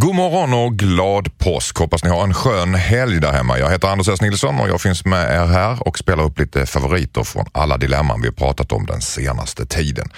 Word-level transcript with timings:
God 0.00 0.14
morgon 0.14 0.54
och 0.54 0.76
glad 0.76 1.38
påsk. 1.38 1.78
Hoppas 1.78 2.04
ni 2.04 2.10
har 2.10 2.22
en 2.22 2.34
skön 2.34 2.74
helg 2.74 3.20
där 3.20 3.32
hemma. 3.32 3.58
Jag 3.58 3.70
heter 3.70 3.88
Anders 3.88 4.08
S. 4.08 4.20
Nilsson 4.20 4.60
och 4.60 4.68
jag 4.68 4.80
finns 4.80 5.04
med 5.04 5.34
er 5.34 5.46
här 5.46 5.88
och 5.88 5.98
spelar 5.98 6.24
upp 6.24 6.38
lite 6.38 6.66
favoriter 6.66 7.24
från 7.24 7.46
alla 7.52 7.78
dilemman 7.78 8.20
vi 8.20 8.28
har 8.28 8.34
pratat 8.34 8.72
om 8.72 8.86
den 8.86 9.00
senaste 9.00 9.66
tiden. 9.66 10.08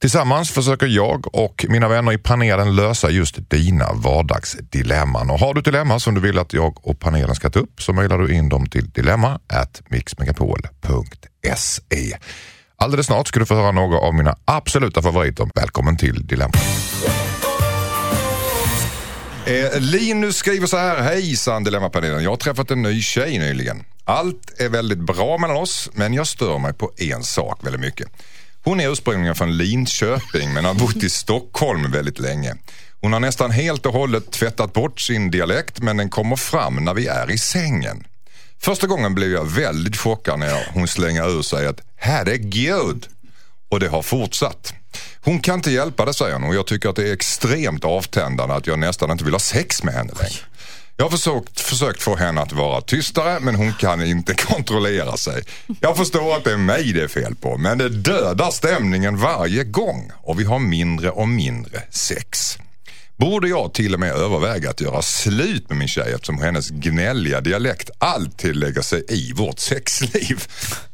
Tillsammans 0.00 0.50
försöker 0.50 0.86
jag 0.86 1.34
och 1.34 1.66
mina 1.68 1.88
vänner 1.88 2.12
i 2.12 2.18
panelen 2.18 2.76
lösa 2.76 3.10
just 3.10 3.50
dina 3.50 3.92
vardagsdilemman. 3.92 5.30
Och 5.30 5.38
har 5.38 5.54
du 5.54 5.60
dilemma 5.60 6.00
som 6.00 6.14
du 6.14 6.20
vill 6.20 6.38
att 6.38 6.52
jag 6.52 6.86
och 6.86 7.00
panelen 7.00 7.34
ska 7.34 7.50
ta 7.50 7.58
upp 7.58 7.82
så 7.82 7.92
mejlar 7.92 8.18
du 8.18 8.34
in 8.34 8.48
dem 8.48 8.66
till 8.66 8.90
dilemma 8.90 9.40
mixmegapol.se. 9.88 12.16
Alldeles 12.76 13.06
snart 13.06 13.28
ska 13.28 13.40
du 13.40 13.46
få 13.46 13.54
höra 13.54 13.72
några 13.72 13.98
av 13.98 14.14
mina 14.14 14.36
absoluta 14.44 15.02
favoriter. 15.02 15.50
Välkommen 15.54 15.96
till 15.96 16.26
Dilemma. 16.26 16.54
Eh, 19.48 19.80
Linus 19.80 20.36
skriver 20.36 20.66
så 20.66 20.76
här. 20.76 21.02
Hejsan 21.02 21.64
Dilemmapanelen. 21.64 22.22
Jag 22.22 22.30
har 22.30 22.36
träffat 22.36 22.70
en 22.70 22.82
ny 22.82 23.02
tjej 23.02 23.38
nyligen. 23.38 23.84
Allt 24.04 24.60
är 24.60 24.68
väldigt 24.68 24.98
bra 24.98 25.38
mellan 25.38 25.56
oss 25.56 25.90
men 25.92 26.14
jag 26.14 26.26
stör 26.26 26.58
mig 26.58 26.72
på 26.72 26.92
en 26.96 27.24
sak 27.24 27.58
väldigt 27.62 27.80
mycket. 27.80 28.08
Hon 28.64 28.80
är 28.80 28.92
ursprungligen 28.92 29.34
från 29.34 29.56
Linköping 29.56 30.52
men 30.54 30.64
har 30.64 30.74
bott 30.74 30.96
i 30.96 31.10
Stockholm 31.10 31.90
väldigt 31.90 32.18
länge. 32.18 32.54
Hon 33.00 33.12
har 33.12 33.20
nästan 33.20 33.50
helt 33.50 33.86
och 33.86 33.92
hållet 33.92 34.30
tvättat 34.30 34.72
bort 34.72 35.00
sin 35.00 35.30
dialekt 35.30 35.80
men 35.80 35.96
den 35.96 36.10
kommer 36.10 36.36
fram 36.36 36.74
när 36.74 36.94
vi 36.94 37.06
är 37.06 37.30
i 37.30 37.38
sängen. 37.38 38.04
Första 38.60 38.86
gången 38.86 39.14
blev 39.14 39.30
jag 39.30 39.44
väldigt 39.44 39.96
chockad 39.96 40.38
när 40.38 40.68
hon 40.74 40.88
slänger 40.88 41.38
ur 41.38 41.42
sig 41.42 41.66
att 41.66 41.80
herregud 41.96 43.06
och 43.68 43.80
det 43.80 43.88
har 43.88 44.02
fortsatt. 44.02 44.74
Hon 45.20 45.40
kan 45.40 45.54
inte 45.54 45.70
hjälpa 45.70 46.04
det 46.04 46.14
säger 46.14 46.32
hon 46.32 46.44
och 46.44 46.54
jag 46.54 46.66
tycker 46.66 46.88
att 46.88 46.96
det 46.96 47.08
är 47.08 47.12
extremt 47.12 47.84
avtändande 47.84 48.54
att 48.54 48.66
jag 48.66 48.78
nästan 48.78 49.10
inte 49.10 49.24
vill 49.24 49.34
ha 49.34 49.40
sex 49.40 49.82
med 49.82 49.94
henne 49.94 50.12
längre. 50.12 50.40
Jag 50.96 51.04
har 51.04 51.10
försökt, 51.10 51.60
försökt 51.60 52.02
få 52.02 52.16
henne 52.16 52.40
att 52.40 52.52
vara 52.52 52.80
tystare 52.80 53.40
men 53.40 53.54
hon 53.54 53.72
kan 53.74 54.06
inte 54.06 54.34
kontrollera 54.48 55.16
sig. 55.16 55.42
Jag 55.80 55.96
förstår 55.96 56.36
att 56.36 56.44
det 56.44 56.52
är 56.52 56.56
mig 56.56 56.92
det 56.92 57.02
är 57.02 57.08
fel 57.08 57.34
på 57.34 57.56
men 57.56 57.78
det 57.78 57.88
dödar 57.88 58.50
stämningen 58.50 59.16
varje 59.16 59.64
gång 59.64 60.10
och 60.14 60.40
vi 60.40 60.44
har 60.44 60.58
mindre 60.58 61.10
och 61.10 61.28
mindre 61.28 61.82
sex. 61.90 62.58
Borde 63.18 63.48
jag 63.48 63.74
till 63.74 63.94
och 63.94 64.00
med 64.00 64.12
överväga 64.12 64.70
att 64.70 64.80
göra 64.80 65.02
slut 65.02 65.68
med 65.68 65.78
min 65.78 65.88
tjej 65.88 66.12
eftersom 66.14 66.38
hennes 66.38 66.70
gnälliga 66.70 67.40
dialekt 67.40 67.90
alltid 67.98 68.56
lägger 68.56 68.82
sig 68.82 69.04
i 69.08 69.32
vårt 69.32 69.58
sexliv? 69.58 70.44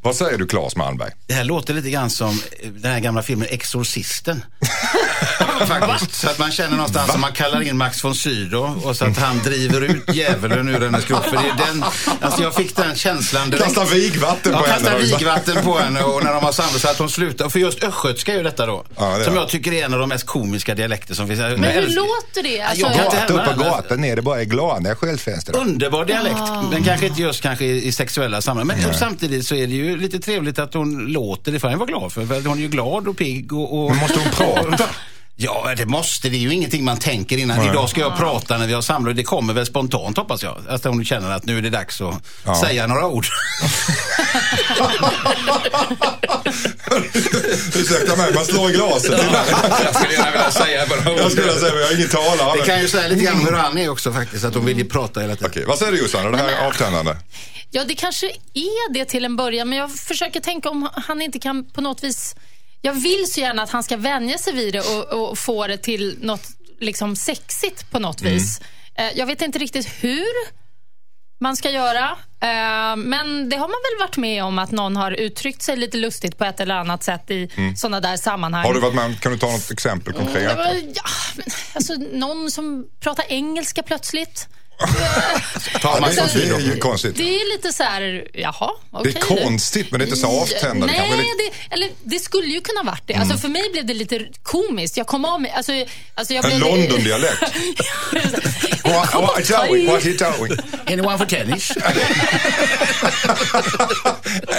Vad 0.01 0.15
säger 0.15 0.37
du 0.37 0.47
Claes 0.47 0.75
Malmberg? 0.75 1.11
Det 1.27 1.33
här 1.33 1.43
låter 1.43 1.73
lite 1.73 1.89
grann 1.89 2.09
som 2.09 2.39
den 2.63 2.91
här 2.91 2.99
gamla 2.99 3.23
filmen 3.23 3.47
Exorcisten. 3.51 4.43
Faktiskt. 5.67 6.13
Så 6.13 6.29
att 6.29 6.39
man 6.39 6.51
känner 6.51 6.69
någonstans 6.77 7.09
att 7.09 7.19
man 7.19 7.31
kallar 7.31 7.61
in 7.61 7.77
Max 7.77 8.03
von 8.03 8.15
Sydow 8.15 8.85
och 8.85 8.95
så 8.97 9.05
att 9.05 9.17
han 9.17 9.37
driver 9.43 9.81
ut 9.81 10.15
djävulen 10.15 10.69
ur 10.69 10.81
hennes 10.81 11.05
kropp. 11.05 11.23
För 11.25 11.31
det 11.37 11.49
är 11.63 11.67
den, 11.67 11.83
alltså 12.21 12.41
jag 12.43 12.55
fick 12.55 12.75
den 12.75 12.95
känslan 12.95 13.49
direkt. 13.49 13.63
Kasta 13.65 13.85
vigvatten 13.95 14.51
på 14.53 14.57
ja, 14.59 14.65
henne. 14.73 14.89
Kasta 14.89 14.97
vigvatten 14.97 15.63
på 15.63 15.77
henne 15.77 16.01
och 16.03 16.23
när 16.23 16.33
de 16.33 16.43
har 16.43 16.51
samlat 16.51 16.81
så 16.81 16.87
att 16.87 16.99
hon 16.99 17.09
slutar. 17.09 17.49
För 17.49 17.59
just 17.59 17.83
östgötska 17.83 18.33
är 18.33 18.37
ju 18.37 18.43
detta 18.43 18.65
då. 18.65 18.85
Ja, 18.97 19.17
det 19.17 19.23
som 19.23 19.35
jag 19.35 19.49
tycker 19.49 19.73
är 19.73 19.85
en 19.85 19.93
av 19.93 19.99
de 19.99 20.09
mest 20.09 20.25
komiska 20.25 20.75
dialekter 20.75 21.13
som 21.13 21.27
finns. 21.27 21.39
Men 21.39 21.63
hur 21.63 21.87
låter 21.95 22.43
det? 22.43 22.61
Alltså, 22.61 22.85
jag 22.85 23.05
Rakt 23.05 23.29
upp 23.31 23.45
på 23.45 23.49
den. 23.51 23.59
gatan, 23.59 24.01
ner 24.01 24.15
det 24.15 24.21
bara 24.21 24.41
är 24.41 24.45
glada 24.45 24.95
skyltfönster. 24.95 25.57
Underbar 25.57 26.05
dialekt, 26.05 26.35
Ah. 26.39 26.63
men 26.71 26.83
kanske 26.83 27.07
inte 27.07 27.21
just 27.21 27.41
kanske 27.41 27.65
i, 27.65 27.85
i 27.87 27.91
sexuella 27.91 28.41
sammanhang. 28.41 28.79
Men 28.85 28.93
samtidigt 28.93 29.45
så 29.47 29.55
är 29.55 29.67
det 29.67 29.73
ju 29.73 29.97
lite 29.97 30.19
trevligt 30.19 30.59
att 30.59 30.73
hon 30.73 30.97
låter, 31.05 31.51
det 31.51 31.59
får 31.59 31.69
jag 31.71 31.77
vara 31.77 31.87
glad 31.87 32.13
för. 32.13 32.25
för 32.25 32.41
hon 32.41 32.57
är 32.57 32.61
ju 32.61 32.67
glad 32.67 33.07
och 33.07 33.17
pigg 33.17 33.53
och... 33.53 33.83
och 33.83 33.89
Men 33.91 33.99
måste 33.99 34.19
hon 34.19 34.31
prata? 34.31 34.83
Ja, 35.37 35.73
det 35.77 35.85
måste. 35.85 36.29
Det 36.29 36.37
är 36.37 36.39
ju 36.39 36.53
ingenting 36.53 36.83
man 36.85 36.97
tänker 36.97 37.37
innan. 37.37 37.57
Nej. 37.57 37.69
Idag 37.69 37.89
ska 37.89 38.01
jag 38.01 38.17
prata 38.17 38.57
när 38.57 38.67
vi 38.67 38.73
har 38.73 38.81
samlat. 38.81 39.15
Det 39.15 39.23
kommer 39.23 39.53
väl 39.53 39.65
spontant 39.65 40.17
hoppas 40.17 40.43
jag. 40.43 40.57
Att 40.69 40.83
hon 40.83 41.05
känner 41.05 41.31
att 41.31 41.45
nu 41.45 41.57
är 41.57 41.61
det 41.61 41.69
dags 41.69 42.01
att 42.01 42.15
Ja. 42.45 42.61
säga 42.61 42.87
några 42.87 43.07
ord. 43.07 43.25
Ursäkta 47.75 48.15
mig, 48.15 48.33
man 48.33 48.45
slår 48.45 48.69
i 48.69 48.73
glaset 48.73 49.11
jag 49.83 49.95
skulle 49.95 50.13
gärna 50.13 50.31
vilja 50.31 50.51
säga 50.51 50.85
några 50.85 51.11
ord. 51.13 51.19
Jag 51.19 51.31
skulle 51.31 51.53
säga, 51.53 51.71
men 51.73 51.81
jag 51.81 51.91
är 51.91 51.95
ingen 51.95 52.09
talare. 52.09 52.59
Det 52.59 52.65
kan 52.65 52.81
ju 52.81 52.87
säga 52.87 53.07
lite 53.07 53.23
grann 53.25 53.45
hur 53.45 53.51
han 53.51 53.77
är 53.77 53.89
också 53.89 54.13
faktiskt. 54.13 54.45
Att 54.45 54.55
hon 54.55 54.65
vill 54.65 54.77
ju 54.77 54.85
prata 54.85 55.19
hela 55.21 55.35
tiden. 55.35 55.49
Okej, 55.51 55.65
vad 55.67 55.77
säger 55.77 55.91
du 55.91 55.97
Jossan? 55.99 56.25
Är 56.27 56.31
det 56.31 56.37
här 56.37 56.67
avtändande? 56.67 57.15
Ja, 57.71 57.83
det 57.87 57.95
kanske 57.95 58.27
är 58.53 58.93
det 58.93 59.05
till 59.05 59.25
en 59.25 59.35
början, 59.35 59.69
men 59.69 59.77
jag 59.77 59.95
försöker 59.95 60.39
tänka 60.39 60.69
om 60.69 60.89
han 61.07 61.21
inte 61.21 61.39
kan 61.39 61.65
på 61.71 61.81
något 61.81 62.03
vis... 62.03 62.35
Jag 62.81 62.93
vill 62.93 63.25
så 63.31 63.39
gärna 63.39 63.63
att 63.63 63.69
han 63.69 63.83
ska 63.83 63.97
vänja 63.97 64.37
sig 64.37 64.53
vid 64.53 64.73
det 64.73 64.79
och, 64.81 65.29
och 65.29 65.37
få 65.37 65.67
det 65.67 65.77
till 65.77 66.17
något 66.21 66.47
liksom 66.79 67.15
sexigt 67.15 67.91
på 67.91 67.99
något 67.99 68.21
vis. 68.21 68.61
Eh, 68.95 69.11
Jag 69.17 69.25
vet 69.25 69.41
inte 69.41 69.59
riktigt 69.59 69.87
hur 70.03 70.25
man 71.39 71.55
ska 71.55 71.69
göra, 71.71 72.03
eh, 72.41 72.95
men 72.95 73.49
det 73.49 73.55
har 73.57 73.67
man 73.67 73.69
väl 73.69 74.07
varit 74.07 74.17
med 74.17 74.43
om 74.43 74.59
att 74.59 74.71
någon 74.71 74.95
har 74.97 75.11
uttryckt 75.11 75.61
sig 75.61 75.77
lite 75.77 75.97
lustigt 75.97 76.37
på 76.37 76.45
ett 76.45 76.59
eller 76.59 76.75
annat 76.75 77.03
sätt 77.03 77.31
i 77.31 77.49
sådana 77.77 77.99
där 78.01 78.17
sammanhang. 78.17 78.65
Har 78.65 78.73
du 78.73 78.79
varit 78.79 78.95
med 78.95 79.05
om- 79.05 79.15
Kan 79.15 79.31
du 79.31 79.37
ta 79.37 79.51
något 79.51 79.71
exempel 79.71 80.13
Det 80.13 80.19
konkret? 80.19 80.57
ja, 80.95 81.03
alltså, 81.73 81.93
någon 82.13 82.51
som 82.51 82.85
pratar 82.99 83.25
engelska 83.29 83.83
plötsligt. 83.83 84.47
Ja, 84.79 85.99
det, 85.99 86.05
Alltså, 86.21 86.39
är 86.39 86.59
ju 86.59 86.77
konstigt. 86.77 87.15
Det 87.17 87.23
är 87.23 87.53
lite 87.57 87.73
så 87.73 87.83
här, 87.83 88.27
jaha, 88.33 88.71
Det 88.91 88.97
okej. 88.97 89.13
är 89.15 89.19
konstigt 89.21 89.91
men 89.91 89.99
det 89.99 90.03
är 90.03 90.07
inte 90.07 90.19
så 90.19 90.41
avtändande. 90.41 90.85
Nej, 90.97 91.31
det, 91.69 91.73
eller, 91.75 91.89
det 92.03 92.19
skulle 92.19 92.47
ju 92.47 92.61
kunna 92.61 92.83
varit 92.83 93.03
det. 93.05 93.13
Alltså, 93.13 93.37
för 93.37 93.47
mig 93.47 93.69
blev 93.71 93.85
det 93.85 93.93
lite 93.93 94.19
komiskt. 94.43 94.97
Jag 94.97 95.07
kom 95.07 95.25
av 95.25 95.41
mig. 95.41 95.51
Alltså, 95.51 95.71
alltså, 96.15 96.33
jag 96.33 96.45
En 96.45 96.49
blev- 96.59 96.69
London-dialekt. 96.71 97.41
What, 98.83 100.03
he 100.03 100.13
doing? 100.13 100.57
Anyone 100.87 101.17
for 101.17 101.25
tennis? 101.25 101.71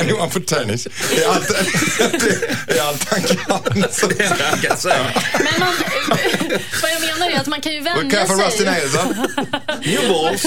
Anyone 0.00 0.31
for 0.31 0.41
tennis. 0.41 0.87
Det 1.10 1.22
är 1.25 1.28
allt, 1.28 1.48
det 2.66 2.78
är 2.78 2.83
allt 2.88 3.04
han 3.10 3.22
kan. 3.22 3.84
Så 3.93 4.06
det 4.06 4.25
är 4.25 4.37
Jag 4.53 4.62
kan 4.62 4.77
säga. 4.78 5.12
Men 5.33 5.44
man, 5.60 5.75
vad 6.83 6.91
jag 6.91 7.00
menar 7.00 7.31
är 7.31 7.41
att 7.41 7.47
man 7.47 7.60
kan 7.60 7.72
ju 7.72 7.81
vänja 7.81 8.00
kind 8.10 8.15
of 8.33 8.47
rusty 8.47 8.56
sig. 8.56 8.66
nails? 8.66 8.94
huh? 8.94 9.06
New 9.81 10.06
balls. 10.09 10.44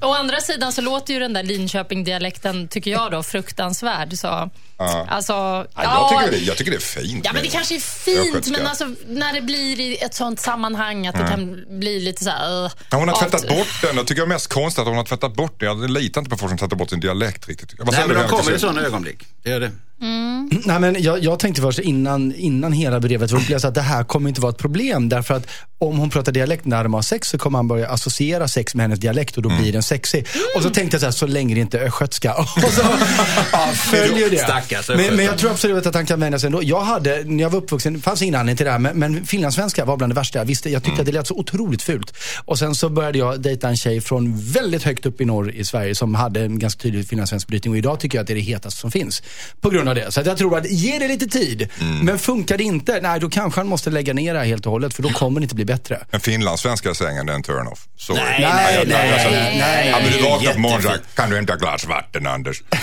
Å 0.00 0.12
andra 0.14 0.40
sidan 0.40 0.72
så 0.72 0.80
låter 0.80 1.14
ju 1.14 1.20
den 1.20 1.32
där 1.32 1.42
Linköping-dialekten, 1.42 2.68
tycker 2.68 2.90
jag 2.90 3.10
då, 3.10 3.22
fruktansvärd. 3.22 4.18
Så, 4.18 4.50
Ja. 4.78 5.06
alltså, 5.08 5.32
Ja, 5.32 5.66
jag, 5.74 6.08
tycker 6.08 6.30
det, 6.38 6.44
jag 6.46 6.56
tycker 6.56 6.70
det 6.70 6.76
är 6.76 6.80
fint. 6.80 7.24
Ja, 7.24 7.32
men 7.32 7.42
det 7.42 7.48
kanske 7.48 7.74
är 7.76 7.80
fint, 7.80 8.48
men 8.50 8.66
alltså, 8.66 8.84
när 9.06 9.32
det 9.32 9.40
blir 9.40 9.80
i 9.80 9.96
ett 9.96 10.14
sånt 10.14 10.40
sammanhang 10.40 11.06
att 11.06 11.14
det 11.18 11.26
kan 11.28 11.64
bli 11.80 12.00
lite 12.00 12.24
så 12.24 12.30
här... 12.30 12.64
Uh, 12.64 12.70
Ja, 12.90 12.96
hon 12.98 13.08
har 13.08 13.16
tvättat 13.16 13.42
att- 13.42 13.48
bort 13.48 13.82
den. 13.82 13.96
Jag 13.96 14.06
tycker 14.06 14.22
det 14.22 14.26
är 14.26 14.28
mest 14.28 14.46
konstigt 14.52 14.80
att 14.82 14.86
hon 14.88 14.96
har 14.96 15.04
tvättat 15.04 15.34
bort 15.34 15.60
den. 15.60 15.68
Jag 15.80 15.90
litar 15.90 16.20
inte 16.20 16.30
på 16.30 16.36
folk 16.36 16.50
som 16.50 16.58
tvättar 16.58 16.76
bort 16.76 16.90
sin 16.90 17.00
dialekt 17.00 17.48
riktigt. 17.48 17.74
Vad 17.78 17.86
Nej, 17.86 17.94
säger 17.94 18.08
men 18.08 18.16
de 18.22 18.28
kommer 18.28 18.56
i 18.56 18.58
sådana 18.58 18.80
ögonblick. 18.82 19.18
Det 19.42 19.50
gör 19.50 19.60
det. 19.60 19.70
Nej, 20.64 20.80
men 20.80 21.02
jag, 21.02 21.24
jag 21.24 21.38
tänkte 21.38 21.62
först 21.62 21.78
innan, 21.78 22.34
innan 22.34 22.72
hela 22.72 23.00
brevet 23.00 23.32
att 23.64 23.74
det 23.74 23.80
här 23.80 24.04
kommer 24.04 24.28
inte 24.28 24.40
vara 24.40 24.50
ett 24.50 24.58
problem. 24.58 25.08
Därför 25.08 25.34
att 25.34 25.46
om 25.78 25.98
hon 25.98 26.10
pratar 26.10 26.32
dialekt 26.32 26.64
när 26.64 26.82
de 26.82 26.94
har 26.94 27.02
sex 27.02 27.28
så 27.28 27.38
kommer 27.38 27.58
han 27.58 27.68
börja 27.68 27.88
associera 27.88 28.48
sex 28.48 28.74
med 28.74 28.84
hennes 28.84 28.98
dialekt 28.98 29.36
och 29.36 29.42
då 29.42 29.48
blir 29.48 29.72
den 29.72 29.82
sexig. 29.82 30.26
Och 30.56 30.62
så 30.62 30.70
tänkte 30.70 30.94
jag 30.94 31.00
så 31.00 31.06
här, 31.06 31.12
så 31.12 31.26
länge 31.26 31.54
det 31.54 31.60
inte 31.60 31.78
är 31.78 31.86
östgötska. 31.86 32.34
Och 32.38 32.72
så 32.72 32.82
ja, 33.52 33.66
följer 33.74 34.30
det. 34.30 34.38
Stackars 34.38 34.88
Men, 34.88 35.16
men 35.16 35.24
jag 35.24 35.38
tror 35.38 35.50
absolut 35.50 35.86
att 35.86 35.94
han 35.94 36.06
kan 36.06 36.20
vänja 36.20 36.38
sig 36.38 36.46
ändå. 36.46 36.62
Jag 36.62 36.80
hade, 36.80 37.24
när 37.24 37.42
jag 37.42 37.50
var 37.50 37.58
uppvuxen, 37.58 37.94
det 37.94 38.00
fanns 38.00 38.22
ingen 38.22 38.34
anledning 38.34 38.56
till 38.56 38.66
det 38.66 38.72
här, 38.72 38.78
men, 38.78 38.98
men 38.98 39.26
finlandssvenska 39.26 39.84
var 39.84 39.96
bland 39.96 40.12
det 40.12 40.14
värsta 40.14 40.38
jag 40.38 40.44
visste. 40.44 40.70
Jag 40.70 40.82
tyckte 40.84 41.00
att 41.00 41.06
det 41.06 41.12
lät 41.12 41.26
så 41.26 41.34
otroligt 41.34 41.82
fult. 41.82 42.14
Och 42.44 42.58
sen 42.58 42.74
så 42.74 42.88
började 42.88 43.18
jag 43.18 43.40
dejta 43.40 43.68
en 43.68 43.76
tjej 43.76 44.00
från 44.00 44.40
väldigt 44.40 44.82
högt 44.82 45.06
upp 45.06 45.20
i 45.20 45.24
norr 45.24 45.50
i 45.50 45.64
Sverige 45.64 45.94
som 45.94 46.14
hade 46.14 46.40
en 46.40 46.58
ganska 46.58 46.82
tydlig 46.82 47.08
finlandssvensk 47.08 47.48
brytning. 47.48 47.72
Och 47.72 47.78
idag 47.78 48.00
tycker 48.00 48.18
jag 48.18 48.22
att 48.22 48.26
det 48.26 48.32
är 48.32 48.34
det 48.34 48.40
hetaste 48.40 48.80
som 48.80 48.90
finns. 48.90 49.22
På 49.60 49.70
grund 49.70 49.85
av 49.88 49.94
det. 49.94 50.12
Så 50.12 50.20
att 50.20 50.26
jag 50.26 50.38
tror 50.38 50.58
att 50.58 50.70
ge 50.70 50.98
det 50.98 51.08
lite 51.08 51.26
tid. 51.26 51.68
Men 52.02 52.18
funkar 52.18 52.56
det 52.58 52.64
inte, 52.64 53.00
nej 53.02 53.20
då 53.20 53.30
kanske 53.30 53.60
han 53.60 53.68
måste 53.68 53.90
lägga 53.90 54.14
ner 54.14 54.32
det 54.34 54.38
här 54.38 54.46
helt 54.46 54.66
och 54.66 54.72
hållet. 54.72 54.94
För 54.94 55.02
då 55.02 55.08
kommer 55.08 55.40
det 55.40 55.44
inte 55.44 55.54
bli 55.54 55.64
bättre. 55.64 56.00
En 56.10 56.20
finlandssvenska 56.20 56.94
sängen, 56.94 57.26
det 57.26 57.32
är 57.32 57.36
en 57.36 57.42
turn-off. 57.42 57.78
Nej, 58.08 58.24
nej, 58.40 58.74
jag- 58.78 58.88
nej, 58.88 59.12
alltså, 59.12 59.30
nej, 59.30 59.56
nej. 59.58 59.88
Ja, 59.90 59.98
men 60.02 60.12
du 60.12 60.22
vaknar 60.30 60.52
på 60.52 60.58
morgonen 60.58 60.86
och 60.86 61.16
kan 61.16 61.30
du 61.30 61.38
inte 61.38 61.52
ha 61.52 61.56
ett 61.56 61.62
glas 61.62 61.84
vatten 61.86 62.26
Anders? 62.26 62.62
Nej, 62.70 62.80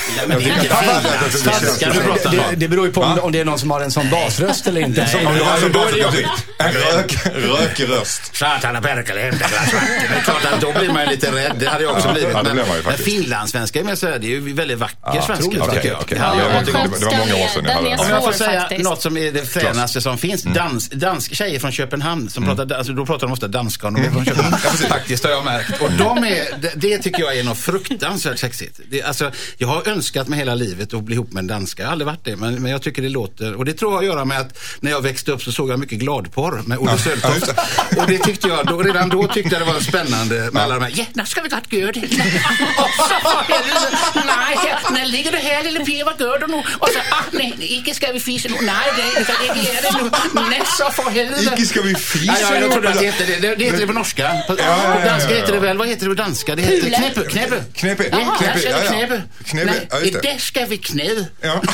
du 1.94 2.01
Det, 2.31 2.39
om. 2.39 2.45
det 2.56 2.68
beror 2.68 2.86
ju 2.86 2.92
på 2.94 3.01
om, 3.01 3.19
om 3.19 3.31
det 3.31 3.39
är 3.39 3.45
någon 3.45 3.60
som 3.60 3.72
har 3.72 3.81
en 3.81 3.92
sån 3.92 4.10
basröst 4.10 4.68
eller 4.68 4.81
inte. 4.81 5.01
Nej, 5.13 5.25
det 5.25 5.30
att 5.83 5.89
jag 5.92 6.00
jobbigt. 6.00 6.16
tycker- 6.18 6.66
En 6.66 6.74
rök, 6.74 7.25
rökig 7.36 7.89
röst. 7.89 8.36
Satana 8.36 8.81
perkele, 8.81 9.22
hämta 9.22 9.38
glas 9.48 9.74
vatten. 9.74 9.88
Det 10.12 10.18
är 10.18 10.22
klart 10.22 10.45
att 10.54 10.62
då 10.62 10.72
blir 10.72 10.89
man 10.89 11.04
ju 11.06 11.10
lite 11.10 11.31
rädd. 11.31 11.56
Det 11.60 11.69
hade 11.69 11.83
jag 11.83 11.94
också 11.95 12.12
blivit. 12.13 12.33
men, 12.33 12.56
men 12.86 12.98
finlandssvenska 12.98 13.80
är 13.80 13.83
mer 13.83 13.95
så 13.95 14.07
här, 14.07 14.19
det 14.19 14.27
är 14.27 14.30
ju 14.30 14.54
väldigt 14.54 14.77
vacker 14.80 15.22
svenska 15.22 15.44
tycker 15.74 15.89
jag. 15.89 16.07
Det 17.00 17.16
hade 17.16 17.16
Ja, 17.16 17.28
var 17.28 17.34
många 17.34 17.45
år 17.45 17.48
sedan 17.48 17.66
jag 17.66 17.86
är 17.86 17.90
den. 17.90 18.00
Om 18.00 18.10
jag 18.10 18.24
får 18.24 18.31
säga 18.31 18.60
faktiskt. 18.60 18.84
något 18.84 19.01
som 19.01 19.18
är 19.18 19.31
det 19.31 19.45
fränaste 19.45 20.01
som 20.01 20.18
finns. 20.18 20.44
Dans, 20.44 20.90
dansk 20.90 21.36
tjejer 21.36 21.60
från 21.60 21.72
Köpenhamn, 21.72 22.30
som 22.30 22.45
pratar, 22.45 22.75
alltså, 22.75 22.94
då 22.94 23.06
pratar 23.06 23.28
de 23.28 23.34
ofta 23.34 23.48
danska 23.48 23.88
om 23.88 23.94
de 23.94 24.01
är 24.01 24.12
från 24.12 24.25
Köpenhamn. 24.25 24.57
Faktiskt 24.90 25.24
har 25.24 25.31
jag 25.31 25.45
märkt. 25.45 25.81
Och 25.81 25.92
de 25.92 26.18
är, 26.18 26.45
det, 26.62 26.72
det 26.75 26.98
tycker 26.98 27.19
jag 27.19 27.38
är 27.38 27.44
något 27.44 27.57
fruktansvärt 27.57 28.40
sexigt. 28.40 28.80
Det, 28.90 29.01
alltså, 29.04 29.31
jag 29.57 29.68
har 29.68 29.88
önskat 29.88 30.28
mig 30.28 30.40
hela 30.40 30.56
livet 30.56 30.94
att 30.94 31.04
bli 31.04 31.16
ihop 31.16 31.31
med 31.31 31.42
en 31.42 31.48
danska. 31.48 31.84
Jag 31.84 31.88
har 31.88 31.92
aldrig 31.92 32.06
varit 32.06 32.25
det, 32.25 32.36
men, 32.36 32.62
men 32.62 32.72
jag 32.72 32.81
tycker 32.81 33.01
det 33.01 33.10
låter. 33.10 33.56
Och 33.56 33.66
det 33.66 33.74
tror 33.74 33.92
jag 33.92 33.98
har 33.98 34.04
att 34.04 34.07
göra 34.07 34.25
med 34.25 34.39
att 34.39 34.60
när 34.80 34.92
jag 34.92 35.01
växte 35.01 35.31
upp 35.31 35.44
så 35.44 35.51
såg 35.51 35.69
jag 35.69 35.80
mycket 35.80 36.00
gladporr 36.00 36.62
med 36.66 36.78
Olle 36.78 36.98
Söltoft. 36.98 37.54
Och 37.98 38.07
det 38.07 38.18
tyckte 38.18 38.48
jag, 38.48 38.66
då, 38.66 38.81
redan 38.81 39.10
då 39.10 39.28
tyckte 39.28 39.56
jag 39.56 39.68
det 39.68 39.74
var 39.74 39.80
spännande 39.80 40.50
med 40.51 40.63
alla 40.63 40.74
de 40.74 40.84
här, 40.84 40.92
ja, 40.96 41.06
nu 41.13 41.25
ska 41.25 41.42
vi 41.42 41.50
så 41.54 41.60
för 41.60 43.54
helvete, 43.54 43.98
nej, 44.25 44.57
när 44.92 45.06
ligger 45.06 45.31
du 45.31 45.38
här 45.38 45.63
lille 45.63 45.86
Pia, 45.86 46.06
vad 46.06 46.19
gör 46.19 46.39
du 46.39 46.48
nu? 46.48 46.63
Och 46.83 46.89
så, 46.89 47.00
ah, 47.00 47.24
nej, 47.31 47.53
ikke 47.59 47.94
ska 47.94 48.12
vi 48.12 48.19
fisa 48.19 48.50
nu. 48.50 48.56
Nej, 48.62 48.88
det, 48.95 49.03
det 49.24 49.47
inte 49.47 49.71
göra 49.74 49.81
det 49.81 50.03
nu. 50.03 50.09
Nej, 50.50 50.62
så 50.77 50.91
för 50.91 51.09
helvete. 51.09 51.44
Icke 51.53 51.65
ska 51.65 51.81
vi 51.81 51.95
fisa 51.95 52.25
Ja, 52.25 52.38
ja, 52.41 52.53
jag 52.53 52.62
nu. 52.63 52.69
trodde 52.69 52.89
att 52.89 53.00
det 53.00 53.06
hette 53.12 53.25
det. 53.25 53.39
Det, 53.39 53.56
det 53.56 53.65
heter 53.65 53.80
det 53.80 53.88
på 53.88 53.94
norska. 53.94 54.35
På, 54.47 54.56
ja, 54.59 54.63
ja, 54.65 55.06
danska 55.06 55.30
ja, 55.30 55.35
ja. 55.35 55.41
heter 55.41 55.53
det 55.53 55.59
väl, 55.59 55.77
vad 55.77 55.88
heter 55.88 56.03
det 56.09 56.15
på 56.15 56.21
danska? 56.24 56.56
Det 56.56 56.62
heter 56.62 56.89
knäppe. 56.89 57.24
Knäppe. 57.30 57.63
Knäppe, 57.75 58.03
knäppe, 58.03 58.03
ja, 58.12 58.38
knäppe. 58.89 59.21
Knäppe, 59.45 59.74
ja, 59.89 59.97
Nej, 60.00 60.09
just 60.12 60.21
det. 60.24 60.41
ska 60.41 60.65
vi 60.65 60.77
knä. 60.77 61.25
Ja. 61.41 61.62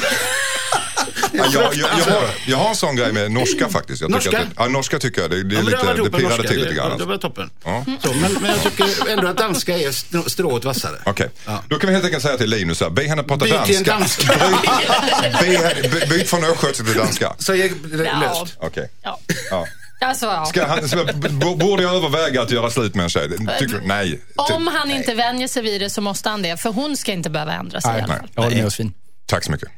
Ja, 1.34 1.46
jag, 1.54 1.64
jag, 1.64 1.74
jag, 1.76 2.14
har, 2.14 2.24
jag 2.48 2.58
har 2.58 2.70
en 2.70 2.76
sån 2.76 2.96
grej 2.96 3.14
med 3.14 3.32
norska 3.32 3.70
faktiskt. 3.70 4.02
Jag 4.02 4.12
Norska? 4.12 4.38
Att 4.40 4.44
det, 4.46 4.52
ja, 4.58 4.68
norska 4.68 5.00
tycker 5.00 5.22
jag. 5.22 5.30
Det, 5.30 5.44
det, 5.44 5.56
är 5.56 5.58
Ja, 5.60 5.64
lite, 5.66 5.78
det 5.78 5.98
toppen 5.98 6.12
pirrade 6.12 6.24
norska. 6.36 6.48
till 6.48 6.58
lite 6.58 6.70
Det- 6.70 6.76
grann. 6.76 6.86
Det 6.88 6.94
Alltså. 6.94 7.08
var 7.08 7.18
toppen. 7.18 7.50
Ja. 7.64 7.86
Så, 8.04 8.14
men, 8.14 8.34
men 8.34 8.52
jag 8.52 8.62
tycker 8.64 9.10
ändå 9.10 9.28
att 9.28 9.38
danska 9.38 9.78
är 9.78 9.90
strå- 9.92 10.30
strået 10.30 10.66
vassare. 10.66 10.96
Okej, 11.06 11.30
Ja. 11.46 11.64
då 11.68 11.80
kan 11.80 11.88
vi 11.88 11.94
helt 11.94 12.06
enkelt 12.06 12.24
säga 12.24 12.38
till 12.38 12.50
Linus 12.50 12.82
här, 12.82 12.90
be 12.90 13.04
henne 13.04 13.24
prata 13.24 13.46
Byt 13.46 13.66
till 13.66 13.78
en 13.78 13.84
danska. 13.84 14.34
danska. 14.36 15.42
Byt, 15.42 15.92
by, 15.92 16.18
byt 16.18 16.30
från 16.30 16.44
östgötska 16.44 16.84
till 16.86 16.94
danska. 16.98 17.36
Så 17.40 17.54
är 17.54 17.70
det 17.98 18.04
Ja. 18.06 18.20
löst. 18.20 18.56
Okej. 18.60 18.90
Ja. 19.04 19.20
Ja. 19.52 19.68
Alltså, 20.02 20.26
ja. 20.26 20.46
Ska 20.46 20.66
han, 20.68 20.90
ska, 20.90 21.04
b- 21.14 21.30
borde 21.56 21.84
jag 21.84 21.96
överväga 21.96 22.42
att 22.42 22.52
göra 22.52 22.70
slut 22.72 22.96
med 22.96 23.04
en 23.04 23.10
tjej? 23.10 23.30
Tycker? 23.60 23.82
Nej. 23.86 24.20
Om 24.36 24.68
han 24.68 24.92
inte 24.92 25.14
vänjer 25.14 25.48
sig 25.48 25.64
vid 25.64 25.82
det 25.82 25.90
så 25.90 26.02
måste 26.02 26.30
han 26.30 26.42
det. 26.42 26.58
För 26.58 26.70
hon 26.70 26.98
ska 26.98 27.12
inte 27.12 27.30
behöva 27.30 27.54
ändra 27.54 27.82
sig 27.82 27.90
i 27.90 27.94
Nej, 27.94 28.02
alla 28.04 28.14
nej. 28.14 28.20
fall. 28.22 28.30
jag 28.36 28.44
håller 28.44 28.84
med. 28.84 28.94
Tack 29.26 29.44
så 29.44 29.52
mycket. 29.52 29.70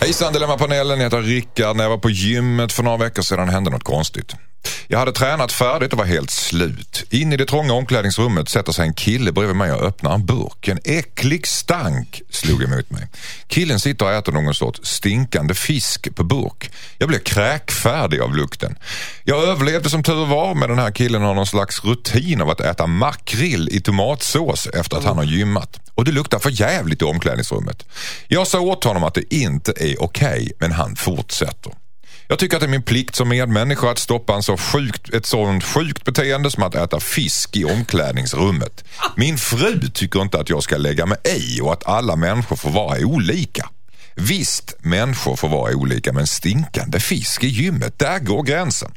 Hejsan 0.00 0.32
Dilemmapanelen, 0.32 0.98
jag 0.98 1.04
heter 1.04 1.22
Rickard. 1.22 1.76
När 1.76 1.84
jag 1.84 1.90
var 1.90 1.98
på 1.98 2.10
gymmet 2.10 2.72
för 2.72 2.82
några 2.82 2.96
veckor 2.96 3.22
sedan 3.22 3.48
hände 3.48 3.70
något 3.70 3.84
konstigt. 3.84 4.34
Jag 4.90 4.98
hade 4.98 5.12
tränat 5.12 5.52
färdigt 5.52 5.92
och 5.92 5.98
var 5.98 6.04
helt 6.04 6.30
slut. 6.30 7.04
In 7.10 7.32
i 7.32 7.36
det 7.36 7.44
trånga 7.44 7.72
omklädningsrummet 7.72 8.48
sätter 8.48 8.72
sig 8.72 8.86
en 8.86 8.94
kille 8.94 9.32
bredvid 9.32 9.56
mig 9.56 9.72
och 9.72 9.82
öppnar 9.82 10.14
en 10.14 10.26
burk. 10.26 10.68
En 10.68 10.78
äcklig 10.84 11.46
stank 11.46 12.22
slog 12.30 12.62
emot 12.62 12.90
mig. 12.90 13.06
Killen 13.46 13.80
sitter 13.80 14.04
och 14.04 14.12
äter 14.12 14.32
någon 14.32 14.54
sorts 14.54 14.80
stinkande 14.82 15.54
fisk 15.54 16.14
på 16.14 16.24
burk. 16.24 16.70
Jag 16.98 17.08
blev 17.08 17.18
kräkfärdig 17.18 18.20
av 18.20 18.36
lukten. 18.36 18.78
Jag 19.24 19.42
överlevde 19.42 19.90
som 19.90 20.02
tur 20.02 20.26
var, 20.26 20.54
men 20.54 20.68
den 20.68 20.78
här 20.78 20.90
killen 20.90 21.22
har 21.22 21.34
någon 21.34 21.46
slags 21.46 21.84
rutin 21.84 22.40
av 22.40 22.50
att 22.50 22.60
äta 22.60 22.86
makrill 22.86 23.68
i 23.72 23.80
tomatsås 23.80 24.66
efter 24.66 24.96
att 24.96 25.04
han 25.04 25.16
har 25.16 25.24
gymmat. 25.24 25.80
Och 25.94 26.04
det 26.04 26.12
luktar 26.12 26.38
för 26.38 26.60
jävligt 26.60 27.02
i 27.02 27.04
omklädningsrummet. 27.04 27.86
Jag 28.28 28.46
sa 28.46 28.60
åt 28.60 28.84
honom 28.84 29.04
att 29.04 29.14
det 29.14 29.34
inte 29.34 29.72
är 29.76 30.02
okej, 30.02 30.52
men 30.58 30.72
han 30.72 30.96
fortsätter. 30.96 31.72
Jag 32.30 32.38
tycker 32.38 32.56
att 32.56 32.60
det 32.60 32.66
är 32.66 32.70
min 32.70 32.82
plikt 32.82 33.14
som 33.14 33.28
medmänniska 33.28 33.90
att 33.90 33.98
stoppa 33.98 34.34
en 34.34 34.42
så 34.42 34.56
sjukt, 34.56 35.14
ett 35.14 35.26
sådant 35.26 35.64
sjukt 35.64 36.04
beteende 36.04 36.50
som 36.50 36.62
att 36.62 36.74
äta 36.74 37.00
fisk 37.00 37.56
i 37.56 37.64
omklädningsrummet. 37.64 38.84
Min 39.16 39.38
fru 39.38 39.88
tycker 39.94 40.22
inte 40.22 40.40
att 40.40 40.50
jag 40.50 40.62
ska 40.62 40.76
lägga 40.76 41.06
mig 41.06 41.18
i 41.24 41.60
och 41.60 41.72
att 41.72 41.86
alla 41.86 42.16
människor 42.16 42.56
får 42.56 42.70
vara 42.70 42.98
olika. 42.98 43.68
Visst, 44.14 44.74
människor 44.78 45.36
får 45.36 45.48
vara 45.48 45.74
olika 45.74 46.12
men 46.12 46.26
stinkande 46.26 47.00
fisk 47.00 47.44
i 47.44 47.48
gymmet, 47.48 47.98
där 47.98 48.18
går 48.18 48.42
gränsen. 48.42 48.92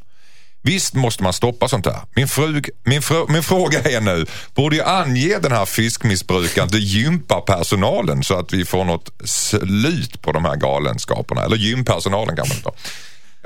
Visst 0.64 0.94
måste 0.94 1.24
man 1.24 1.34
stoppa 1.34 1.68
sånt 1.68 1.86
här. 1.86 2.02
Min, 2.16 2.28
frug, 2.28 2.70
min, 2.84 3.02
fru, 3.02 3.26
min 3.30 3.44
fråga 3.44 3.82
är 3.82 4.02
nu, 4.02 4.26
borde 4.56 4.76
jag 4.76 4.88
ange 4.88 5.40
den 5.40 5.52
här 5.52 5.66
fiskmissbrukaren 5.66 6.70
till 6.70 6.84
gympapersonalen 6.84 8.24
så 8.24 8.40
att 8.40 8.54
vi 8.54 8.66
får 8.66 8.86
något 8.86 9.10
slut 9.26 10.22
på 10.22 10.32
de 10.32 10.46
här 10.46 10.56
galenskaperna? 10.56 11.44
Eller 11.44 11.58
gympersonalen 11.58 12.36
kanske 12.36 12.56
inte. 12.56 12.70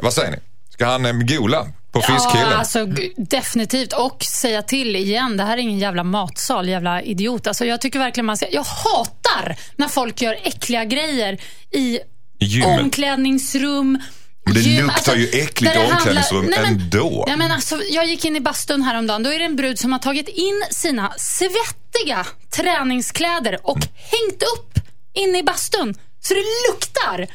Vad 0.02 0.14
säger 0.14 0.32
ni? 0.32 0.38
Ska 0.74 0.86
han 0.86 1.06
eh, 1.06 1.14
gola 1.14 1.68
på 1.92 2.02
fiskkillen? 2.02 2.50
Ja, 2.52 2.58
alltså, 2.58 2.86
definitivt. 3.18 3.94
Och 3.94 4.24
säga 4.24 4.62
till 4.62 4.96
igen, 4.96 5.38
det 5.38 5.44
här 5.44 5.54
är 5.58 5.62
ingen 5.62 5.80
jävla 5.80 6.04
matsal, 6.04 6.70
jävla 6.70 7.02
idiot. 7.02 7.48
Alltså, 7.48 7.66
jag 7.66 7.82
tycker 7.82 8.00
verkligen 8.00 8.26
man 8.26 8.38
ska... 8.38 8.48
Jag 8.52 8.64
hatar 8.64 9.56
när 9.76 9.88
folk 9.88 10.22
gör 10.22 10.38
äckliga 10.44 10.86
grejer 10.86 11.38
i 11.72 12.00
gymmet. 12.40 12.80
omklädningsrum. 12.80 14.00
Men 14.46 14.54
det 14.54 14.60
gym. 14.60 14.86
luktar 14.86 15.16
ju 15.16 15.28
äckligt 15.28 15.76
i 15.76 15.80
det 15.80 15.92
omklädningsrum 15.92 16.46
Nej, 16.46 16.60
men- 16.62 16.74
ändå. 16.82 17.26
Ja, 17.28 17.36
men 17.38 17.52
alltså, 17.52 17.82
jag 17.90 18.06
gick 18.06 18.26
in 18.26 18.36
i 18.36 18.40
bastun 18.40 18.82
häromdagen. 18.82 19.24
Då 19.24 19.34
är 19.34 19.40
det 19.40 19.46
en 19.46 19.56
brud 19.56 19.80
som 19.80 19.92
har 19.92 20.00
tagit 20.00 20.28
in 20.28 20.64
sina 20.72 21.14
svettiga 21.18 22.26
träningskläder 22.56 23.60
och 23.64 23.78
Mm. 23.78 23.88
hängt 23.96 24.44
upp 24.44 24.80
inne 25.14 25.38
i 25.40 25.44
bastun. 25.44 25.96
Så 26.22 26.34
det 26.34 26.44
luktar. 26.72 27.28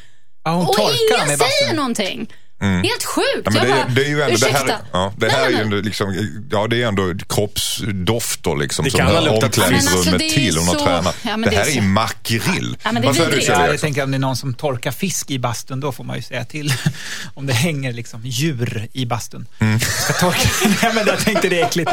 Ja, 0.45 0.57
och 0.69 0.77
ingen 0.79 1.39
säger 1.39 1.75
någonting. 1.75 2.31
Helt 2.61 3.05
sjukt. 3.05 3.27
Mm. 3.35 3.43
Ja, 3.45 3.51
men 3.51 3.55
jag 3.57 3.67
det, 3.67 3.81
är, 3.81 3.85
bara, 3.85 3.95
det 3.95 4.05
är 4.05 4.09
ju 4.09 4.23
ändå, 4.23 4.37
det 4.37 4.47
här, 4.47 4.65
ursäkta. 4.65 4.75
ja, 4.93 5.13
det 5.17 5.27
Nej, 5.27 5.37
här 5.37 5.41
är 5.47 5.51
men- 5.51 5.57
ju 5.59 5.63
ändå 5.65 5.77
liksom, 5.77 6.31
ja 6.51 6.67
det 6.67 6.83
är 6.83 6.87
ändå 6.89 7.15
kroppsdofter 7.29 8.57
liksom 8.57 8.85
Det 8.85 8.91
som 8.91 9.01
hör 9.01 9.29
omklädningsrummet 9.29 9.97
alltså, 9.97 10.15
är 10.15 10.19
till 10.19 10.57
har 10.59 10.75
så- 10.75 10.85
tränat. 10.85 11.17
Ja, 11.23 11.37
det 11.37 11.51
det 11.51 11.57
här 11.57 11.63
är 11.63 11.67
är 11.67 11.71
så- 11.71 11.77
ju 11.77 11.83
makrill. 11.83 12.77
Ja, 12.83 12.93
men 12.93 13.03
det 13.03 13.09
är 13.09 13.31
du 13.31 13.41
Ja, 13.41 13.67
jag 13.67 13.81
tänker 13.81 14.03
om 14.05 14.11
det 14.11 14.17
är 14.17 14.19
någon 14.19 14.37
som 14.37 14.55
torkar 14.55 14.91
fisk 14.91 15.31
i 15.31 15.39
bastun, 15.39 15.81
då 15.81 15.93
får 15.93 16.05
man 16.05 16.17
ju 16.17 16.23
säga 16.23 16.45
till. 16.45 16.73
Om 17.35 17.47
det 17.47 17.53
hänger 17.53 17.93
liksom 17.93 18.21
djur 18.25 18.89
i 18.93 19.07
bastun. 19.07 19.47
Mm. 19.59 19.81
Ska 19.81 20.13
torka. 20.13 20.49
Nej, 20.83 20.95
men 20.95 21.07
jag 21.07 21.19
tänkte 21.19 21.49
det 21.49 21.61
är 21.61 21.67
äckligt. 21.67 21.91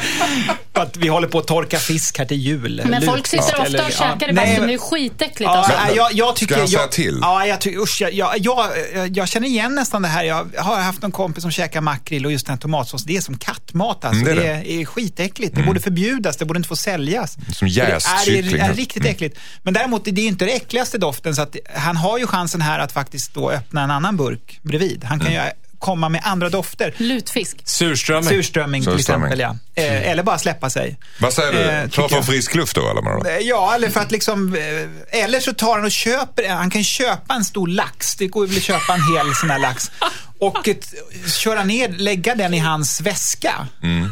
Att 0.74 0.98
vi 0.98 1.08
håller 1.08 1.28
på 1.28 1.40
att 1.40 1.48
torka 1.48 1.80
fisk 1.80 2.18
här 2.18 2.26
till 2.26 2.38
jul. 2.38 2.82
Men 2.86 3.02
folk 3.02 3.18
Lutfisk 3.18 3.44
sitter 3.44 3.58
ofta 3.60 3.66
eller- 3.66 3.80
och 3.86 3.92
ja. 3.92 4.14
käkar 4.14 4.30
i 4.30 4.34
Nej, 4.34 4.46
bastun. 4.48 4.68
Det 4.68 4.74
är 4.74 4.78
skitäckligt. 4.78 5.40
Ja, 5.42 5.58
alltså. 5.58 5.74
nej, 5.86 5.96
jag, 5.96 6.14
jag 6.14 6.36
tycker, 6.36 6.54
Ska 6.54 6.62
han 6.62 6.68
säga 6.68 6.82
jag, 6.82 6.92
till? 6.92 7.18
Ja, 7.22 7.46
jag, 7.46 7.66
usch, 7.68 8.02
jag, 8.02 8.14
jag, 8.14 8.34
jag, 8.40 9.18
jag 9.18 9.28
känner 9.30 9.48
igen 9.48 9.76
nästan 9.76 10.02
det 10.02 10.08
här. 10.08 10.24
Jag 10.24 10.50
har 10.58 10.82
haft 10.82 11.04
en 11.04 11.12
kompis 11.12 11.42
som 11.42 11.52
käkar 11.52 11.82
makrill 11.82 12.26
och 12.26 12.32
just 12.32 12.46
den 12.46 12.54
här 12.54 12.60
tomatsås. 12.62 13.04
Det 13.04 13.18
är 13.18 13.22
som 13.22 13.38
kattmat 13.38 14.06
alltså. 14.06 14.22
Mm, 14.22 14.36
det 14.36 14.42
det, 14.42 14.48
är 14.48 14.54
är 14.60 14.64
det. 14.64 14.82
är 14.82 14.86
skitäckligt. 14.86 15.56
Det 15.56 15.64
borde 15.64 15.80
förbjudas, 15.80 16.38
det 16.38 16.46
borde 16.46 16.58
inte 16.58 16.70
få 16.70 16.76
säljas. 16.76 17.38
Som 17.54 17.68
jäst 17.68 18.08
det 18.26 18.38
är, 18.40 18.44
det 18.44 18.60
är, 18.60 18.70
är 18.70 18.74
riktigt 18.74 19.06
äckligt. 19.06 19.40
Men 19.64 19.74
däremot, 19.74 20.06
det 20.06 20.22
är 20.22 20.28
inte 20.28 20.46
det 20.46 20.52
äckligaste 20.52 20.98
doften. 20.98 21.36
Så 21.36 21.42
att 21.42 21.56
han 21.76 21.98
har 21.98 22.18
ju 22.18 22.28
chansen 22.28 22.62
här 22.62 22.80
att 22.80 22.92
faktiskt 22.92 23.34
då 23.34 23.52
öppna 23.52 23.84
en 23.84 23.92
annan 23.92 24.18
burk 24.18 24.60
bredvid. 24.64 25.04
Han 25.04 25.20
kan 25.20 25.34
ju 25.34 25.40
komma 25.80 26.10
med 26.10 26.22
andra 26.24 26.50
dofter. 26.50 26.94
Lutfisk. 26.98 27.58
Surströmming. 27.64 28.30
Surströmming 28.30 28.84
till 28.84 28.92
Surströmming. 28.92 29.32
exempel, 29.32 29.58
ja. 29.76 29.84
Eh, 29.84 30.10
eller 30.12 30.24
bara 30.24 30.38
släppa 30.38 30.70
sig. 30.70 31.00
Vad 31.20 31.34
säger 31.34 31.54
du? 31.54 31.60
Eh, 31.60 31.90
få 31.90 32.16
jag. 32.16 32.26
frisk 32.26 32.56
luft 32.56 32.76
då 32.76 32.90
eller? 32.90 33.32
Eh, 33.32 33.38
Ja, 33.48 33.76
eller 33.76 33.90
för 33.90 34.00
att 34.00 34.12
liksom, 34.12 34.56
eh, 34.56 35.24
eller 35.24 35.40
så 35.40 35.54
tar 35.54 35.76
han 35.76 35.86
och 35.86 35.92
köper, 35.92 36.50
han 36.50 36.70
kan 36.70 36.84
köpa 36.84 37.34
en 37.34 37.46
stor 37.46 37.68
lax. 37.68 38.16
Det 38.16 38.28
går 38.28 38.46
ju 38.46 38.50
väl 38.50 38.58
att 38.58 38.64
köpa 38.64 38.94
en 38.94 39.02
hel 39.16 39.36
sån 39.36 39.50
här 39.50 39.60
lax. 39.60 39.92
Och 40.40 40.68
ett, 40.68 40.94
köra 41.36 41.64
ner, 41.64 41.90
lägga 41.90 42.36
den 42.36 42.54
i 42.54 42.60
hans 42.60 43.02
väska. 43.02 43.68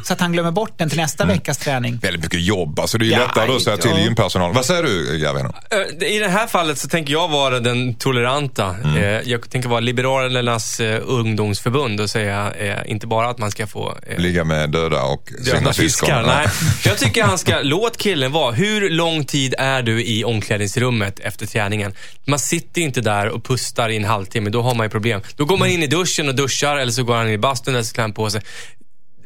Så 0.05 0.13
att 0.13 0.19
han 0.19 0.31
glömmer 0.33 0.51
bort 0.51 0.73
den 0.77 0.89
till 0.89 0.97
nästa 0.97 1.25
veckas 1.25 1.57
träning. 1.57 1.97
Väldigt 2.01 2.21
mycket 2.23 2.41
jobb. 2.41 2.79
Alltså 2.79 2.97
det 2.97 3.05
är 3.05 3.07
ju 3.07 3.11
Ja, 3.13 3.19
lättare 3.27 3.55
att 3.55 3.61
säga 3.61 3.77
till 3.77 3.91
ja. 3.91 3.99
gympersonalen. 3.99 4.55
Vad 4.55 4.65
säger 4.65 4.83
du 4.83 5.17
Gavin? 5.19 5.45
Eh, 6.01 6.07
I 6.07 6.19
det 6.19 6.27
här 6.27 6.47
fallet 6.47 6.77
så 6.77 6.87
tänker 6.87 7.13
jag 7.13 7.27
vara 7.27 7.59
den 7.59 7.93
toleranta. 7.93 8.75
Mm. 8.83 8.95
Eh, 8.97 9.03
Jag 9.25 9.49
tänker 9.49 9.69
vara 9.69 9.79
Liberalernas 9.79 10.79
eh, 10.79 11.01
ungdomsförbund 11.05 11.99
och 12.01 12.09
säga 12.09 12.53
inte 12.85 13.07
bara 13.07 13.29
att 13.29 13.37
man 13.37 13.51
ska 13.51 13.67
få 13.67 13.97
Ligga 14.17 14.43
med 14.43 14.69
döda 14.69 15.03
och 15.03 15.29
döda 15.45 15.57
sina 15.57 15.73
syskon? 15.73 15.83
fiskar. 16.07 16.21
Ja. 16.21 16.27
Nej, 16.27 16.47
jag 16.85 16.97
tycker 16.97 17.23
han 17.23 17.37
ska, 17.37 17.59
låt 17.61 17.97
killen 17.97 18.31
vara. 18.31 18.51
Hur 18.51 18.89
lång 18.89 19.25
tid 19.25 19.55
är 19.57 19.81
du 19.81 20.03
i 20.05 20.23
omklädningsrummet 20.23 21.19
efter 21.19 21.45
träningen? 21.45 21.93
Man 22.25 22.39
sitter 22.39 22.81
inte 22.81 23.01
där 23.01 23.29
och 23.29 23.43
pustar 23.45 23.89
i 23.89 23.95
en 23.95 24.05
halvtimme, 24.05 24.49
då 24.49 24.61
har 24.61 24.75
man 24.75 24.85
ju 24.85 24.89
problem. 24.89 25.21
Då 25.35 25.45
går 25.45 25.57
man 25.57 25.69
in 25.69 25.83
i 25.83 25.87
duschen 25.87 26.14
och 26.29 26.35
duschar 26.35 26.77
eller 26.77 26.91
så 26.91 27.03
går 27.03 27.15
han 27.15 27.27
in 27.27 27.33
i 27.33 27.37
bastun 27.37 27.73
eller 27.73 27.83
så 27.83 27.93
klär 27.93 28.03
han 28.03 28.13
på 28.13 28.29
sig. 28.29 28.41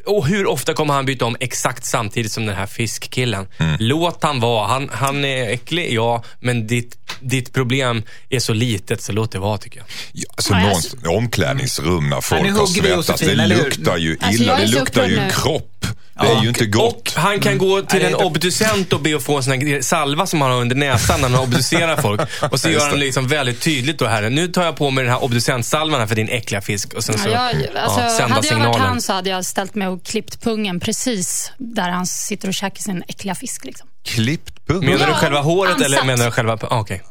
Och 0.05 0.27
hur 0.27 0.47
ofta 0.47 0.73
kommer 0.73 0.93
han 0.93 1.05
byta 1.05 1.25
om 1.25 1.35
exakt 1.39 1.85
samtidigt 1.85 2.31
som 2.31 2.45
den 2.45 2.55
här 2.55 2.65
fiskkillen? 2.65 3.47
Mm. 3.57 3.75
Låt 3.79 4.23
han 4.23 4.39
vara. 4.39 4.67
Han, 4.67 4.89
han 4.93 5.25
är 5.25 5.49
äcklig, 5.49 5.93
ja, 5.93 6.23
men 6.39 6.67
ditt, 6.67 6.97
ditt 7.19 7.53
problem 7.53 8.03
är 8.29 8.39
så 8.39 8.53
litet 8.53 9.01
så 9.01 9.11
låt 9.11 9.31
det 9.31 9.39
vara 9.39 9.57
tycker 9.57 9.77
jag. 9.77 9.87
Ja, 10.11 10.25
alltså 10.35 10.53
Nej, 10.53 10.63
någonstans, 10.65 11.03
omklädningsrum 11.07 12.09
när 12.09 12.21
folk 12.21 12.51
har 12.51 12.65
svettats. 12.65 13.21
Det 13.21 13.47
luktar 13.47 13.97
ju 13.97 14.17
Alltså, 14.21 14.43
illa. 14.43 14.57
är 14.57 14.61
det 14.61 14.67
luktar 14.67 15.07
ju 15.07 15.29
kropp. 15.29 15.85
Det 16.21 16.27
är 16.27 16.41
ju 16.41 16.47
inte 16.49 16.65
gott. 16.65 17.13
Och 17.15 17.21
han 17.21 17.39
kan 17.39 17.57
gå 17.57 17.81
till 17.81 17.99
Nej, 17.99 18.07
en 18.07 18.15
obducent 18.15 18.93
och 18.93 18.99
be 19.01 19.15
att 19.15 19.23
få 19.23 19.37
en 19.37 19.43
sån 19.43 19.53
här 19.53 19.81
salva 19.81 20.25
som 20.27 20.41
han 20.41 20.51
har 20.51 20.57
under 20.61 20.75
näsan 20.75 21.21
när 21.21 21.29
han 21.29 21.39
obducerar 21.39 21.97
folk. 22.01 22.21
Och 22.51 22.59
så 22.59 22.69
gör 22.69 22.79
han 22.81 22.91
det. 22.91 22.97
liksom 22.97 23.27
väldigt 23.27 23.61
tydligt 23.61 23.99
då 23.99 24.05
här. 24.05 24.29
Nu 24.29 24.47
tar 24.47 24.63
jag 24.65 24.75
på 24.77 24.89
mig 24.91 25.03
den 25.03 25.13
här 25.13 25.23
obducentsalvan 25.23 25.99
här 25.99 26.07
för 26.07 26.15
din 26.15 26.29
äckliga 26.29 26.61
fisk. 26.61 26.93
Och 26.93 27.03
sen 27.03 27.17
så 27.17 27.29
Ja, 27.29 27.51
jag, 27.51 27.77
alltså, 27.77 28.01
ja, 28.01 28.09
sända 28.09 28.35
hade 28.35 28.47
jag 28.47 28.59
varit 28.59 28.77
han 28.81 29.01
så 29.01 29.13
hade 29.13 29.29
jag 29.29 29.45
ställt 29.45 29.75
mig 29.75 29.87
och 29.87 30.03
klippt 30.05 30.43
pungen 30.43 30.79
precis 30.79 31.51
där 31.57 31.89
han 31.89 32.05
sitter 32.05 32.47
och 32.47 32.53
käkar 32.53 32.81
sin 32.81 33.03
äckliga 33.07 33.35
fisk. 33.35 33.65
Liksom. 33.65 33.87
Klippt 34.05 34.67
pung. 34.67 34.85
Menar 34.85 34.97
du 34.97 35.11
Ja, 35.11 35.13
själva 35.17 35.41
håret 35.41 35.75
eller 35.81 35.97
ansatt. 35.97 36.05
menar 36.05 36.25
du 36.25 36.31
själva... 36.31 36.57
Ah, 36.61 36.79
Okej. 36.79 37.01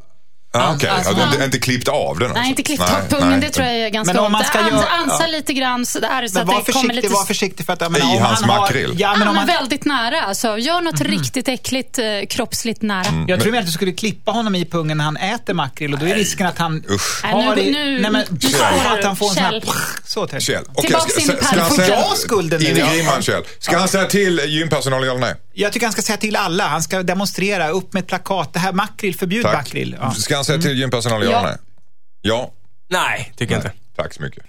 Ah, 0.52 0.74
Okej, 0.74 0.88
Alltså, 0.90 1.12
ja, 1.12 1.18
han- 1.24 1.32
inte, 1.32 1.44
inte 1.44 1.58
klippt 1.58 1.88
av 1.88 2.18
den 2.18 2.28
Nej, 2.28 2.36
alltså. 2.38 2.48
inte 2.50 2.62
klippt 2.62 2.80
Nej, 2.80 2.90
av 3.02 3.08
pungen, 3.08 3.30
nej. 3.30 3.40
det 3.40 3.50
tror 3.50 3.66
jag 3.66 3.76
är 3.76 3.88
ganska 3.88 4.14
Men 4.14 4.24
om 4.24 4.32
man 4.32 4.40
ont. 4.40 4.48
ska 4.48 4.58
Ans- 4.58 4.70
göra- 4.70 4.88
Ansa 4.88 5.16
ja. 5.20 5.26
lite 5.26 5.52
grann 5.52 5.86
sådär 5.86 6.26
så 6.28 6.34
Men 6.34 6.42
att 6.42 6.48
var 6.54 6.62
det 6.66 6.72
kommer 6.72 6.94
lite... 6.94 7.08
var 7.08 7.24
försiktig 7.24 7.66
för 7.66 7.72
att 7.72 7.80
jag 7.80 7.92
menar, 7.92 8.14
I 8.14 8.16
om 8.18 8.22
hans 8.22 8.40
han 8.40 8.50
har, 8.50 8.60
makrill. 8.60 8.96
Ja, 8.98 9.08
men 9.12 9.20
Ja, 9.22 9.28
om 9.28 9.34
men 9.36 9.46
man, 9.46 9.56
väldigt 9.56 9.84
nära. 9.84 10.20
Alltså, 10.22 10.58
gör 10.58 10.80
något 10.80 11.00
riktigt 11.00 11.48
äckligt, 11.48 11.98
eh, 11.98 12.04
kroppsligt 12.30 12.82
nära. 12.82 13.24
jag 13.28 13.40
tror 13.40 13.52
mer 13.52 13.58
att 13.60 13.66
du 13.66 13.72
skulle 13.72 13.92
klippa 13.92 14.30
honom 14.30 14.54
i 14.54 14.64
pungen 14.64 14.96
när 14.98 15.04
han 15.04 15.16
äter 15.16 15.54
makrill 15.54 15.92
och 15.94 15.98
då 15.98 16.06
är 16.06 16.14
risken 16.14 16.46
att 16.46 16.58
han 16.58 16.82
Usch. 16.90 17.20
Nej, 17.24 17.32
har 17.32 17.56
nu- 17.56 17.62
det... 17.62 17.70
nu- 17.70 18.00
nej, 18.00 18.10
men, 18.10 18.24
nu 18.30 18.58
att 18.98 19.04
han 19.04 19.16
får 19.16 19.28
en 19.28 19.34
sån 19.34 19.44
här... 19.44 19.62
Så 20.04 20.26
tänker 20.26 20.40
Kjell. 20.46 20.62
jag. 20.66 20.70
Okej, 20.72 20.82
Tillbaks 20.84 21.12
ska- 21.12 21.20
in 21.22 21.28
i 21.28 21.32
han 21.42 21.54
pärlporten. 21.58 21.84
säga- 21.86 22.00
Jag 22.08 22.16
skulden 22.18 22.60
In 22.60 22.66
i 22.66 22.72
nu, 22.72 22.80
ja. 22.80 22.92
grimman 22.92 23.22
Kjell. 23.22 23.42
Ska 23.58 23.78
han 23.78 23.88
säga 23.88 24.04
till 24.04 24.40
gympersonal 24.46 25.02
eller 25.02 25.18
nej? 25.18 25.34
Jag 25.54 25.72
tycker 25.72 25.86
han 25.86 25.92
ska 25.92 26.02
säga 26.02 26.16
till 26.16 26.36
alla. 26.36 26.66
Han 26.68 26.82
ska 26.82 27.02
demonstrera 27.02 27.68
upp 27.68 27.92
med 27.92 28.00
ett 28.00 28.06
plakat. 28.08 28.52
Det 28.52 28.58
här 28.58 28.72
makrill, 28.72 29.14
förbjud 29.16 29.44
makrill. 29.44 29.96
Han 30.38 30.44
säga 30.44 30.58
till 30.58 30.78
gympersonal 30.78 31.22
eller 31.22 31.32
Ja. 31.32 31.42
nej? 31.42 31.56
Ja. 32.22 32.50
Nej, 32.90 33.32
tycker 33.36 33.54
jag 33.54 33.58
inte. 33.60 33.72
Tack 33.96 34.14
så 34.14 34.22
mycket. 34.22 34.44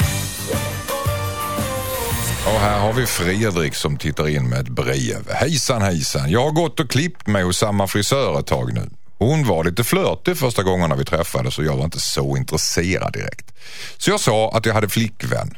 Och 2.46 2.60
här 2.60 2.80
har 2.80 2.94
vi 2.94 3.06
Fredrik 3.06 3.76
som 3.76 3.98
tittar 3.98 4.28
in 4.30 4.50
med 4.50 4.60
ett 4.60 4.70
brev. 4.70 5.32
Hejsan 5.32 5.82
hejsan, 5.82 6.30
jag 6.30 6.44
har 6.44 6.52
gått 6.52 6.80
och 6.80 6.90
klippt 6.90 7.28
mig 7.28 7.44
hos 7.44 7.58
samma 7.58 7.88
frisör 7.88 8.40
ett 8.40 8.48
tag 8.48 8.74
nu. 8.74 8.90
Hon 9.18 9.48
var 9.48 9.64
lite 9.64 9.84
flörtig 9.84 10.38
första 10.38 10.64
gångerna 10.64 10.96
vi 10.96 11.06
träffades 11.06 11.58
och 11.58 11.66
jag 11.66 11.78
var 11.78 11.86
inte 11.86 12.00
så 12.00 12.38
intresserad 12.38 13.14
direkt. 13.14 13.52
Så 13.98 14.10
jag 14.10 14.20
sa 14.20 14.52
att 14.52 14.66
jag 14.66 14.74
hade 14.74 14.90
flickvän. 14.90 15.58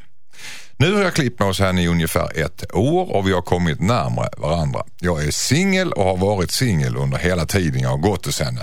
Nu 0.77 0.93
har 0.93 1.01
jag 1.01 1.13
klippt 1.13 1.39
mig 1.39 1.47
hos 1.47 1.59
henne 1.59 1.83
i 1.83 1.87
ungefär 1.87 2.39
ett 2.45 2.73
år 2.73 3.11
och 3.15 3.27
vi 3.27 3.31
har 3.33 3.41
kommit 3.41 3.79
närmare 3.79 4.29
varandra. 4.37 4.83
Jag 4.99 5.23
är 5.23 5.31
singel 5.31 5.91
och 5.93 6.03
har 6.05 6.17
varit 6.17 6.51
singel 6.51 6.97
under 6.97 7.17
hela 7.17 7.45
tiden 7.45 7.81
jag 7.81 7.89
har 7.89 7.97
gått 7.97 8.25
hos 8.25 8.39
henne. 8.39 8.61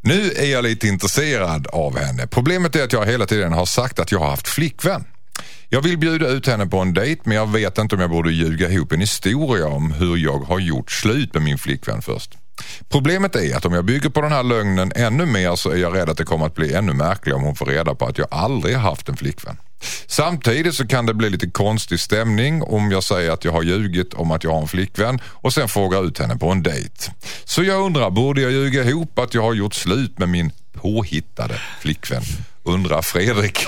Nu 0.00 0.32
är 0.36 0.46
jag 0.46 0.64
lite 0.64 0.88
intresserad 0.88 1.66
av 1.66 1.98
henne. 1.98 2.26
Problemet 2.26 2.76
är 2.76 2.84
att 2.84 2.92
jag 2.92 3.06
hela 3.06 3.26
tiden 3.26 3.52
har 3.52 3.66
sagt 3.66 3.98
att 3.98 4.12
jag 4.12 4.18
har 4.18 4.30
haft 4.30 4.48
flickvän. 4.48 5.04
Jag 5.68 5.82
vill 5.82 5.98
bjuda 5.98 6.28
ut 6.28 6.46
henne 6.46 6.66
på 6.66 6.78
en 6.78 6.94
dejt 6.94 7.22
men 7.24 7.36
jag 7.36 7.52
vet 7.52 7.78
inte 7.78 7.94
om 7.94 8.00
jag 8.00 8.10
borde 8.10 8.32
ljuga 8.32 8.70
ihop 8.70 8.92
en 8.92 9.00
historia 9.00 9.66
om 9.66 9.92
hur 9.92 10.16
jag 10.16 10.38
har 10.38 10.58
gjort 10.58 10.90
slut 10.90 11.34
med 11.34 11.42
min 11.42 11.58
flickvän 11.58 12.02
först. 12.02 12.38
Problemet 12.88 13.36
är 13.36 13.56
att 13.56 13.64
om 13.64 13.72
jag 13.72 13.84
bygger 13.84 14.08
på 14.08 14.20
den 14.20 14.32
här 14.32 14.42
lögnen 14.42 14.92
ännu 14.94 15.26
mer 15.26 15.56
så 15.56 15.70
är 15.70 15.76
jag 15.76 15.96
rädd 15.96 16.08
att 16.10 16.18
det 16.18 16.24
kommer 16.24 16.46
att 16.46 16.54
bli 16.54 16.74
ännu 16.74 16.92
märkligare 16.92 17.38
om 17.38 17.44
hon 17.44 17.56
får 17.56 17.66
reda 17.66 17.94
på 17.94 18.06
att 18.06 18.18
jag 18.18 18.28
aldrig 18.30 18.76
har 18.76 18.90
haft 18.90 19.08
en 19.08 19.16
flickvän. 19.16 19.56
Samtidigt 20.06 20.74
så 20.74 20.86
kan 20.86 21.06
det 21.06 21.14
bli 21.14 21.30
lite 21.30 21.50
konstig 21.50 22.00
stämning 22.00 22.62
om 22.62 22.90
jag 22.90 23.04
säger 23.04 23.30
att 23.30 23.44
jag 23.44 23.52
har 23.52 23.62
ljugit 23.62 24.14
om 24.14 24.30
att 24.30 24.44
jag 24.44 24.50
har 24.50 24.60
en 24.60 24.68
flickvän 24.68 25.20
och 25.24 25.52
sen 25.52 25.68
frågar 25.68 26.06
ut 26.06 26.18
henne 26.18 26.36
på 26.36 26.50
en 26.50 26.62
dejt. 26.62 27.12
Så 27.44 27.62
jag 27.62 27.82
undrar, 27.82 28.10
borde 28.10 28.40
jag 28.40 28.52
ljuga 28.52 28.84
ihop 28.84 29.18
att 29.18 29.34
jag 29.34 29.42
har 29.42 29.54
gjort 29.54 29.74
slut 29.74 30.18
med 30.18 30.28
min 30.28 30.52
påhittade 30.72 31.60
flickvän? 31.80 32.22
Undrar 32.68 33.02
Fredrik. 33.02 33.66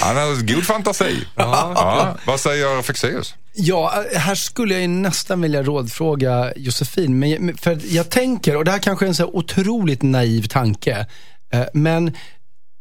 Han 0.00 0.16
har 0.16 0.54
god 0.54 0.64
fantasi. 0.64 1.26
Ja. 1.34 2.16
Vad 2.26 2.40
säger 2.40 2.82
Fexeus? 2.82 3.34
Ja, 3.54 4.04
här 4.14 4.34
skulle 4.34 4.74
jag 4.74 4.80
ju 4.80 4.88
nästan 4.88 5.40
vilja 5.40 5.62
rådfråga 5.62 6.52
Josefin. 6.56 7.18
Men, 7.18 7.56
för 7.56 7.80
jag 7.84 8.10
tänker, 8.10 8.56
och 8.56 8.64
det 8.64 8.70
här 8.70 8.78
kanske 8.78 9.06
är 9.06 9.08
en 9.08 9.14
så 9.14 9.26
otroligt 9.26 10.02
naiv 10.02 10.42
tanke, 10.42 11.06
eh, 11.52 11.64
men 11.74 12.16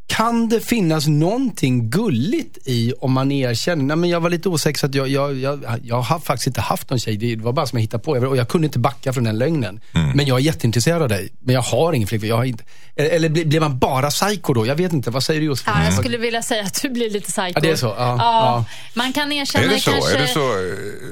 kan 0.08 0.50
det 0.50 0.60
finnas 0.60 1.08
någonting 1.08 1.90
gulligt 1.90 2.68
i 2.68 2.94
om 3.00 3.12
man 3.12 3.32
erkänner, 3.32 3.84
nej 3.84 3.98
men 3.98 4.10
jag 4.10 4.20
var 4.20 4.30
lite 4.30 4.50
osäker 4.50 4.86
att 4.86 4.96
jag, 4.96 5.08
jag, 5.08 5.36
jag, 5.36 5.80
jag 5.84 6.02
har 6.02 6.20
faktiskt 6.20 6.48
inte 6.48 6.62
haft 6.62 6.90
någon 6.90 7.00
tjej, 7.00 7.18
det 7.18 7.36
var 7.36 7.54
bara 7.54 7.66
som 7.66 7.78
jag 7.78 7.82
hittade 7.82 8.04
på 8.04 8.12
och 8.12 8.38
jag 8.38 8.48
kunde 8.48 8.66
inte 8.66 8.80
backa 8.80 9.14
från 9.14 9.24
den 9.24 9.38
lögnen. 9.38 9.82
Men 10.16 10.26
jag 10.26 10.40
är 10.40 10.42
jätteintresserad 10.42 11.02
av 11.02 11.10
dig, 11.10 11.30
men 11.40 11.56
jag 11.56 11.62
har 11.62 11.94
ingen 11.94 12.08
flickvän. 12.08 12.30
Jag 12.30 12.38
har 12.38 12.44
inte, 12.44 12.64
eller 12.96 13.30
blir, 13.30 13.60
man 13.60 13.80
bara 13.80 14.10
psycho 14.10 14.54
då? 14.54 14.66
Jag 14.68 14.76
vet 14.76 14.94
inte, 14.94 15.12
vad 15.12 15.24
säger 15.24 15.40
du 15.40 15.46
Josefin? 15.46 15.74
Ja, 15.78 15.84
jag 15.86 15.94
skulle 15.94 16.18
vilja 16.18 16.42
säga 16.42 16.64
att 16.64 16.82
du 16.82 16.90
blir 16.90 17.10
lite 17.10 17.32
psycho. 17.32 17.52
Ja, 17.56 17.60
det 17.62 17.70
är 17.70 17.76
så? 17.76 17.86
Ja, 17.88 17.94
Ja, 17.98 18.16
ja. 18.20 18.66
Man 18.94 19.14
kan 19.14 19.32
erkänna 19.32 19.66
Är 19.66 19.70
det 19.70 19.80
så? 19.80 19.92
kanske... 19.92 20.18
Är 20.18 20.22
du 20.22 20.28
så 20.28 20.40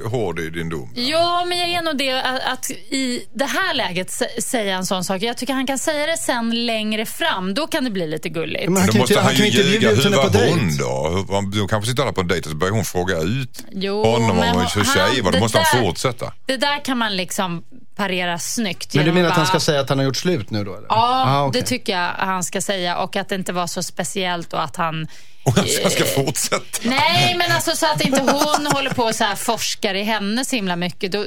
eh, 0.06 0.12
hård 0.12 0.40
i 0.40 0.50
din 0.50 0.70
dom? 0.70 0.92
Ja, 0.96 1.46
men 1.48 1.58
jag 1.60 1.70
är 1.70 1.82
nog 1.82 1.98
det 1.98 2.12
att, 2.22 2.54
att 2.54 2.72
i 2.72 3.26
det 3.34 3.46
här 3.46 3.74
läget 3.74 4.08
sä- 4.10 4.42
säga 4.42 4.76
en 4.78 4.86
sån 4.86 5.04
sak. 5.04 5.22
Jag 5.22 5.38
tycker 5.38 5.54
han 5.54 5.68
kan 5.68 5.78
säga 5.80 6.06
det 6.08 6.18
sen 6.18 6.66
längre 6.66 7.06
fram. 7.06 7.54
Då 7.54 7.68
kan 7.68 7.84
det 7.84 7.90
bli 7.92 8.08
lite 8.08 8.30
gulligt. 8.30 8.66
Men 8.70 8.78
han 8.78 8.86
Då 8.88 8.92
kan 8.92 9.00
måste 9.00 9.14
inte- 9.14 9.26
han 9.26 9.36
ju 9.36 9.46
ljuga. 9.46 9.90
Hur 9.90 10.10
var 10.10 10.50
hon 10.50 10.78
då? 10.78 11.26
De 11.60 11.68
kanske 11.68 11.90
sitter 11.92 12.06
där 12.06 12.12
på 12.12 12.22
en 12.22 12.28
dejt 12.28 12.46
och 12.46 12.52
så 12.52 12.58
börjar 12.58 12.74
hon 12.74 12.86
fråga 12.86 13.18
ut 13.20 13.64
Jo, 13.72 14.04
honom 14.06 14.28
men 14.38 14.56
om 14.56 14.62
hur 14.76 14.84
han- 14.84 14.86
tjejer 14.86 15.24
var. 15.24 15.32
Då 15.32 15.36
det 15.38 15.40
måste 15.40 15.58
han 15.58 15.82
där- 15.82 15.88
fortsätta. 15.88 16.34
Det 16.46 16.58
där 16.58 16.86
kan 16.86 16.98
man 16.98 17.16
liksom 17.16 17.64
parera 17.96 18.40
snyggt. 18.40 18.94
Men 18.96 19.06
du 19.06 19.12
menar 19.12 19.28
att 19.30 19.34
han 19.36 19.42
bara- 19.42 19.48
ska 19.50 19.60
säga 19.60 19.80
att 19.82 19.90
han 19.90 19.98
har 19.98 20.06
gjort 20.06 20.16
slut 20.18 20.50
nu 20.50 20.64
då? 20.64 20.72
Eller? 20.76 20.88
Ja, 20.90 21.24
Ah, 21.28 21.46
okej. 21.46 21.62
det 21.62 21.68
tycker 21.72 21.94
jag 21.94 22.14
han 22.18 22.44
ska 22.44 22.62
säga. 22.62 22.98
Och 22.98 23.16
att 23.16 23.30
det 23.30 23.36
inte 23.36 23.54
var 23.54 23.68
så 23.68 23.84
speciellt 23.84 24.54
och 24.54 24.64
att 24.64 24.76
han... 24.76 25.08
Och 25.46 25.56
han 25.56 25.68
ska 25.68 26.06
fortsätta. 26.06 26.90
Nej, 26.90 27.36
men 27.38 27.52
alltså 27.52 27.76
så 27.76 27.86
att 27.86 28.06
inte 28.06 28.22
hon 28.22 28.66
håller 28.66 28.90
på 28.90 29.04
och 29.04 29.16
så 29.16 29.24
här 29.24 29.36
forskar 29.36 29.94
i 29.94 30.04
henne 30.04 30.46
så 30.46 30.56
himla 30.56 30.76
mycket. 30.76 31.12
Då, 31.12 31.26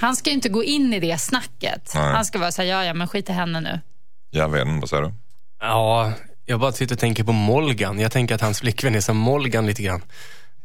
han 0.00 0.16
ska 0.16 0.30
ju 0.30 0.34
inte 0.34 0.48
gå 0.48 0.64
in 0.64 0.94
i 0.94 1.00
det 1.00 1.20
snacket. 1.20 1.92
Nej. 1.94 2.12
Han 2.12 2.24
ska 2.24 2.38
vara 2.38 2.52
så 2.52 2.62
här, 2.62 2.68
ja, 2.68 2.84
ja, 2.84 2.94
men 2.94 3.08
skit 3.08 3.28
i 3.28 3.32
henne 3.32 3.60
nu. 3.60 3.80
Jag 4.30 4.48
vet 4.48 4.66
inte, 4.66 4.80
vad 4.80 4.90
säger 4.90 5.02
du? 5.02 5.14
Ja, 5.60 6.12
jag 6.44 6.60
bara 6.60 6.72
sitter 6.72 6.94
och 6.94 6.98
tänker 6.98 7.24
på 7.24 7.32
Molgan. 7.32 7.98
Jag 7.98 8.12
tänker 8.12 8.34
att 8.34 8.40
hans 8.40 8.60
flickvän 8.60 8.94
är 8.94 9.00
som 9.00 9.16
Molgan 9.16 9.66
lite 9.66 9.82
grann. 9.82 10.02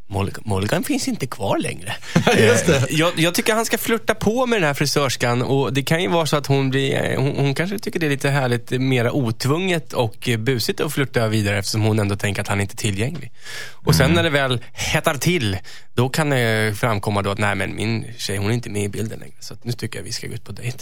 Molgan, 0.07 0.43
Molgan 0.45 0.83
finns 0.83 1.07
inte 1.07 1.27
kvar 1.27 1.57
längre. 1.57 1.95
Just 2.37 2.65
det. 2.65 2.77
Eh, 2.77 2.83
Jag, 2.89 3.13
jag 3.19 3.33
tycker 3.33 3.53
han 3.53 3.65
ska 3.65 3.77
flirta 3.77 4.15
på 4.15 4.45
med 4.45 4.57
den 4.61 4.67
här 4.67 4.73
frisörskan 4.73 5.41
och 5.41 5.73
det 5.73 5.83
kan 5.83 6.01
ju 6.01 6.07
vara 6.09 6.25
så 6.25 6.37
att 6.37 6.47
hon 6.47 6.69
blir, 6.69 7.11
eh, 7.11 7.21
hon, 7.21 7.35
hon 7.35 7.55
kanske 7.55 7.79
tycker 7.79 7.99
det 7.99 8.05
är 8.05 8.09
lite 8.09 8.29
härligt, 8.29 8.71
eh, 8.71 8.79
mera 8.79 9.11
otvunget 9.11 9.93
och 9.93 10.29
busigt 10.39 10.81
att 10.81 10.93
flirta 10.93 11.27
vidare 11.27 11.57
eftersom 11.57 11.81
hon 11.81 11.99
ändå 11.99 12.15
tänker 12.15 12.41
att 12.41 12.47
han 12.47 12.61
inte 12.61 12.73
är 12.73 12.77
tillgänglig. 12.77 13.31
Och 13.71 13.95
sen 13.95 14.11
när 14.11 14.23
det 14.23 14.29
väl 14.29 14.61
hettar 14.73 15.15
till, 15.15 15.57
då 15.93 16.09
kan 16.09 16.29
det 16.29 16.73
framkomma 16.77 17.21
då 17.21 17.29
att 17.31 17.37
nej 17.39 17.55
men 17.55 17.75
min 17.75 18.05
tjej 18.17 18.37
hon 18.37 18.49
är 18.49 18.53
inte 18.53 18.69
med 18.69 18.83
i 18.83 18.89
bilden 18.89 19.19
längre. 19.19 19.35
Så 19.39 19.53
att 19.53 19.63
nu 19.63 19.71
tycker 19.71 19.99
jag 19.99 20.03
vi 20.03 20.11
ska 20.11 20.27
gå 20.27 20.33
ut 20.33 20.43
på 20.43 20.51
dejt. 20.51 20.77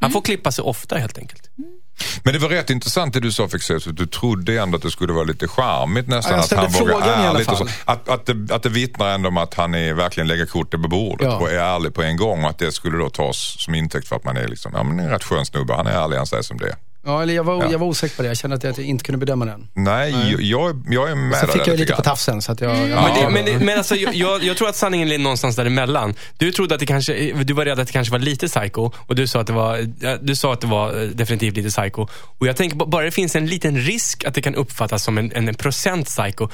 Han 0.00 0.10
får 0.10 0.20
klippa 0.20 0.52
sig 0.52 0.62
ofta 0.62 0.96
helt 0.98 1.18
enkelt. 1.18 1.50
Men 2.22 2.32
det 2.32 2.38
var 2.38 2.48
rätt 2.48 2.70
intressant 2.70 3.14
det 3.14 3.20
du 3.20 3.32
sa 3.32 3.48
Fexeus, 3.48 3.84
du 3.84 4.06
trodde 4.06 4.60
ändå 4.60 4.76
att 4.76 4.82
det 4.82 4.90
skulle 4.90 5.12
vara 5.12 5.24
lite 5.24 5.48
charmigt 5.48 6.08
nästan. 6.08 6.36
Ja, 6.36 6.44
att 6.44 6.52
han 6.52 6.72
vågar 6.86 7.34
ärligt 7.34 7.48
och 7.50 7.58
så. 7.58 7.66
Att, 7.84 8.08
att, 8.08 8.26
det, 8.26 8.54
att 8.54 8.62
det 8.62 8.68
vittnar 8.68 9.14
ändå 9.14 9.28
om 9.28 9.36
att 9.36 9.54
han 9.54 9.74
är, 9.74 9.94
verkligen 9.94 10.28
lägger 10.28 10.46
kortet 10.46 10.82
på 10.82 10.88
bordet 10.88 11.26
Ja. 11.26 11.36
och 11.36 11.50
är 11.50 11.58
ärlig 11.58 11.94
på 11.94 12.02
en 12.02 12.16
gång. 12.16 12.44
Och 12.44 12.50
att 12.50 12.58
det 12.58 12.72
skulle 12.72 12.98
då 12.98 13.10
tas 13.10 13.56
som 13.58 13.74
intäkt 13.74 14.08
för 14.08 14.16
att 14.16 14.24
man 14.24 14.36
är 14.36 14.48
liksom, 14.48 14.72
ja 14.74 14.82
men 14.82 15.00
en 15.00 15.10
rätt 15.10 15.24
skön 15.24 15.46
snubbe. 15.46 15.74
Han 15.74 15.86
är 15.86 15.90
ärlig, 16.04 16.16
han 16.16 16.26
säger 16.26 16.42
som 16.42 16.58
det 16.58 16.68
är. 16.68 16.89
Ja, 17.04 17.22
eller 17.22 17.34
jag 17.34 17.44
var, 17.44 17.64
Ja. 17.64 17.72
jag 17.72 17.78
var 17.78 17.86
osäker 17.86 18.16
på 18.16 18.22
det. 18.22 18.28
Jag 18.28 18.36
kände 18.36 18.56
att 18.56 18.64
jag 18.64 18.78
inte 18.78 19.04
kunde 19.04 19.18
bedöma 19.18 19.44
den. 19.44 19.68
Nej, 19.74 20.10
Jag, 20.38 20.84
jag 20.90 21.10
är 21.10 21.14
med 21.14 21.36
Sen 21.38 21.48
dig 21.48 21.58
fick 21.58 21.68
jag 21.68 21.78
lite 21.78 21.92
på 21.92 22.02
tafsen. 22.02 22.42
Så 22.42 22.52
att 22.52 22.60
jag, 22.60 22.76
jag, 22.76 22.88
Men, 22.88 23.14
det, 23.14 23.20
ja, 23.20 23.30
men, 23.30 23.44
det, 23.44 23.58
men 23.64 23.78
alltså, 23.78 23.94
jag- 23.96 24.42
jag, 24.44 24.56
tror 24.56 24.68
att 24.68 24.76
sanningen 24.76 25.08
ligger 25.08 25.22
någonstans 25.22 25.56
däremellan. 25.56 26.14
Du 26.38 26.52
trodde 26.52 26.74
att 26.74 26.80
det 26.80 26.86
kanske, 26.86 27.32
du 27.44 27.54
var 27.54 27.64
rädd 27.64 27.80
att 27.80 27.86
det 27.86 27.92
kanske 27.92 28.12
var 28.12 28.18
lite 28.18 28.48
psycho 28.48 28.90
och 28.96 29.14
du 29.14 29.26
sa 29.26 29.40
att 29.40 29.46
det 29.46 29.52
var, 29.52 29.78
du 30.26 30.36
sa 30.36 30.52
att 30.52 30.60
det 30.60 30.66
var 30.66 31.02
eh, 31.02 31.08
definitivt 31.08 31.56
lite 31.56 31.68
psycho. 31.80 32.06
Och 32.38 32.46
jag 32.46 32.56
tänker 32.56 32.76
bara 32.76 33.04
det 33.04 33.10
finns 33.10 33.36
en 33.36 33.46
liten 33.46 33.78
risk 33.78 34.24
att 34.24 34.34
det 34.34 34.42
kan 34.42 34.54
uppfattas 34.54 35.02
som 35.04 35.18
en, 35.18 35.32
en 35.32 35.54
procent 35.54 36.06
psycho 36.06 36.48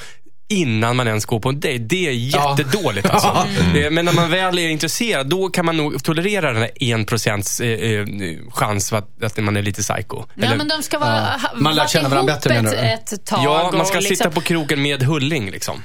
innan 0.49 0.95
man 0.95 1.07
ens 1.07 1.25
går 1.25 1.39
på 1.39 1.49
en 1.49 1.59
dejt. 1.59 1.83
Det 1.83 2.07
är 2.07 2.11
jättedåligt 2.11 3.09
alltså. 3.09 3.27
Eh, 3.77 3.91
Men 3.91 4.05
när 4.05 4.13
man 4.13 4.31
väl 4.31 4.59
är 4.59 4.69
intresserad, 4.69 5.27
då 5.29 5.49
kan 5.49 5.65
man 5.65 5.77
nog 5.77 6.03
tolerera 6.03 6.53
den 6.53 6.61
här 6.61 6.83
en 6.83 7.05
procents 7.05 7.59
eh, 7.59 7.69
eh, 7.69 8.05
chans 8.51 8.93
att, 8.93 9.23
att 9.23 9.37
man 9.37 9.57
är 9.57 9.61
lite 9.61 9.81
psycho. 9.81 10.23
Ja, 10.35 10.45
Eller- 10.45 10.57
men 10.57 10.67
de 10.67 10.83
ska 10.83 10.99
vara, 10.99 11.11
ha, 11.11 11.37
Man 11.55 11.75
lär 11.75 11.87
känna 11.87 12.09
varandra 12.09 12.33
bättre, 12.33 12.49
menar 12.53 12.71
du? 12.71 12.77
ett, 12.77 13.25
tag. 13.25 13.39
Ja, 13.43 13.71
man 13.73 13.85
ska 13.85 13.97
och 13.97 14.03
sitta 14.03 14.09
liksom, 14.13 14.31
på 14.31 14.41
krogen 14.41 14.81
med 14.81 15.03
Hulling 15.03 15.51
liksom. 15.51 15.83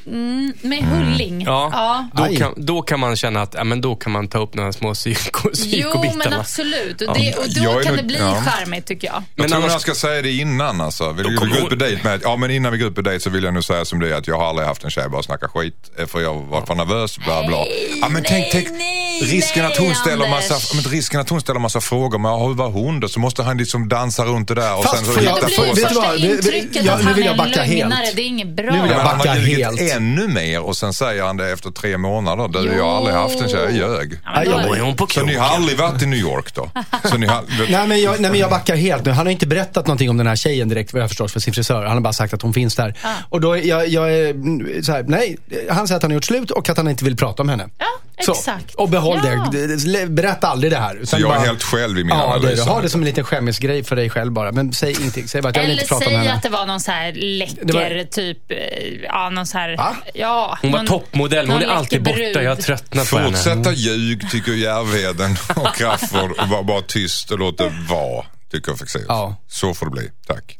Med 0.62 0.84
Hulling. 0.84 1.42
Ja, 1.42 1.70
ja. 1.72 2.08
Då, 2.28 2.36
kan, 2.36 2.54
då 2.56 2.82
kan 2.82 3.00
man 3.00 3.16
känna 3.16 3.42
att 3.42 3.54
ja, 3.54 3.64
men 3.64 3.80
då 3.80 3.94
kan 3.96 4.12
man 4.12 4.28
ta 4.28 4.38
upp 4.38 4.54
några 4.54 4.72
små 4.72 4.94
psyko, 4.94 5.40
Jo, 5.44 5.50
psykobitar. 5.52 6.16
men 6.16 6.32
absolut. 6.32 7.00
Och, 7.02 7.14
det, 7.18 7.34
och 7.38 7.44
då 7.56 7.62
Jag 7.64 7.82
kan 7.82 7.92
nog- 7.94 8.02
det 8.02 8.06
bli 8.06 8.18
ja. 8.18 8.42
charmigt 8.46 8.86
tycker 8.86 9.06
jag. 9.08 9.14
Jag 9.16 9.22
Men 9.36 9.48
tror 9.48 9.58
annars- 9.58 9.72
jag 9.72 9.80
ska 9.80 9.94
säga 9.94 10.22
det 10.22 10.32
innan 10.32 10.80
alltså. 10.80 11.12
Vill 11.12 11.26
du 11.26 11.36
gå 11.38 11.44
ut 11.46 11.68
på 11.68 11.74
dejt 11.74 12.00
med, 12.04 12.20
ja 12.24 12.36
men 12.36 12.50
innan 12.50 12.72
vi 12.72 12.78
går 12.78 12.88
ut 12.88 12.94
på 12.94 13.02
dejt 13.02 13.20
så 13.24 13.30
vill 13.30 13.44
jag 13.44 13.54
nu 13.54 13.62
säga 13.62 13.84
som 13.84 14.00
det 14.00 14.08
är 14.10 14.14
att 14.14 14.26
jag 14.26 14.38
har 14.38 14.51
aldrig 14.52 14.68
haft 14.68 14.84
en 14.84 14.90
tjej 14.90 15.08
bara 15.08 15.22
snacka 15.22 15.48
skit. 15.48 15.74
eh, 15.98 16.06
För 16.06 16.20
jag 16.20 16.34
var 16.34 16.66
för 16.66 16.74
nervös, 16.74 17.18
bla 17.18 17.46
bla. 17.46 17.64
Ja 18.00 18.08
men 18.08 18.22
tänk, 18.26 18.46
tänk 18.52 18.68
nej, 18.70 19.20
risken 19.22 19.66
att 19.66 19.76
hon 19.76 19.86
nej, 19.86 19.96
ställer 19.96 20.28
massa, 20.28 20.54
Anders. 20.54 20.74
men 20.74 20.84
risken 20.84 21.20
att 21.20 21.28
hon 21.28 21.40
ställer 21.40 21.60
massa 21.60 21.80
frågor. 21.80 22.18
Men 22.18 22.40
hur 22.48 22.54
var 22.54 22.68
hon 22.70 23.00
då? 23.00 23.08
Så 23.08 23.20
måste 23.20 23.42
han 23.42 23.56
liksom 23.58 23.88
dansa 23.88 24.24
runt 24.24 24.48
det 24.48 24.54
där 24.54 24.76
och 24.78 24.84
Fast 24.84 24.96
sen 24.96 25.14
så 25.14 25.20
hitta 25.20 25.32
på 25.34 25.62
vet 25.62 25.74
du 25.74 25.80
sig. 25.82 25.94
vad? 25.94 26.20
vi- 26.20 26.30
intrycket 26.30 26.84
ja, 26.84 26.92
att 26.92 26.98
nu 26.98 27.04
han 27.04 27.14
vill 27.14 27.22
är 27.22 27.26
jag 27.26 27.32
en 27.32 27.38
backa 27.38 27.60
lögnare. 27.64 27.96
helt. 28.04 28.16
Det 28.16 28.22
är 28.22 28.26
inget 28.26 28.48
bra. 28.56 28.64
Nu 28.72 28.82
vill 28.82 28.90
jag 28.90 28.96
Men 28.98 29.06
han 29.06 29.18
backa 29.18 29.30
har 29.30 29.36
helt. 29.38 29.80
ännu 29.80 30.28
mer 30.28 30.60
och 30.62 30.76
sen 30.76 30.92
säger 30.92 31.22
han 31.22 31.36
det 31.36 31.52
efter 31.52 31.70
tre 31.70 31.98
månader. 31.98 32.48
Du, 32.62 32.72
jag 32.76 32.84
har 32.84 32.96
aldrig 32.96 33.16
haft 33.16 33.40
en 33.40 33.48
tjej, 33.48 33.60
jag 33.60 33.72
ljög. 33.72 34.18
Ja, 34.24 34.42
men 34.46 34.68
då- 34.68 34.74
är 34.74 34.80
hon 34.80 34.96
på 34.96 35.06
Så 35.06 35.22
ni 35.24 35.34
har 35.34 35.48
aldrig 35.48 35.78
varit 35.78 36.02
i 36.02 36.06
New 36.06 36.18
York 36.18 36.54
då? 36.54 36.70
Så 37.04 37.16
ni 37.16 37.26
har, 37.26 37.44
Nej 37.70 37.86
men, 37.88 38.00
jag, 38.02 38.20
nej 38.20 38.30
men 38.30 38.40
jag 38.40 38.50
backar 38.50 38.76
helt 38.76 39.04
nu. 39.04 39.10
Han 39.10 39.26
har 39.26 39.32
inte 39.32 39.46
berättat 39.46 39.86
någonting 39.86 40.10
om 40.10 40.16
den 40.16 40.26
här 40.26 40.36
tjejen 40.36 40.68
direkt 40.68 40.92
vad 40.92 41.02
jag 41.02 41.10
förstår 41.10 41.28
för 41.28 41.40
sin 41.40 41.54
frisör. 41.54 41.84
Han 41.84 41.92
har 41.96 42.00
bara 42.00 42.12
sagt 42.12 42.34
att 42.34 42.42
hon 42.42 42.52
finns 42.54 42.76
där. 42.76 42.94
Och 43.28 43.40
då, 43.40 43.56
jag, 43.56 43.88
jag 43.88 44.12
är 44.14 44.34
så 44.84 44.92
här, 44.92 45.04
nej. 45.08 45.36
Han 45.70 45.88
säger 45.88 45.96
att 45.96 46.02
han 46.02 46.10
har 46.10 46.14
gjort 46.14 46.24
slut 46.24 46.50
och 46.50 46.68
att 46.68 46.76
han 46.76 46.88
inte 46.88 47.04
vill 47.04 47.16
prata 47.16 47.42
om 47.42 47.48
henne. 47.48 47.68
Ja, 47.78 47.86
Så. 48.24 48.32
Exakt. 48.32 48.74
Och 48.74 48.88
behåll 48.88 49.20
Ja. 49.24 49.48
det. 49.52 50.06
Berätta 50.06 50.48
aldrig 50.48 50.72
det 50.72 50.76
här. 50.78 50.94
Så 50.94 51.00
utan 51.02 51.20
jag 51.20 51.30
är 51.30 51.34
bara- 51.36 51.46
helt 51.46 51.62
själv 51.62 51.98
i 51.98 52.04
mina 52.04 52.16
Ja, 52.16 52.32
är 52.34 52.36
analyser. 52.36 52.64
ha 52.64 52.80
det 52.80 52.88
som 52.88 53.00
en 53.00 53.04
liten 53.04 53.24
skämmisgrej 53.24 53.84
för 53.84 53.96
dig 53.96 54.10
själv 54.10 54.32
bara. 54.32 54.52
Men 54.52 54.72
säg 54.72 54.92
ingenting. 55.00 55.28
Säg 55.28 55.42
bara 55.42 55.48
att 55.48 55.56
jag 55.56 55.62
vill 55.62 55.70
Eller 55.70 55.82
inte 55.82 55.88
prata 55.88 56.04
säg 56.04 56.14
henne. 56.16 56.32
att 56.32 56.42
det 56.42 56.48
var 56.48 56.66
någon 56.66 56.80
så 56.80 56.90
här 56.90 57.12
läcker, 57.12 57.64
Det 57.64 57.72
var- 57.72 58.04
typ, 58.10 58.50
eh, 58.50 58.56
ja 59.02 59.30
någon 59.30 59.46
så 59.46 59.58
här, 59.58 59.76
Va? 59.76 59.96
ja. 60.14 60.58
Hon 60.62 60.72
var 60.72 60.78
någon- 60.78 60.86
toppmodell, 60.86 61.46
men 61.46 61.56
hon 61.56 61.62
är 61.62 61.66
alltid 61.74 61.92
läcker 62.00 62.04
borta. 62.04 62.16
brud. 62.32 62.36
Jag 62.46 62.50
har 62.50 62.56
tröttnat 62.62 63.10
på 63.10 63.18
henne. 63.18 63.28
Fortsätta 63.36 63.72
ljug 63.72 64.30
tycker 64.30 64.52
Järvheden 64.52 65.36
och 65.56 65.74
Crafoord 65.76 66.30
och 66.32 66.48
var 66.48 66.62
bara 66.62 66.80
tyst 66.82 67.30
och 67.30 67.38
låt 67.38 67.58
det 67.58 67.72
vara. 67.88 68.24
Tycker 68.52 68.74
Fexeus. 68.74 69.04
Ja. 69.08 69.36
Så 69.48 69.74
får 69.74 69.86
det 69.86 69.92
bli. 69.92 70.10
Tack. 70.26 70.58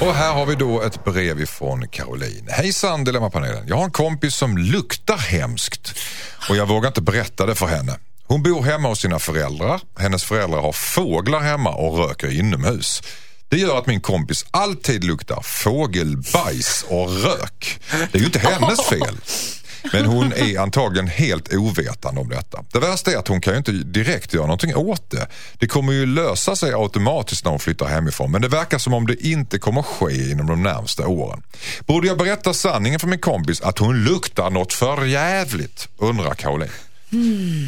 Och 0.00 0.14
här 0.14 0.32
har 0.32 0.46
vi 0.46 0.54
då 0.54 0.82
ett 0.82 1.04
brev 1.04 1.40
ifrån 1.40 1.88
Caroline. 1.88 2.48
Hejsan 2.48 3.04
Dilemmapanelen. 3.04 3.64
Jag 3.68 3.76
har 3.76 3.84
en 3.84 3.90
kompis 3.90 4.34
som 4.34 4.58
luktar 4.58 5.16
hemskt 5.16 5.94
och 6.48 6.56
jag 6.56 6.66
vågar 6.66 6.88
inte 6.88 7.00
berätta 7.02 7.46
det 7.46 7.54
för 7.54 7.66
henne. 7.66 7.96
Hon 8.26 8.42
bor 8.42 8.62
hemma 8.62 8.88
hos 8.88 9.00
sina 9.00 9.18
föräldrar. 9.18 9.80
Hennes 9.98 10.24
föräldrar 10.24 10.60
har 10.60 10.72
fåglar 10.72 11.40
hemma 11.40 11.70
och 11.70 11.98
röker 11.98 12.38
inomhus. 12.38 13.02
Det 13.48 13.56
gör 13.56 13.78
att 13.78 13.86
min 13.86 14.00
kompis 14.00 14.44
alltid 14.50 15.04
luktar 15.04 15.40
fågelbajs 15.42 16.84
och 16.88 17.22
rök. 17.22 17.80
Det 17.90 18.18
är 18.18 18.20
ju 18.20 18.26
inte 18.26 18.38
hennes 18.38 18.86
fel. 18.86 19.16
Men 19.92 20.06
hon 20.06 20.32
är 20.32 20.58
antagligen 20.58 21.08
helt 21.08 21.54
ovetande 21.54 22.20
om 22.20 22.28
detta. 22.28 22.64
Det 22.72 22.80
värsta 22.80 23.12
är 23.12 23.16
att 23.16 23.28
hon 23.28 23.40
kan 23.40 23.52
ju 23.52 23.58
inte 23.58 23.72
direkt 23.72 24.34
göra 24.34 24.46
någonting 24.46 24.76
åt 24.76 25.10
det. 25.10 25.26
Det 25.58 25.66
kommer 25.66 25.92
ju 25.92 26.06
lösa 26.06 26.56
sig 26.56 26.72
automatiskt 26.72 27.44
när 27.44 27.50
hon 27.50 27.60
flyttar 27.60 27.86
hemifrån 27.86 28.30
men 28.30 28.42
det 28.42 28.48
verkar 28.48 28.78
som 28.78 28.94
om 28.94 29.06
det 29.06 29.26
inte 29.26 29.58
kommer 29.58 29.82
ske 29.82 30.30
inom 30.30 30.46
de 30.46 30.62
närmsta 30.62 31.06
åren. 31.06 31.42
Borde 31.86 32.06
jag 32.06 32.18
berätta 32.18 32.54
sanningen 32.54 33.00
för 33.00 33.06
min 33.06 33.18
kompis 33.18 33.60
att 33.60 33.78
hon 33.78 34.04
luktar 34.04 34.50
något 34.50 34.72
för 34.72 35.04
jävligt? 35.04 35.88
Undrar 35.98 36.34
Caroline. 36.34 36.70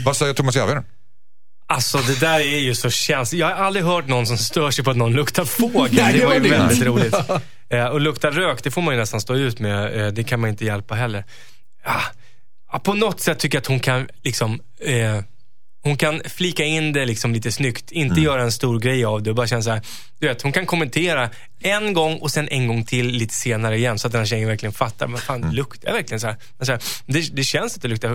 Vad 0.04 0.16
säger 0.16 0.34
Thomas 0.34 0.56
Järvheden? 0.56 0.84
Alltså 1.66 1.98
det 1.98 2.20
där 2.20 2.40
är 2.40 2.58
ju 2.58 2.74
så 2.74 2.90
känsligt. 2.90 3.40
Jag 3.40 3.46
har 3.46 3.54
aldrig 3.54 3.84
hört 3.84 4.08
någon 4.08 4.26
som 4.26 4.38
stör 4.38 4.70
sig 4.70 4.84
på 4.84 4.90
att 4.90 4.96
någon 4.96 5.12
luktar 5.12 5.44
fågel. 5.44 5.94
Nej, 6.02 6.18
det 6.18 6.26
var 6.26 6.34
ju 6.34 6.40
väldigt 6.40 6.82
roligt. 6.82 7.14
Eh, 7.72 7.86
och 7.86 8.00
lukta 8.00 8.30
rök, 8.30 8.62
det 8.62 8.70
får 8.70 8.82
man 8.82 8.94
ju 8.94 9.00
nästan 9.00 9.20
stå 9.20 9.34
ut 9.34 9.58
med. 9.58 10.00
Eh, 10.00 10.12
det 10.12 10.24
kan 10.24 10.40
man 10.40 10.50
inte 10.50 10.64
hjälpa 10.64 10.94
heller 10.94 11.24
ja, 11.84 12.78
på 12.78 12.94
något 12.94 13.20
sätt 13.20 13.38
tycker 13.38 13.56
jag 13.56 13.60
att 13.60 13.66
hon 13.66 13.80
kan 13.80 14.08
liksom 14.22 14.60
eh, 14.80 15.20
hon 15.84 15.96
kan 15.96 16.22
flika 16.28 16.64
in 16.64 16.92
det 16.92 17.04
liksom 17.06 17.32
lite 17.34 17.52
snyggt. 17.52 17.90
Inte 17.90 18.20
göra 18.20 18.42
en 18.42 18.52
stor 18.52 18.78
grej 18.80 19.04
av 19.04 19.22
det 19.22 19.30
och 19.30 19.36
bara 19.36 19.46
känna 19.46 19.62
så 19.62 19.70
här, 19.70 19.80
du 20.20 20.28
vet, 20.28 20.42
hon 20.42 20.52
kan 20.52 20.66
kommentera 20.66 21.30
en 21.62 21.92
gång 21.92 22.18
och 22.18 22.30
sen 22.30 22.48
en 22.48 22.66
gång 22.66 22.84
till 22.84 23.06
lite 23.06 23.34
senare 23.34 23.76
igen 23.78 23.98
så 23.98 24.06
att 24.06 24.12
den 24.12 24.18
här 24.20 24.26
tjejen 24.26 24.48
verkligen 24.48 24.72
fattar. 24.72 25.06
Men 25.06 25.20
fan, 25.20 25.50
luktar 25.52 25.88
jag 25.88 25.94
verkligen 25.94 26.20
så 26.20 26.26
här? 26.26 26.36
Så 26.60 26.72
här 26.72 26.80
det, 27.06 27.36
det 27.36 27.44
känns 27.44 27.76
att 27.76 27.82
det 27.82 27.88
luktar, 27.88 28.08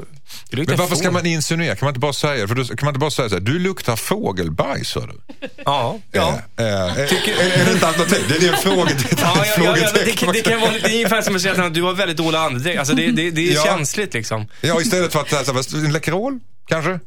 det 0.50 0.58
luktar 0.58 0.72
Men 0.74 0.80
varför 0.80 0.96
ska 0.96 1.04
fågel. 1.04 1.14
man 1.14 1.26
insinuera? 1.26 1.76
Kan 1.76 1.86
man 1.86 1.90
inte 1.90 2.00
bara 2.00 2.14
säga, 2.14 2.48
för 2.48 2.56
då, 2.56 2.64
kan 2.66 2.78
man 2.82 2.90
inte 2.90 3.00
bara 3.00 3.12
säga 3.12 3.30
så 3.30 3.36
här, 3.36 3.42
du 3.42 3.60
luktar 3.60 3.96
fågelbajs 3.96 4.96
hör 4.96 5.08
du. 5.08 5.48
Ja, 5.66 6.00
ja. 6.12 6.40
Eh, 6.58 6.66
eh, 6.66 6.74
är, 6.74 7.02
är 7.02 7.66
det 7.66 7.72
ett 7.72 7.84
alternativ? 7.84 8.26
Det 8.40 8.48
är 8.48 8.52
en 8.54 8.58
fråga, 8.58 8.84
det 8.86 8.92
är 8.92 8.96
ett 9.14 9.20
Ja, 9.22 9.34
ja, 9.38 9.46
ja, 9.58 9.64
ja, 9.64 9.74
det, 9.74 9.80
frågetecken. 9.88 10.30
det 10.34 10.42
kan 10.42 10.62
vara 10.62 10.72
lite, 10.72 10.88
ungefär 10.94 11.22
som 11.22 11.36
att 11.36 11.42
säga 11.42 11.66
att 11.66 11.74
du 11.74 11.82
har 11.84 11.94
väldigt 11.94 12.18
dålig 12.18 12.38
andedräkt. 12.38 12.80
Alltså 12.80 12.96
det, 12.96 13.12
det, 13.12 13.32
det 13.32 13.50
är 13.50 13.54
Ja. 13.56 13.64
känsligt 13.64 14.14
liksom. 14.14 14.48
Ja, 14.62 14.82
istället 14.82 15.14
för 15.14 15.20
att 15.22 15.32
läsa 15.32 15.78
en 15.78 15.94
Läkerol, 15.94 16.40
kanske? 16.68 17.00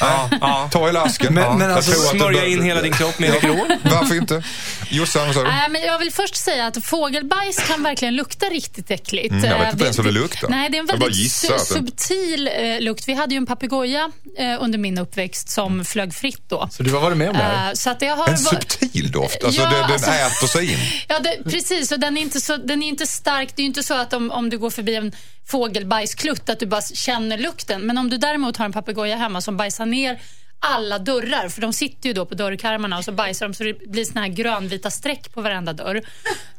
Ja, 0.00 0.30
ja. 0.40 0.68
Ta 0.72 0.88
i 0.88 0.92
lasken. 0.92 1.34
Men- 1.34 1.58
men 1.58 1.68
Jag 1.68 1.76
alltså, 1.76 1.92
Smörja 1.92 2.46
in 2.46 2.62
hela 2.62 2.82
din 2.82 2.92
kropp 2.92 3.18
med 3.18 3.30
Läkerol. 3.30 3.66
Varför 3.82 4.14
inte? 4.14 4.42
Jossan, 4.90 5.26
vad 5.26 5.34
sa 5.34 5.42
du? 5.42 5.48
Nej, 5.48 5.68
men 5.70 5.82
jag 5.82 5.98
vill 5.98 6.12
först 6.12 6.36
säga 6.36 6.66
att 6.66 6.84
fågelbajs 6.84 7.56
kan 7.68 7.82
verkligen 7.82 8.16
lukta 8.16 8.46
riktigt 8.46 8.90
äckligt. 8.90 9.30
Mm, 9.32 9.44
jag 9.44 9.58
vet 9.58 9.66
Eh, 9.66 9.72
inte 9.72 9.84
ens 9.84 9.98
hur 9.98 10.04
det 10.04 10.10
luktar. 10.10 10.48
Nej, 10.48 10.70
det 10.70 10.76
är 10.76 10.80
en 10.80 10.86
Jag 10.90 10.98
väldigt 10.98 11.18
su- 11.32 11.52
det- 11.52 11.58
subtil 11.64 12.48
eh, 12.48 12.80
lukt. 12.80 13.08
Vi 13.08 13.14
hade 13.14 13.34
ju 13.34 13.36
en 13.36 13.46
papegoja 13.46 14.10
eh, 14.38 14.62
under 14.62 14.78
min 14.78 14.98
uppväxt 14.98 15.50
som 15.50 15.84
flög 15.84 16.14
fritt 16.14 16.42
då. 16.48 16.68
Så 16.72 16.82
du 16.82 16.92
har 16.92 17.00
varit 17.00 17.16
med 17.16 17.28
om 17.30 17.36
det 17.36 17.42
här? 17.42 17.68
Eh, 17.68 17.74
så 17.74 17.90
att 17.90 18.00
det 18.00 18.06
har 18.06 18.28
En 18.28 18.38
subtil 18.38 19.10
doft, 19.12 19.44
alltså 19.44 19.60
Ja, 19.62 19.68
det, 19.70 19.76
den 19.76 19.92
alltså- 19.92 20.10
äter 20.10 20.46
sig 20.46 20.72
in. 20.72 20.78
Ja, 21.08 21.18
det, 21.18 21.50
precis. 21.50 21.92
Och 21.92 22.00
den 22.00 22.16
är, 22.16 22.20
inte 22.22 22.40
så, 22.40 22.56
den 22.56 22.82
är 22.82 22.88
inte 22.88 23.06
stark. 23.06 23.48
Det 23.56 23.60
är 23.60 23.64
ju 23.64 23.68
inte 23.68 23.82
så 23.82 23.94
att 23.94 24.12
om, 24.12 24.30
om 24.30 24.50
du 24.50 24.58
går 24.58 24.70
förbi 24.70 24.94
en 24.94 25.12
fågelbajsklutt 25.46 26.48
att 26.48 26.60
du 26.60 26.66
bara 26.66 26.82
känner 26.82 27.38
lukten. 27.38 27.80
Men 27.80 27.98
om 27.98 28.10
du 28.10 28.16
däremot 28.16 28.56
har 28.56 28.64
en 28.64 28.72
papegoja 28.72 29.16
hemma 29.16 29.40
som 29.40 29.56
bajsar 29.56 29.86
ner 29.86 30.20
alla 30.64 30.98
dörrar, 30.98 31.48
för 31.48 31.60
de 31.60 31.72
sitter 31.72 32.08
ju 32.08 32.12
då 32.12 32.26
på 32.26 32.34
dörrkarmarna 32.34 32.98
och 32.98 33.04
så 33.04 33.12
bajsar 33.12 33.48
de 33.48 33.54
så 33.54 33.64
det 33.64 33.78
blir 33.90 34.04
såna 34.04 34.20
här 34.20 34.28
grönvita 34.28 34.90
streck 34.90 35.32
på 35.34 35.40
varenda 35.40 35.72
dörr. 35.72 36.02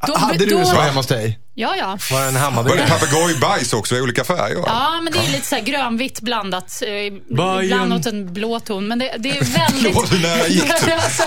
Då, 0.07 0.15
Hade 0.17 0.45
du 0.45 0.45
då, 0.45 0.65
så 0.65 0.75
hemma 0.81 0.99
hos 0.99 1.07
dig? 1.07 1.39
Ja, 1.53 1.75
ja. 1.75 1.97
Var 2.11 2.21
det 2.21 2.27
en 2.47 2.55
Var 2.55 2.75
det 2.77 2.87
papegojbajs 2.87 3.73
också 3.73 3.95
i 3.95 4.01
olika 4.01 4.23
färger? 4.23 4.55
Ja, 4.65 5.01
men 5.03 5.13
det 5.13 5.19
är 5.19 5.31
lite 5.31 5.47
så 5.47 5.55
här 5.55 5.63
grönvitt 5.63 6.21
blandat. 6.21 6.81
eh, 6.81 7.35
Bajen. 7.35 7.63
Ibland 7.71 7.93
åt 7.93 8.05
en 8.05 8.33
blå 8.33 8.59
ton. 8.59 8.87
Men 8.87 8.99
det, 8.99 9.15
det 9.19 9.29
är 9.37 9.43
väldigt... 9.71 10.21
Nära 10.21 10.47
gick 10.47 10.63
du? 10.85 10.91
Alltså, 10.93 11.23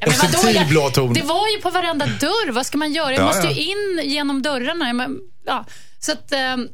En 0.00 0.10
vadå? 0.10 0.12
subtil 0.32 0.54
Jag- 0.56 0.68
blå 0.68 0.90
ton. 0.90 1.12
Det 1.14 1.22
var 1.22 1.48
ju 1.56 1.62
på 1.62 1.70
varenda 1.70 2.06
dörr. 2.06 2.52
Vad 2.52 2.66
ska 2.66 2.78
man 2.78 2.92
göra? 2.92 3.12
Jag 3.12 3.20
Ja, 3.20 3.26
måste 3.26 3.46
ja. 3.46 3.50
ju 3.52 3.60
in 3.62 4.00
genom 4.10 4.42
dörrarna. 4.42 5.08
Ja, 5.46 5.64
så 6.00 6.12
att, 6.12 6.32
ehm, 6.32 6.68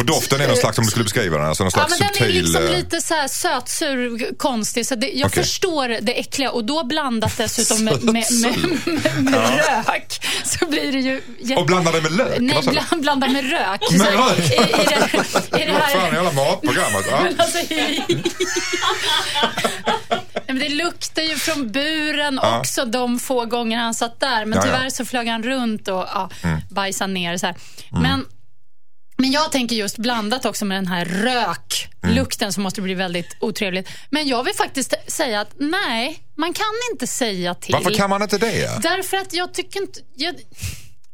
Och 0.00 0.06
doften 0.06 0.40
är 0.40 0.48
någon 0.48 0.56
slags, 0.56 0.78
om 0.78 0.84
du 0.84 0.90
skulle 0.90 1.04
beskriva 1.04 1.38
den, 1.38 1.46
alltså 1.46 1.64
någon 1.64 1.70
ja, 1.74 1.86
slags 1.86 2.00
men 2.00 2.08
den 2.08 2.08
är 2.08 2.26
subtil... 2.26 2.42
liksom 2.42 2.64
eh, 2.64 2.70
lite 2.70 3.00
så 3.00 3.14
här 3.14 3.28
sötsur, 3.28 4.36
konstig. 4.38 4.86
Så 4.86 4.94
det, 4.94 5.10
jag 5.10 5.26
Okej. 5.26 5.42
förstår 5.42 5.88
det 5.88 6.20
äckliga. 6.20 6.50
Och 6.50 6.64
då 6.64 6.84
blandat 6.84 7.36
dessutom 7.36 7.84
med, 7.84 8.02
med, 8.04 8.14
med, 8.42 8.58
med, 8.86 9.24
med 9.24 9.56
rök 9.56 10.26
så 10.44 10.66
blir 10.66 10.92
det 10.92 10.98
ju 10.98 11.22
jätte... 11.38 11.60
Och 11.60 11.66
blandar 11.66 11.92
det 11.92 12.00
med 12.00 12.12
lök? 12.12 12.40
Nej, 12.40 12.62
bland, 12.62 13.02
blanda 13.02 13.28
med 13.28 13.50
rök. 13.50 13.80
Med 13.90 14.00
Så 14.00 14.06
här, 14.06 14.28
rök? 14.28 14.38
I, 14.38 14.54
i, 14.54 14.86
det, 14.86 15.62
i 15.62 15.66
det 15.66 15.72
Vad 15.80 15.82
fan, 15.82 16.00
här... 16.00 16.12
jävla 16.12 16.32
matprogrammet. 16.32 17.06
Ja. 17.10 17.22
Men 17.22 17.40
alltså, 17.40 17.58
i... 17.58 18.04
Nej, 20.34 20.44
men 20.46 20.58
det 20.58 20.68
luktar 20.68 21.22
ju 21.22 21.36
från 21.36 21.72
buren 21.72 22.38
också 22.38 22.84
de 22.84 23.18
få 23.18 23.44
gånger 23.44 23.78
han 23.78 23.94
satt 23.94 24.20
där. 24.20 24.44
Men 24.44 24.58
Ja, 24.58 24.66
ja. 24.66 24.72
tyvärr 24.72 24.90
så 24.90 25.04
flög 25.04 25.28
han 25.28 25.42
runt 25.42 25.88
och 25.88 26.06
ja, 26.14 26.30
bajsade 26.70 27.12
ner. 27.12 27.36
Så 27.36 27.46
här. 27.46 27.54
Men, 27.90 28.26
men 29.20 29.30
jag 29.32 29.52
tänker 29.52 29.76
just 29.76 29.98
blandat 29.98 30.44
också 30.44 30.64
med 30.64 30.76
den 30.78 30.86
här 30.86 31.04
röklukten 31.04 32.52
som 32.52 32.62
måste 32.62 32.80
bli 32.80 32.94
väldigt 32.94 33.36
otrevligt. 33.40 33.88
Men 34.10 34.28
jag 34.28 34.44
vill 34.44 34.54
faktiskt 34.54 34.94
säga 35.06 35.40
att 35.40 35.50
nej, 35.58 36.18
man 36.36 36.52
kan 36.52 36.66
inte 36.92 37.06
säga 37.06 37.54
till. 37.54 37.72
Varför 37.74 37.94
kan 37.94 38.10
man 38.10 38.22
inte 38.22 38.38
det? 38.38 38.82
Därför 38.82 39.16
att 39.16 39.32
jag 39.32 39.54
tycker 39.54 39.80
inte... 39.80 40.00
Jag, 40.16 40.34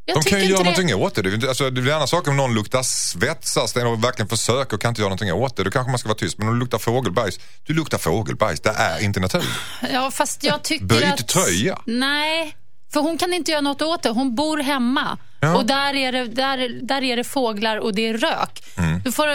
jag 0.04 0.16
De 0.22 0.30
kan 0.30 0.40
ju 0.40 0.46
göra 0.46 0.58
det- 0.58 0.64
någonting 0.64 0.94
åt 0.94 1.14
det. 1.14 1.22
Det 1.36 1.48
alltså, 1.48 1.70
det 1.70 1.80
är 1.80 1.86
en 1.86 1.92
annan 1.94 2.08
sak 2.08 2.28
om 2.28 2.36
någon 2.36 2.54
luktar 2.54 2.82
svetsas 2.82 3.76
och 3.76 4.04
verkligen 4.04 4.28
försöker 4.28 4.74
och 4.76 4.82
kan 4.82 4.88
inte 4.88 5.00
göra 5.00 5.08
någonting 5.08 5.32
åt 5.32 5.56
det. 5.56 5.64
Då 5.64 5.70
kanske 5.70 5.90
man 5.90 5.98
ska 5.98 6.08
vara 6.08 6.18
tyst. 6.18 6.38
Men 6.38 6.48
om 6.48 6.54
du 6.54 6.60
luktar 6.60 6.78
fågelbajs, 6.78 7.38
du 7.66 7.74
luktar 7.74 7.98
fågelbajs. 7.98 8.60
Det 8.60 8.70
är 8.70 9.02
inte 9.04 9.20
natur. 9.20 9.44
Ja, 9.92 10.10
fast 10.10 10.44
jag 10.44 10.62
tycker 10.64 10.84
Byt 10.86 11.04
att... 11.04 11.28
tröja. 11.28 11.78
Nej, 11.86 12.56
för 12.92 13.00
hon 13.00 13.18
kan 13.18 13.32
inte 13.34 13.50
göra 13.50 13.60
något 13.60 13.82
åt 13.82 14.02
det. 14.02 14.08
Hon 14.08 14.34
bor 14.34 14.58
hemma. 14.58 15.18
Ja. 15.40 15.56
Och 15.56 15.66
där 15.66 15.94
är, 15.94 16.12
det, 16.12 16.24
där, 16.24 16.68
där 16.82 17.02
är 17.02 17.16
det 17.16 17.24
fåglar 17.24 17.76
och 17.76 17.94
det 17.94 18.08
är 18.08 18.14
rök. 18.18 18.64
Mm. 18.78 19.00
Du 19.04 19.12
får, 19.12 19.26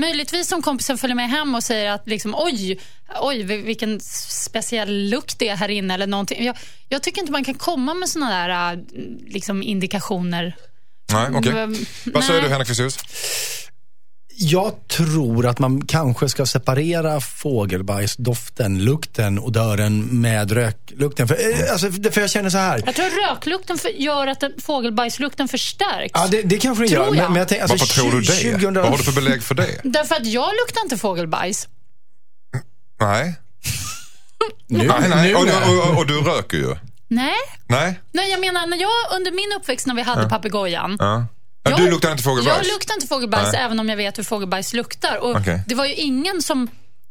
möjligtvis 0.00 0.52
om 0.52 0.62
kompisen 0.62 0.98
följer 0.98 1.16
med 1.16 1.30
hem 1.30 1.54
och 1.54 1.62
säger 1.62 1.90
att 1.90 2.06
liksom, 2.08 2.34
oj, 2.38 2.80
oj, 3.20 3.42
vil- 3.42 3.64
vilken 3.64 4.00
speciell 4.00 5.08
lukt 5.08 5.38
det 5.38 5.48
är 5.48 5.56
här 5.56 5.68
inne 5.68 5.94
eller 5.94 6.06
någonting. 6.06 6.44
Jag, 6.44 6.56
jag 6.88 7.02
tycker 7.02 7.20
inte 7.20 7.32
man 7.32 7.44
kan 7.44 7.54
komma 7.54 7.94
med 7.94 8.08
såna 8.08 8.30
där 8.30 8.72
äh, 8.72 8.78
liksom, 9.26 9.62
indikationer. 9.62 10.56
Nej, 11.12 11.28
okej. 11.34 11.52
Mm, 11.52 11.84
Vad 12.04 12.24
säger 12.24 12.42
du 12.42 12.48
Henrik 12.48 12.68
Fexeus? 12.68 12.98
Jag 14.42 14.88
tror 14.88 15.46
att 15.46 15.58
man 15.58 15.86
kanske 15.86 16.28
ska 16.28 16.46
separera 16.46 17.20
fågelbajsdoften, 17.20 18.84
lukten, 18.84 19.38
odören 19.38 20.20
med 20.20 20.52
röklukten. 20.52 21.28
För, 21.28 21.34
eh, 21.34 21.72
alltså, 21.72 21.92
för 21.92 22.20
jag 22.20 22.30
känner 22.30 22.50
så 22.50 22.58
här. 22.58 22.82
Jag 22.86 22.94
tror 22.94 23.30
röklukten 23.30 23.78
för, 23.78 23.88
gör 23.88 24.26
att 24.26 24.40
den, 24.40 24.52
fågelbajslukten 24.58 25.48
förstärks. 25.48 26.12
Ja, 26.14 26.26
det, 26.30 26.42
det 26.42 26.58
kanske 26.58 26.84
den 26.84 26.92
gör. 26.92 27.04
jag. 27.04 27.16
Men, 27.16 27.32
men 27.32 27.36
jag 27.36 27.48
tänker, 27.48 27.62
alltså, 27.62 27.76
Varför 27.78 28.00
tror 28.00 28.12
du 28.12 28.20
det? 28.20 28.32
20 28.32 28.70
Vad 28.70 28.88
har 28.88 28.96
du 28.98 29.04
för 29.04 29.12
belägg 29.12 29.42
för 29.42 29.54
det? 29.54 29.80
Därför 29.84 30.14
att 30.14 30.26
jag 30.26 30.50
luktar 30.64 30.82
inte 30.84 30.96
fågelbajs. 30.96 31.68
Nej. 33.00 33.34
Nu, 34.66 34.86
nej, 34.86 35.08
nej. 35.08 35.34
Och, 35.34 35.42
och, 35.42 35.88
och, 35.90 35.98
och 35.98 36.06
du 36.06 36.20
röker 36.20 36.56
ju. 36.56 36.76
Nej. 37.08 37.34
Nej. 37.66 38.00
Nej, 38.12 38.30
jag 38.30 38.40
menar 38.40 38.66
när 38.66 38.76
jag 38.76 39.16
under 39.16 39.30
min 39.30 39.52
uppväxt 39.60 39.86
när 39.86 39.94
vi 39.94 40.02
hade 40.02 40.28
papegojan. 40.28 40.96
Ja. 41.00 41.26
Ja, 41.62 41.70
Jag- 41.70 41.80
du 41.80 41.90
luktar 41.90 42.10
inte 42.12 42.22
fågelbajs? 42.22 42.56
Jag 42.66 42.72
luktar 42.74 42.94
inte 42.94 43.06
fågelbajs 43.06 43.52
Nej. 43.52 43.62
även 43.62 43.80
om 43.80 43.88
jag 43.88 43.96
vet 43.96 44.18
hur 44.18 44.24
fågelbajs 44.24 44.72
luktar. 44.72 45.16
Och 45.16 45.36
Okej. 45.36 45.62
Det 45.66 45.74
var 45.74 45.84
ju 45.86 45.94
ingen 45.94 46.42
som... 46.42 46.68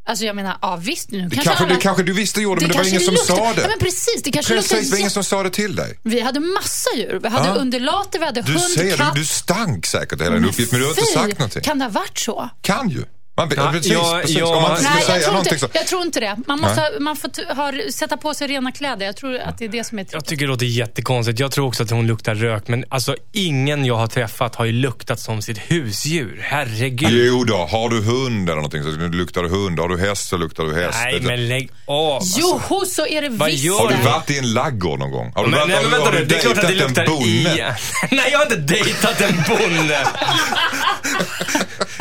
Alltså 0.10 0.26
jag 0.26 0.36
menar, 0.36 0.58
ja 0.62 0.76
visst 0.76 1.12
nu 1.12 1.18
Det 1.18 1.24
kanske, 1.36 1.44
kanske, 1.44 1.64
alla... 1.66 1.74
det 1.76 1.82
kanske 1.82 2.04
du 2.04 2.14
visste 2.14 2.42
gjorde, 2.42 2.62
men 2.62 2.72
det 2.72 2.78
var 2.78 2.86
ingen 2.88 3.02
som 3.02 3.16
sa 3.18 3.36
det. 3.54 3.62
Ja, 3.62 3.68
men 3.68 3.80
precis, 3.80 4.22
det 4.24 4.32
kanske 4.32 4.56
Precis, 4.56 4.82
det 4.90 4.92
var 4.92 4.98
ingen 4.98 5.12
som 5.12 5.24
sa 5.24 5.44
det 5.44 5.50
till 5.50 5.76
dig. 5.76 6.00
Vi 6.04 6.20
hade 6.20 6.40
massa 6.40 6.90
djur. 6.98 7.20
Vi 7.24 7.30
hade 7.30 7.48
Ja. 7.48 7.54
undulater, 7.56 8.20
vi 8.20 8.26
hade 8.26 8.42
Du 8.42 8.52
hund, 8.52 8.62
ser, 8.64 8.98
katt. 8.98 9.14
du, 9.16 9.20
du 9.22 9.26
stank 9.26 9.86
säkert 9.86 10.22
hela 10.22 10.36
din 10.36 10.46
uppgift, 10.46 10.72
men 10.72 10.82
du 10.82 10.86
har 10.88 10.92
inte 10.94 11.06
sagt 11.06 11.40
någonting. 11.40 11.62
Kan 11.62 11.80
det 11.80 11.86
ha 11.86 11.92
varit 11.92 12.18
så? 12.20 12.50
Kan 12.62 12.90
ju. 12.90 13.04
Man, 13.39 13.49
Ja, 13.58 13.71
precis, 13.71 13.91
ja, 13.91 14.19
precis. 14.21 14.38
ja. 14.38 14.45
Om 14.56 14.62
man 14.62 14.71
Nej, 14.71 14.80
skulle 14.82 14.95
jag 14.99 15.04
säga 15.06 15.19
tror, 15.19 15.32
någonting 15.32 15.54
inte, 15.54 15.65
så... 15.65 15.71
jag 15.73 15.88
tror 15.88 16.02
inte 16.02 16.19
det. 16.19 16.36
Man, 16.47 16.60
måste, 16.60 16.82
ha- 16.82 16.99
man 16.99 17.15
får 17.15 17.30
t- 17.30 17.41
ha, 17.56 17.71
sätta 17.93 18.17
på 18.17 18.34
sig 18.34 18.47
rena 18.47 18.71
kläder. 18.71 19.06
Jag 19.06 19.15
tror 19.15 19.38
att 19.39 19.58
det 19.58 19.65
är 19.65 19.69
det 19.69 19.84
som 19.84 19.97
är 19.99 20.02
Jag 20.02 20.10
tricket. 20.10 20.28
tycker 20.28 20.45
det 20.45 20.52
låter 20.52 20.65
jättekonstigt. 20.65 21.39
Jag 21.39 21.52
tror 21.52 21.67
också 21.67 21.84
att 21.84 21.89
hon 21.91 22.08
luktar 22.08 22.36
rök. 22.36 22.67
Men 22.67 22.86
alltså 22.89 23.15
ingen 23.32 23.86
jag 23.86 23.95
har 23.95 24.08
träffat 24.08 24.56
har 24.56 24.65
ju 24.65 24.71
luktat 24.71 25.19
som 25.19 25.41
sitt 25.41 25.58
husdjur. 25.58 26.39
Herregud. 26.43 27.10
Jo 27.12 27.43
då, 27.43 27.58
har 27.58 27.89
du 27.89 28.02
hund 28.02 28.49
eller 28.49 28.56
någonting 28.56 28.84
så 28.84 28.89
luktar 28.89 29.43
du 29.43 29.49
hund. 29.49 29.80
Har 29.80 29.89
du 29.89 29.97
häst 29.99 30.28
så 30.30 30.38
luktar 30.38 30.63
du 30.63 30.75
häst. 30.75 30.97
Nej, 31.04 31.19
men 31.21 31.47
lägg 31.47 31.69
av. 31.86 32.21
Jo, 32.38 32.62
så 32.88 33.08
är 33.08 33.21
det 33.21 33.30
Vad 33.30 33.49
visst. 33.52 33.69
Har 33.80 33.88
du 33.88 33.93
Nej. 33.95 34.04
varit 34.06 34.30
i 34.30 34.38
en 34.38 34.54
laggård 34.54 34.99
någon 34.99 35.12
gång? 35.12 35.32
Har 35.36 35.43
du, 35.43 35.49
Men, 35.49 35.60
varit, 35.60 35.69
nej, 35.69 35.78
men 35.84 35.91
har, 35.91 35.97
vänta 35.99 36.06
har 36.12 36.19
du 36.19 36.25
det 36.25 36.36
är 36.36 36.39
klart 36.39 36.58
att 36.58 36.67
det 36.67 36.75
luktar 36.75 37.23
i. 37.28 37.43
Nej, 38.12 38.30
jag 38.32 38.38
har 38.39 38.45
inte 38.45 38.56
dejtat 38.56 39.21
en 39.21 39.43
bonde. 39.49 39.99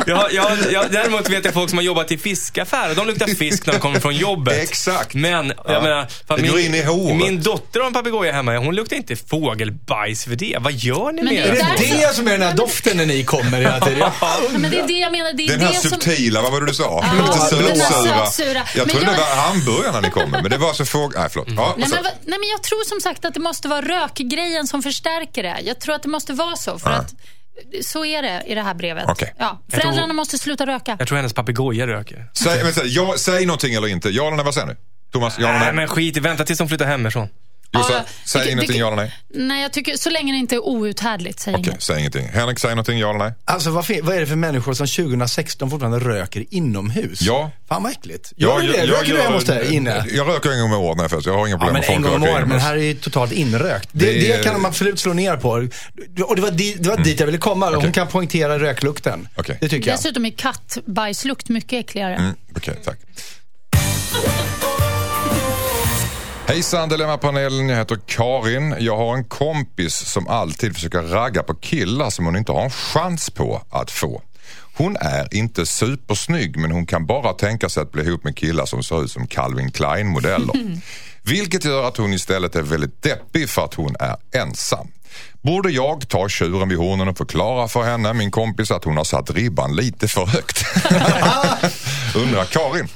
Jag, 0.07 0.33
jag, 0.33 0.51
jag, 0.73 0.93
däremot 0.93 1.29
vet 1.31 1.45
jag 1.45 1.55
folk 1.55 1.69
som 1.71 1.79
har 1.79 1.85
jobbat 1.85 2.13
i 2.13 2.19
fiskaffärer. 2.19 2.95
De 2.95 3.07
luktar 3.07 3.27
fisk 3.27 3.67
när 3.67 3.73
de 3.75 3.79
kommer 3.81 4.01
från 4.01 4.17
jobbet. 4.17 4.63
Exakt. 4.63 5.15
Men, 5.15 5.49
Ja. 5.57 5.73
jag 5.73 5.83
menar, 5.83 6.07
fan, 6.29 6.43
Det 6.43 6.49
går 6.49 6.61
in 6.61 6.75
i 6.75 6.83
håret. 6.83 7.17
min 7.17 7.43
dotter 7.43 7.81
har 7.81 7.87
en 7.87 7.93
papegoja 7.93 8.33
hemma. 8.33 8.57
Hon 8.59 8.75
luktar 8.75 8.97
inte 8.97 9.17
fågelbajs 9.17 10.25
för 10.25 10.37
det. 10.37 10.57
Vad 10.61 10.73
gör 10.73 11.13
ni 11.13 11.23
Men 11.23 11.35
med 11.35 11.43
det 11.45 11.61
är 11.61 11.79
det 11.99 12.07
det 12.07 12.15
som 12.15 12.27
är 12.29 12.33
den 12.33 12.43
här 12.43 12.55
doften 12.55 12.97
när 12.97 13.07
ni 13.07 13.25
kommer 13.25 13.59
hela 13.61 13.81
tiden? 13.81 13.99
Ja, 14.21 14.39
men 14.59 14.71
det 14.71 14.79
är 14.81 14.87
det 14.87 14.93
jag 14.99 15.13
menar. 15.13 15.33
Det 15.33 15.45
är 15.45 15.49
Den 15.49 15.61
här 15.61 15.69
det 15.73 15.75
som... 15.81 15.91
subtila, 15.91 16.43
vad 16.43 16.53
var 16.53 16.61
det 16.61 16.67
du 16.67 16.75
sa? 16.75 17.05
Ja, 17.19 17.23
Lite 17.27 17.39
sötsura. 17.39 18.27
sötsura. 18.27 18.63
Jag 18.77 18.87
Men 18.87 18.89
trodde 18.89 19.07
det 19.07 19.13
jag- 19.13 19.19
var 19.37 19.43
hamburgarna 19.43 20.01
ni 20.01 20.11
kom 20.11 20.31
med, 20.31 20.43
men 20.43 20.51
det 20.51 20.59
var 20.59 20.73
så 20.73 20.85
fågel... 20.85 21.21
Nej, 21.21 21.29
förlåt. 21.33 21.49
Ja, 21.57 21.75
Nej 21.79 21.89
så- 21.89 21.95
men, 21.95 22.03
nej, 22.05 22.39
men 22.39 22.49
jag 22.49 22.63
tror 22.63 22.85
som 22.89 23.01
sagt 23.01 23.25
att 23.25 23.35
det 23.35 23.41
måste 23.41 23.69
vara 23.69 23.83
rökgrejen 23.83 24.67
som 24.67 24.83
förstärker 24.83 25.43
det. 25.43 25.57
Jag 25.65 25.81
tror 25.81 25.95
att 25.95 26.03
det 26.03 26.09
måste 26.09 26.33
vara 26.33 26.57
så. 26.57 26.79
För 26.79 26.91
Ja. 26.91 26.97
att 26.97 27.15
så 27.83 28.05
är 28.05 28.23
det 28.23 28.43
i 28.47 28.55
det 28.55 28.63
här 28.63 28.75
brevet. 28.75 29.05
Okej. 29.09 29.35
Ja, 29.39 29.63
Jag 29.67 29.81
föräldrarna 29.81 30.07
tror- 30.07 30.15
måste 30.15 30.39
sluta 30.39 30.67
röka. 30.67 30.97
Jag 30.99 31.09
tror 31.09 31.17
hennes 31.17 31.33
papegoja 31.33 31.87
röker. 31.87 32.31
Säg, 32.35 32.65
men, 32.65 32.73
säg, 32.73 32.87
ja, 32.89 33.15
säg 33.19 33.47
någonting 33.47 33.75
eller 33.75 33.89
inte. 33.89 34.09
Ja 34.11 34.27
eller 34.27 34.37
nej, 34.37 34.45
vad 34.45 34.55
säger 34.55 34.67
ni? 34.67 34.75
Thomas, 35.13 35.39
ja 35.39 35.49
eller 35.49 35.59
Nej, 35.59 35.67
nej? 35.67 35.75
men 35.75 35.89
skit 35.89 36.17
i 36.17 36.21
Vänta 36.21 36.45
tills 36.45 36.59
hon 36.59 36.69
flyttar 36.69 36.87
hemifrån. 36.87 37.29
Josef, 37.73 37.91
Ja, 37.97 38.05
säg 38.25 38.45
det- 38.45 38.51
ingenting, 38.53 38.73
det- 38.73 38.79
ja 38.79 38.87
eller 38.87 38.97
nej? 38.97 39.13
Nej, 39.35 39.63
jag 39.63 39.73
tycker 39.73 39.97
så 39.97 40.11
länge 40.11 40.33
det 40.33 40.39
inte 40.39 40.55
är 40.55 40.67
outhärdligt, 40.69 41.41
säg 41.41 41.55
Okej, 41.55 41.67
inget. 41.71 41.83
säg 41.83 41.99
ingenting. 41.99 42.29
Henrik, 42.29 42.59
säg 42.59 42.71
någonting, 42.71 42.99
ja 42.99 43.11
eller 43.11 43.19
nej? 43.19 43.33
Alltså 43.45 43.71
vad, 43.71 43.87
vad 44.03 44.17
är 44.17 44.21
det 44.21 44.27
för 44.27 44.37
människor 44.37 44.75
som 44.75 44.87
2016 44.87 45.71
fortfarande 45.71 45.99
röker 45.99 46.45
inomhus? 46.51 47.21
Ja. 47.23 47.51
Fan 47.69 47.83
vad 47.83 47.93
äckligt. 47.93 48.33
Gör 48.37 48.61
du 48.61 48.67
det? 48.73 48.87
Röker 48.87 49.13
du 49.15 49.21
hemma 49.23 49.35
hos 49.35 49.45
dig 49.45 49.75
inne? 49.75 50.05
Jag 50.13 50.29
röker 50.29 50.51
en 50.51 50.61
gång 50.61 50.73
om 50.73 50.81
året 50.81 50.97
när 50.97 51.05
jag 51.05 51.11
föds. 51.11 51.27
Jag 51.27 51.35
har 51.35 51.47
inga 51.47 51.55
Ja, 51.55 51.59
problem 51.59 51.73
men 51.73 51.81
med 51.81 51.87
folk 51.87 51.97
en 51.97 52.03
gång 52.03 52.15
om 52.15 52.21
röker 52.23 52.35
året, 52.37 52.49
men 52.49 52.59
här 52.61 52.77
är 52.77 52.81
ju 52.83 52.95
totalt 52.95 53.33
inrökt. 53.33 53.89
Det, 53.93 54.07
Det- 54.13 54.37
det 54.37 54.45
kan 54.45 54.55
de 54.55 54.65
absolut 54.65 55.01
slå 55.01 55.13
ner 55.13 55.37
på. 55.37 55.49
Och 56.29 56.37
det 56.37 56.43
var, 56.43 56.51
di, 56.51 56.75
det 56.75 56.89
var 56.89 56.97
dit 56.97 57.21
jag 57.21 57.27
ville 57.27 57.39
komma. 57.39 57.67
Hon 57.67 57.77
Okej. 57.77 57.93
kan 57.93 58.07
poängtera 58.07 58.59
röklukten. 58.59 59.29
Okej. 59.37 59.59
Det 59.61 59.69
tycker 59.69 59.91
jag. 59.91 59.99
Dessutom 59.99 60.27
är 60.27 60.31
kattbajslukt 60.31 61.49
mycket 61.49 61.73
äckligare. 61.85 62.15
Mm, 62.15 62.35
Okej, 62.57 62.75
tack. 62.85 62.99
Hejsan 66.49 66.89
Dilemmapanelen, 66.89 67.69
jag 67.69 67.77
heter 67.77 67.99
Karin. 68.07 68.75
Jag 68.79 68.97
har 68.97 69.15
en 69.15 69.25
kompis 69.25 69.95
som 69.95 70.29
alltid 70.29 70.75
försöker 70.75 71.03
ragga 71.03 71.43
på 71.43 71.55
killar 71.55 72.11
som 72.11 72.25
hon 72.25 72.37
inte 72.37 72.53
har 72.53 72.63
en 72.63 72.71
chans 72.71 73.31
på 73.31 73.63
att 73.71 73.91
få. 73.91 74.23
Hon 74.77 74.97
är 74.97 75.35
inte 75.35 75.67
supersnygg 75.67 76.57
men 76.57 76.71
hon 76.71 76.87
kan 76.87 77.07
bara 77.07 77.33
tänka 77.33 77.69
sig 77.69 77.83
att 77.83 77.93
bli 77.93 78.03
ihop 78.03 78.25
med 78.25 78.37
killar 78.37 78.67
som 78.67 78.83
ser 78.83 79.05
ut 79.05 79.11
som 79.11 79.27
Calvin 79.27 79.71
Klein-modeller. 79.71 80.81
Vilket 81.23 81.65
gör 81.65 81.89
att 81.89 81.97
hon 81.97 82.13
istället 82.13 82.57
är 82.57 82.63
väldigt 82.63 83.03
deppig 83.03 83.49
för 83.49 83.65
att 83.65 83.75
hon 83.75 83.97
är 84.01 84.17
ensam. 84.33 84.89
Borde 85.43 85.71
jag 85.71 86.09
ta 86.09 86.29
tjuren 86.29 86.69
vid 86.69 86.79
hornen 86.79 87.09
och 87.09 87.19
förklara 87.19 87.69
för 87.69 87.83
henne, 87.83 88.13
min 88.13 88.31
kompis, 88.31 88.71
att 88.71 88.85
hon 88.85 88.97
har 88.97 89.05
satt 89.05 89.31
ribban 89.31 89.77
lite 89.77 90.09
för 90.09 90.27
högt? 90.27 90.65
Undrar 92.15 92.45
Karin. 92.45 92.89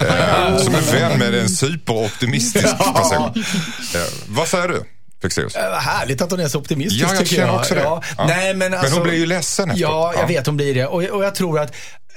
Eh, 0.00 0.56
som 0.58 0.74
är 0.74 0.92
vän 0.92 1.18
med 1.18 1.34
en 1.34 1.48
superoptimistisk 1.48 2.78
person. 2.78 3.22
Eh, 3.94 4.00
vad 4.28 4.48
säger 4.48 4.68
du, 4.68 4.82
Fexeus? 5.22 5.54
Äh, 5.56 5.70
Vad 5.70 5.80
härligt 5.80 6.22
att 6.22 6.30
hon 6.30 6.40
är 6.40 6.48
så 6.48 6.58
optimistisk 6.58 7.02
Ja, 7.04 7.08
jag 7.08 7.18
tycker 7.18 7.36
känner 7.36 7.48
jag. 7.52 7.60
också 7.60 7.74
det. 7.74 7.80
Ja. 7.80 8.02
Ja. 8.18 8.26
Nej, 8.26 8.54
men, 8.54 8.70
Men 8.70 8.80
alltså, 8.80 8.94
hon 8.94 9.02
blir 9.02 9.14
ju 9.18 9.26
ledsen 9.26 9.70
efteråt. 9.70 9.90
Ja, 9.90 10.12
jag 10.14 10.22
Ja. 10.22 10.26
vet 10.26 10.46
hon 10.46 10.56
blir 10.56 10.74
det. 10.74 10.86
Och, 10.86 11.02
och 11.02 11.24
jag 11.24 11.34
tror 11.34 11.58
att 11.60 11.74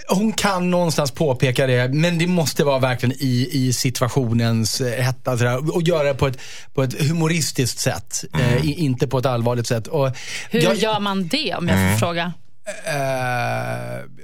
hon 0.08 0.34
kan 0.34 0.70
någonstans 0.72 1.12
påpeka 1.12 1.68
det, 1.68 1.94
men 1.94 2.18
det 2.18 2.28
måste 2.28 2.64
vara 2.64 2.80
verkligen 2.80 3.16
i, 3.20 3.50
i 3.52 3.74
situationens 3.74 4.82
eh, 4.82 5.04
hetta. 5.04 5.38
sådär, 5.38 5.76
Och 5.76 5.82
göra 5.84 6.04
det 6.04 6.14
på 6.14 6.28
ett, 6.28 6.38
på 6.74 6.84
ett 6.84 7.02
humoristiskt 7.08 7.80
sätt, 7.80 8.24
Mm. 8.34 8.58
eh, 8.58 8.80
inte 8.82 9.08
på 9.08 9.18
ett 9.18 9.26
allvarligt 9.26 9.68
sätt. 9.68 9.88
Och, 9.88 10.12
Hur 10.50 10.62
jag- 10.62 10.76
gör 10.76 11.00
man 11.00 11.28
det 11.28 11.56
om 11.56 11.68
jag 11.68 11.78
Mm. 11.78 11.92
får 12.00 12.00
fråga? 12.06 12.34
Eh, 12.86 12.96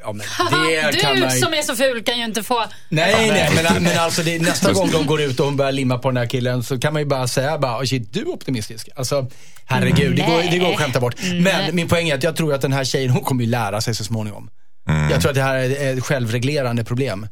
ja, 0.01 0.13
men 0.13 0.17
det 0.17 0.91
du 0.91 0.99
kan 0.99 1.19
man 1.19 1.31
som 1.31 1.53
är 1.53 1.61
så 1.61 1.75
ful 1.75 2.03
kan 2.03 2.17
ju 2.17 2.25
inte 2.25 2.43
få... 2.43 2.63
Nej, 2.89 3.29
nej, 3.29 3.49
men, 3.55 3.83
men 3.83 3.99
alltså 3.99 4.23
det, 4.23 4.41
nästa 4.41 4.73
gång 4.73 4.91
de 4.91 5.05
går 5.05 5.21
ut 5.21 5.39
och 5.39 5.45
hon 5.45 5.57
börjar 5.57 5.71
limma 5.71 5.97
på 5.97 6.09
den 6.09 6.17
här 6.17 6.25
killen 6.25 6.63
så 6.63 6.79
kan 6.79 6.93
man 6.93 7.01
ju 7.01 7.05
bara 7.05 7.27
säga 7.27 7.57
bara, 7.57 7.79
oh 7.79 7.83
shit, 7.83 8.13
du 8.13 8.21
är 8.21 8.27
optimistisk. 8.27 8.89
Alltså, 8.95 9.29
herregud, 9.65 10.15
det 10.15 10.21
går, 10.21 10.51
det 10.51 10.57
går 10.57 10.71
att 10.71 10.77
skämta 10.79 10.99
bort. 10.99 11.15
Men 11.41 11.75
min 11.75 11.87
poäng 11.87 12.09
är 12.09 12.15
att 12.15 12.23
jag 12.23 12.35
tror 12.35 12.53
att 12.53 12.61
den 12.61 12.73
här 12.73 12.83
tjejen, 12.83 13.09
hon 13.09 13.23
kommer 13.23 13.43
ju 13.43 13.49
lära 13.49 13.81
sig 13.81 13.95
så 13.95 14.03
småningom. 14.03 14.49
Mm. 14.89 15.09
Jag 15.11 15.21
tror 15.21 15.29
att 15.29 15.35
det 15.35 15.43
här 15.43 15.55
är 15.55 15.97
ett 15.97 16.03
självreglerande 16.03 16.83
problem. 16.83 17.27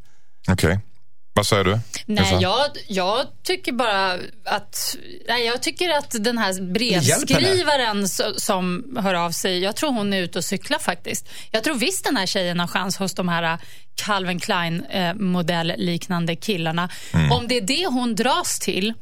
Okej. 0.48 0.80
Vad 1.38 1.48
säger 1.48 1.64
du? 1.64 1.80
Nej, 2.06 2.38
jag, 2.42 2.66
jag 2.88 3.26
tycker 3.44 3.72
bara 3.72 4.14
att... 4.46 4.96
Nej, 5.28 5.46
jag 5.46 5.62
tycker 5.62 5.90
att 5.90 6.16
den 6.20 6.38
här 6.38 6.62
brevskrivaren 6.74 8.06
so- 8.06 8.38
som 8.40 8.84
hör 9.00 9.14
av 9.14 9.32
sig, 9.32 9.60
jag 9.60 9.76
tror 9.76 9.92
hon 9.92 10.14
är 10.14 10.22
ute 10.22 10.38
och 10.38 10.46
cyklar 10.46 10.80
faktiskt. 10.80 11.30
Jag 11.52 11.64
tror 11.64 11.76
visst 11.76 12.04
den 12.04 12.18
här 12.18 12.26
tjejen 12.26 12.60
har 12.60 12.68
chans 12.68 12.98
hos 12.98 13.14
de 13.14 13.30
här 13.30 13.44
eh, 13.44 13.60
Calvin 13.96 14.40
Klein 14.40 14.84
eh, 14.86 15.14
modellliknande 15.14 16.36
killarna. 16.36 16.90
Om 17.32 17.48
det 17.48 17.58
är 17.58 17.62
det 17.62 17.88
hon 17.88 18.16
dras 18.16 18.60
till, 18.60 18.94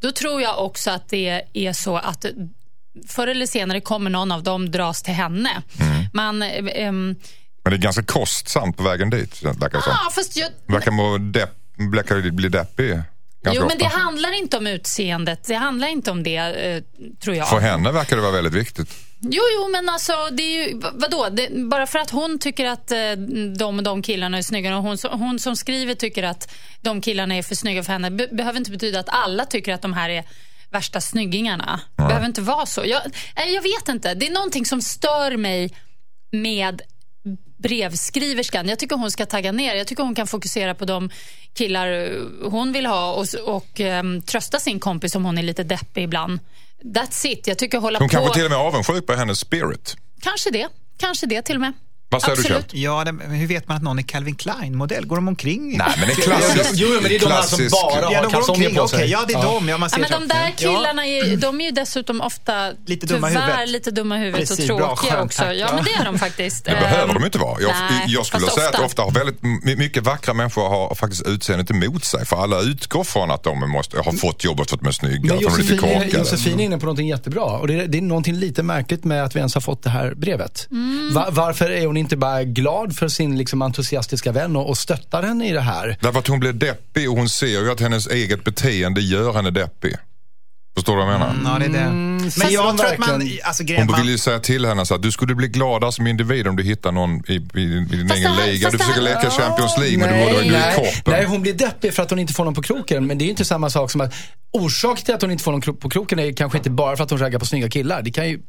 då 0.00 0.12
tror 0.12 0.42
jag 0.42 0.64
också 0.64 0.90
att 0.90 1.08
det 1.08 1.42
är 1.52 1.72
så 1.72 1.96
att 1.96 2.24
förr 3.08 3.26
eller 3.26 3.46
senare 3.46 3.80
kommer 3.80 4.10
någon 4.10 4.32
av 4.32 4.42
dem 4.42 4.70
dras 4.70 5.02
till 5.02 5.14
henne. 5.14 5.62
Man... 6.12 6.42
eh, 6.42 6.62
Men 6.92 7.16
det 7.64 7.70
är 7.70 7.76
ganska 7.76 8.02
kostsamt 8.02 8.76
på 8.76 8.82
vägen 8.82 9.10
dit, 9.10 9.42
verkar 9.42 9.68
det 9.78 9.82
som. 9.82 9.92
ah, 9.92 10.10
jag, 10.34 10.48
Verkar 10.66 10.90
må 10.90 11.18
depp, 11.18 11.50
verkar 11.76 12.30
bli 12.30 12.48
deppig 12.48 12.88
ganska 12.90 13.62
Jo, 13.62 13.66
men 13.68 13.78
det 13.78 13.84
handlar 13.84 14.38
inte 14.38 14.56
om 14.56 14.66
utseendet. 14.66 15.44
Det 15.44 15.54
handlar 15.54 15.88
inte 15.88 16.10
om 16.10 16.22
det, 16.22 16.36
eh, 16.36 16.82
tror 17.20 17.36
jag. 17.36 17.48
För 17.48 17.58
henne 17.60 17.92
verkar 17.92 18.16
det 18.16 18.22
vara 18.22 18.32
väldigt 18.32 18.52
viktigt. 18.54 18.88
Jo, 19.20 19.42
jo, 19.54 19.68
men 19.72 19.88
alltså, 19.88 20.12
det 20.32 20.42
är 20.42 20.68
ju, 20.68 20.80
vadå? 20.94 21.28
Det, 21.32 21.48
bara 21.70 21.86
för 21.86 21.98
att 21.98 22.10
hon 22.10 22.38
tycker 22.38 22.66
att 22.66 22.90
eh, 22.90 22.98
de 23.58 23.76
och 23.78 23.82
de 23.84 24.02
killarna 24.02 24.38
är 24.38 24.42
snygga 24.42 24.76
och 24.76 24.82
hon, 24.82 24.98
som- 24.98 25.20
hon 25.20 25.38
som 25.38 25.56
skriver 25.56 25.94
tycker 25.94 26.22
att 26.22 26.54
de 26.80 27.00
killarna 27.00 27.34
är 27.36 27.42
för 27.42 27.54
snygga 27.54 27.82
för 27.82 27.92
henne, 27.92 28.10
be, 28.10 28.28
behöver 28.32 28.58
inte 28.58 28.70
betyda 28.70 29.00
att 29.00 29.08
alla 29.08 29.44
tycker 29.46 29.74
att 29.74 29.82
de 29.82 29.92
här 29.92 30.10
är 30.10 30.24
värsta 30.70 31.00
snyggingarna. 31.00 31.80
Det 31.96 32.02
behöver 32.02 32.26
inte 32.26 32.40
vara 32.40 32.66
så. 32.66 32.82
Jag, 32.86 33.02
jag 33.54 33.62
vet 33.62 33.88
inte. 33.88 34.14
Det 34.14 34.26
är 34.26 34.30
någonting 34.32 34.66
som 34.66 34.82
stör 34.82 35.36
mig 35.36 35.70
med 36.32 36.82
brevskriverskan. 37.58 38.68
Jag 38.68 38.78
tycker 38.78 38.96
hon 38.96 39.10
ska 39.10 39.26
tagga 39.26 39.52
ner. 39.52 39.74
Jag 39.74 39.86
tycker 39.86 40.02
hon 40.02 40.14
kan 40.14 40.26
fokusera 40.26 40.74
på 40.74 40.84
de 40.84 41.10
killar 41.54 41.92
eh, 41.92 42.50
hon 42.50 42.72
vill 42.72 42.86
ha 42.86 43.12
och, 43.12 43.26
och 43.56 43.80
ehm, 43.80 44.22
trösta 44.22 44.58
sin 44.60 44.80
kompis 44.80 45.14
om 45.14 45.24
hon 45.24 45.38
är 45.38 45.42
lite 45.42 45.62
deppig 45.62 46.02
ibland. 46.02 46.38
That's 46.82 47.26
it. 47.26 47.46
Jag 47.46 47.58
tycker 47.58 47.78
hålla 47.78 47.98
Hon 47.98 48.08
på... 48.08 48.12
kanske 48.12 48.34
till 48.34 48.44
och 48.44 48.50
med 48.50 48.58
är 48.58 48.62
avundsjuk 48.62 49.06
på 49.06 49.12
hennes 49.12 49.38
spirit. 49.38 49.96
Kanske 50.20 50.50
det. 50.50 50.68
Kanske 50.98 51.26
det 51.26 51.42
till 51.42 51.54
och 51.54 51.60
med. 51.60 51.72
Vad 52.08 52.22
säger 52.22 52.36
du, 52.36 52.40
Absolut. 52.42 52.70
Kjell? 52.70 52.80
Ja, 52.82 53.04
det, 53.04 53.12
men 53.12 53.30
hur 53.30 53.46
vet 53.46 53.68
man 53.68 53.76
att 53.76 53.82
någon 53.82 53.98
är 53.98 54.02
Calvin 54.02 54.34
Klein-modell? 54.34 55.06
Går 55.06 55.16
de 55.16 55.28
omkring? 55.28 55.78
Nej, 55.78 55.86
men 55.98 56.06
det 56.06 56.12
är 56.12 56.16
klassiskt. 56.16 56.70
Jo, 56.74 56.88
men 56.94 57.02
det 57.02 57.14
är 57.16 57.20
de 57.20 57.26
här 57.32 57.42
som 57.42 57.58
bara 57.72 58.00
Ja, 58.00 58.06
har 58.06 58.14
de 58.14 58.22
går 58.24 58.30
kalsonger 58.30 58.70
på 58.70 58.88
sig. 58.88 59.10
ja, 59.10 59.24
det 59.28 59.34
är 59.34 59.42
de. 59.42 59.68
Ja, 59.68 59.78
man 59.78 59.80
Ja, 59.82 59.88
ser 59.88 59.98
men 60.00 60.08
så. 60.08 60.18
de 60.18 60.28
där 60.28 60.46
Ja. 60.46 60.52
killarna 60.56 61.06
är, 61.06 61.36
de 61.36 61.60
är 61.60 61.64
ju 61.64 61.70
dessutom 61.70 62.20
ofta 62.20 62.72
Lite 62.86 63.06
dumma 63.06 63.28
tyvärr 63.28 63.42
huvudet. 63.46 63.68
lite 63.68 63.90
dumma 63.90 64.16
i 64.16 64.18
huvudet 64.20 64.48
Precis, 64.48 64.70
och 64.70 64.76
bra, 64.76 64.86
tråkiga 64.96 65.12
skönt, 65.12 65.24
också. 65.24 65.44
Ja, 65.52 65.68
men 65.74 65.84
det 65.84 65.90
är 65.90 66.04
de 66.04 66.18
faktiskt. 66.26 66.64
Det 66.64 66.70
behöver 66.70 67.14
de 67.14 67.24
inte 67.24 67.38
vara. 67.38 67.60
Jag, 67.60 67.70
nej, 67.90 68.04
jag 68.06 68.26
skulle 68.26 68.46
säga 68.46 68.68
att 68.68 68.74
ofta. 68.74 68.84
ofta 68.86 69.02
har 69.02 69.10
väldigt 69.10 69.42
my- 69.42 69.76
mycket 69.76 70.02
vackra 70.04 70.34
människor 70.34 70.68
har 70.68 70.94
faktiskt 70.94 71.26
utseendet 71.26 71.70
emot 71.70 72.04
sig. 72.04 72.26
För 72.26 72.42
alla 72.42 72.60
utgår 72.60 73.04
från 73.04 73.30
att 73.30 73.42
de 73.42 73.70
måste, 73.70 73.96
har 73.96 74.12
fått 74.12 74.44
jobbet 74.44 74.70
för 74.70 74.76
att 74.76 74.80
de 74.82 74.88
är 74.88 74.92
snygga. 74.92 75.34
Men 75.34 75.40
för 75.40 75.48
att 75.48 75.56
de 75.56 75.62
är 75.62 75.62
lite 75.62 75.74
Josefin, 75.74 75.98
korkade. 76.00 76.18
Josefin 76.18 76.60
är 76.60 76.64
inne 76.64 76.78
på 76.78 76.86
någonting 76.86 77.08
jättebra. 77.08 77.44
Och 77.44 77.66
det, 77.68 77.74
är, 77.74 77.86
det 77.86 77.98
är 77.98 78.02
någonting 78.02 78.34
lite 78.34 78.62
märkligt 78.62 79.04
med 79.04 79.24
att 79.24 79.34
vi 79.34 79.38
ens 79.38 79.54
har 79.54 79.60
fått 79.60 79.82
det 79.82 79.90
här 79.90 80.14
brevet. 80.14 80.68
Mm. 80.70 81.10
Va, 81.14 81.26
varför 81.30 81.70
är 81.70 81.86
hon 81.86 81.95
inte 81.96 82.16
bara 82.16 82.44
glad 82.44 82.96
för 82.96 83.08
sin 83.08 83.38
liksom, 83.38 83.62
entusiastiska 83.62 84.32
vän 84.32 84.56
och, 84.56 84.68
och 84.68 84.78
stöttar 84.78 85.22
henne 85.22 85.48
i 85.48 85.52
det 85.52 85.60
här? 85.60 85.96
Därför 86.00 86.18
att 86.18 86.26
hon 86.26 86.40
blir 86.40 86.52
deppig 86.52 87.10
och 87.10 87.16
hon 87.16 87.28
ser 87.28 87.46
ju 87.46 87.70
att 87.70 87.80
hennes 87.80 88.06
eget 88.06 88.44
beteende 88.44 89.00
gör 89.00 89.32
henne 89.32 89.50
deppig. 89.50 89.94
Förstår 90.76 90.96
du 90.96 91.04
vad 91.04 91.12
jag 91.14 91.20
menar? 91.20 91.52
Ja, 91.52 91.58
det 91.58 91.64
är 91.64 91.68
det. 91.68 91.78
Mm, 91.78 92.16
Men 92.16 92.30
ser 92.30 92.48
jag 92.50 92.78
tror 92.78 92.86
att 92.92 92.98
man... 92.98 93.30
Alltså, 93.44 93.64
grejen, 93.64 93.88
Hon 93.88 94.00
vill 94.00 94.08
ju 94.08 94.18
säga 94.18 94.38
till 94.38 94.66
henne 94.66 94.86
så 94.86 94.94
att 94.94 95.02
du 95.02 95.12
skulle 95.12 95.34
bli 95.34 95.48
gladare 95.48 95.92
som 95.92 96.06
individ 96.06 96.46
om 96.48 96.56
du 96.56 96.62
hittar 96.62 96.92
någon 96.92 97.10
i, 97.28 97.34
i, 97.34 97.38
i 97.62 97.96
din 97.96 98.08
Fast 98.08 98.18
egen 98.20 98.32
här- 98.32 98.46
liga. 98.46 98.70
Du 98.70 98.78
fast 98.78 98.90
försöker 98.90 99.08
här- 99.08 99.22
leka 99.22 99.30
Champions 99.30 99.78
League 99.78 99.98
men 99.98 100.08
du 100.18 100.24
borde 100.24 100.36
gå 100.36 100.42
i 100.42 100.50
nej, 100.50 100.74
kroppen. 100.74 100.92
nej, 101.06 101.24
hon 101.24 101.42
blir 101.42 101.54
deppig 101.54 101.94
för 101.94 102.02
att 102.02 102.10
hon 102.10 102.18
inte 102.18 102.32
får 102.32 102.44
någon 102.44 102.54
på 102.54 102.62
kroken. 102.62 103.06
Men 103.06 103.18
det 103.18 103.22
är 103.22 103.26
ju 103.26 103.30
inte 103.30 103.44
samma 103.44 103.70
sak 103.70 103.90
som 103.90 104.00
att 104.00 104.14
orsaken 104.52 105.04
till 105.04 105.14
att 105.14 105.22
hon 105.22 105.30
inte 105.30 105.44
får 105.44 105.52
någon 105.52 105.76
på 105.76 105.88
kroken 105.88 106.18
är 106.18 106.32
kanske 106.32 106.58
inte 106.58 106.70
bara 106.70 106.96
för 106.96 107.04
att 107.04 107.10
hon 107.10 107.18
raggar 107.18 107.38
på 107.38 107.46
snygga 107.46 107.68
killar. 107.70 108.02
Det 108.02 108.10
kan 108.10 108.28
ju 108.28 108.40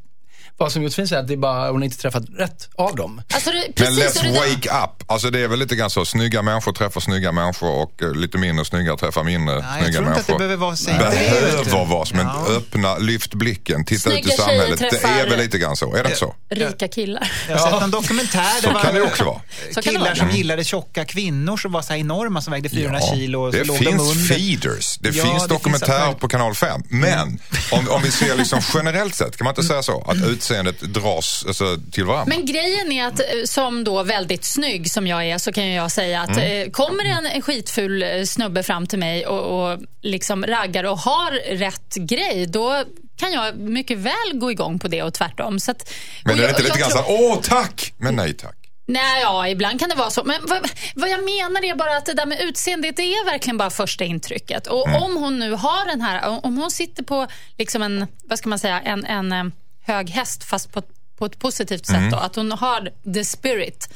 Vad 0.59 0.71
som 0.71 0.83
Josefin 0.83 1.07
säger, 1.07 1.21
att 1.21 1.27
det 1.27 1.33
är 1.33 1.37
bara, 1.37 1.67
hon 1.71 1.75
har 1.81 1.83
inte 1.85 1.97
träffat 1.97 2.23
rätt 2.37 2.69
av 2.75 2.95
dem. 2.95 3.21
Alltså, 3.33 3.49
det, 3.51 3.63
Men 3.65 3.73
precis, 3.73 4.15
och 4.17 4.23
let's 4.23 4.33
där- 4.33 4.39
wake 4.55 4.69
up. 4.83 5.03
Alltså 5.11 5.29
det 5.29 5.39
är 5.39 5.47
väl 5.47 5.59
lite 5.59 5.75
grann 5.75 5.89
så. 5.89 6.05
Snygga 6.05 6.41
människor 6.41 6.73
träffar 6.73 7.01
snygga 7.01 7.31
människor 7.31 7.69
och 7.71 8.03
eh, 8.03 8.11
lite 8.15 8.37
mindre 8.37 8.65
snygga 8.65 8.97
träffar 8.97 9.23
mindre 9.23 9.55
jag 9.55 9.63
snygga 9.63 9.83
tror 9.83 9.87
inte 9.87 10.01
människor. 10.01 10.19
att 10.19 10.27
det 10.27 10.33
behöver 10.37 10.55
vara 10.55 10.75
så. 10.75 10.91
Behöver 10.91 11.85
vara 11.85 12.05
så. 12.05 12.15
Men 12.15 12.25
Ja. 12.25 12.45
öppna, 12.49 12.97
lyft 12.97 13.33
blicken, 13.33 13.85
titta 13.85 14.09
Snygga 14.09 14.19
ut 14.19 14.27
i 14.33 14.37
samhället. 14.37 14.79
Det 14.79 15.03
är 15.03 15.29
väl 15.29 15.39
lite 15.39 15.57
grann 15.57 15.75
så. 15.77 15.95
Är 15.95 16.03
det 16.03 16.09
inte 16.09 16.19
så? 16.19 16.35
Rika 16.49 16.87
killar. 16.87 17.31
Jag 17.49 17.57
har 17.57 17.71
sett 17.71 17.81
en 17.83 17.91
dokumentär. 17.91 18.61
Så 18.61 18.69
kan 18.69 18.93
det 18.93 19.01
också 19.01 19.23
vara. 19.23 19.41
Killar 19.83 20.15
som 20.15 20.29
gillade 20.29 20.63
tjocka 20.63 21.05
kvinnor 21.05 21.57
som 21.57 21.71
var 21.71 21.81
så 21.81 21.93
här 21.93 21.99
enorma 21.99 22.41
som 22.41 22.51
vägde 22.53 22.69
400 22.69 22.99
Ja, 23.03 23.13
kilo. 23.15 23.47
Och 23.47 23.53
så 23.53 23.59
det 23.59 23.63
låg 23.67 23.77
de 23.77 23.85
finns 23.85 24.01
under. 24.01 24.35
feeders. 24.35 24.97
Det 24.97 25.09
Ja, 25.09 25.23
finns 25.25 25.43
det 25.43 25.49
dokumentär 25.49 25.85
finns 25.85 25.99
allt 25.99 26.19
på 26.19 26.27
kanal 26.27 26.55
5. 26.55 26.81
Men 26.89 27.39
om, 27.71 27.89
om 27.89 28.01
vi 28.03 28.11
ser 28.11 28.35
liksom 28.35 28.59
generellt 28.73 29.15
sett, 29.15 29.37
kan 29.37 29.45
man 29.45 29.51
inte 29.51 29.63
säga 29.63 29.83
så? 29.83 30.01
Att 30.07 30.17
utseendet 30.51 30.79
dras 30.81 31.43
alltså, 31.47 31.77
till 31.91 32.05
varandra. 32.05 32.35
Men 32.35 32.45
grejen 32.45 32.91
är 32.91 33.07
att 33.07 33.19
eh, 33.19 33.25
som 33.45 33.83
då 33.83 34.03
väldigt 34.03 34.43
snygg 34.45 34.91
som 34.91 35.07
jag 35.07 35.25
är 35.25 35.37
så 35.37 35.51
kan 35.51 35.71
jag 35.71 35.91
säga 35.91 36.21
att 36.21 36.29
Mm. 36.37 36.61
eh, 36.67 36.71
kommer 36.71 37.05
en, 37.05 37.41
skitful 37.41 38.03
eh, 38.03 38.23
snubbe 38.23 38.63
fram 38.63 38.87
till 38.87 38.99
mig 38.99 39.25
och, 39.27 39.71
och 39.71 39.79
liksom 40.01 40.45
raggar 40.45 40.83
och 40.83 40.97
har 40.97 41.31
rätt 41.57 41.95
grej 41.95 42.45
då 42.47 42.83
kan 43.19 43.31
jag 43.31 43.57
mycket 43.59 43.97
väl 43.97 44.31
gå 44.33 44.51
igång 44.51 44.79
på 44.79 44.87
det 44.87 45.03
och 45.03 45.13
tvärtom. 45.13 45.59
Så 45.59 45.71
att, 45.71 45.93
Men 46.23 46.33
är 46.33 46.37
det 46.37 46.43
jag- 46.43 46.51
inte 46.51 46.63
lite 46.63 46.79
grann 46.79 46.89
tror- 46.91 47.05
åh 47.07 47.39
tack, 47.43 47.93
men 47.97 48.15
nej 48.15 48.33
tack. 48.33 48.53
Nej, 48.89 49.21
ja, 49.21 49.47
ibland 49.47 49.79
kan 49.79 49.89
det 49.89 49.95
vara 49.95 50.09
så. 50.09 50.23
Men 50.23 50.41
vad, 50.43 50.69
vad 50.95 51.09
jag 51.09 51.23
menar 51.23 51.65
är 51.65 51.75
bara 51.75 51.97
att 51.97 52.05
det 52.05 52.13
där 52.13 52.25
med 52.25 52.41
utseendet, 52.41 52.95
det 52.97 53.01
är 53.03 53.25
verkligen 53.25 53.57
bara 53.57 53.69
första 53.69 54.03
intrycket. 54.03 54.67
Och 54.67 54.87
Mm. 54.87 55.03
om 55.03 55.17
hon 55.17 55.39
nu 55.39 55.51
har 55.51 55.85
den 55.87 56.01
här, 56.01 56.45
om 56.45 56.57
hon 56.57 56.71
sitter 56.71 57.03
på 57.03 57.27
liksom 57.57 57.81
en, 57.81 58.07
vad 58.23 58.37
ska 58.39 58.49
man 58.49 58.59
säga, 58.59 58.81
en, 58.81 59.05
en 59.05 59.51
hög 59.87 60.09
häst 60.09 60.43
fast 60.43 60.71
på, 60.73 60.81
på 61.17 61.25
ett 61.25 61.39
positivt 61.39 61.85
sätt 61.85 61.95
Mm. 61.95 62.11
då, 62.11 62.17
att 62.17 62.35
hon 62.35 62.51
har 62.51 62.89
the 63.13 63.25
spirit, 63.25 63.89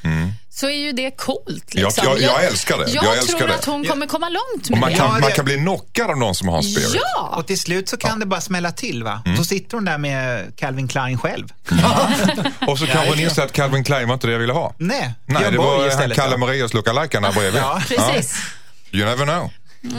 så 0.50 0.68
är 0.68 0.76
ju 0.76 0.92
det 0.92 1.12
coolt. 1.12 1.66
Jag- 1.68 1.84
Liksom. 1.86 2.06
jag- 2.06 2.22
jag 2.22 2.44
älskar 2.46 2.78
det. 2.78 2.92
Jag, 2.92 3.06
Jag 3.06 3.18
älskar 3.18 3.38
tror 3.38 3.48
det. 3.48 3.56
att 3.56 3.66
hon 3.66 3.86
kommer 3.86 4.08
komma 4.08 4.30
långt 4.30 4.66
Och 4.66 4.72
med 4.72 4.80
man 4.80 4.92
det. 4.92 4.98
kan, 4.98 5.06
Ja, 5.06 5.12
man 5.12 5.22
det- 5.22 5.32
kan 5.36 5.46
bli 5.46 5.58
knockad 5.58 6.10
av 6.10 6.18
någon 6.18 6.36
som 6.36 6.48
har 6.48 6.62
spirit. 6.62 6.96
Ja! 7.16 7.34
Och 7.38 7.48
till 7.48 7.60
slut 7.60 7.90
så 7.90 7.98
kan 7.98 8.20
det 8.20 8.26
bara 8.26 8.42
smälla 8.42 8.72
till 8.72 9.04
va? 9.04 9.22
Mm. 9.26 9.38
Så 9.38 9.44
sitter 9.46 9.78
hon 9.78 9.86
där 9.86 9.98
med 9.98 10.52
Calvin 10.56 10.88
Klein 10.88 11.18
själv. 11.18 11.48
Och 12.68 12.80
så 12.80 12.86
kanske 12.88 13.10
hon 13.10 13.20
inser 13.20 13.42
att 13.44 13.52
Calvin 13.52 13.84
Klein 13.84 14.08
var 14.08 14.14
inte 14.14 14.28
det 14.28 14.34
jag 14.34 14.40
ville 14.40 14.54
ha. 14.54 14.74
Nej, 14.78 15.14
Nej, 15.26 15.52
det 15.52 15.58
var. 15.58 16.14
Kalle 16.14 16.32
ja. 16.32 16.38
Moraeus 16.38 16.74
lookalike 16.74 17.20
där 17.20 17.32
bredvid. 17.32 17.62
Ja. 17.62 17.82
Precis. 17.88 18.36
You 18.92 19.06
never 19.06 19.26
know. 19.26 19.50
Ja. 19.82 19.90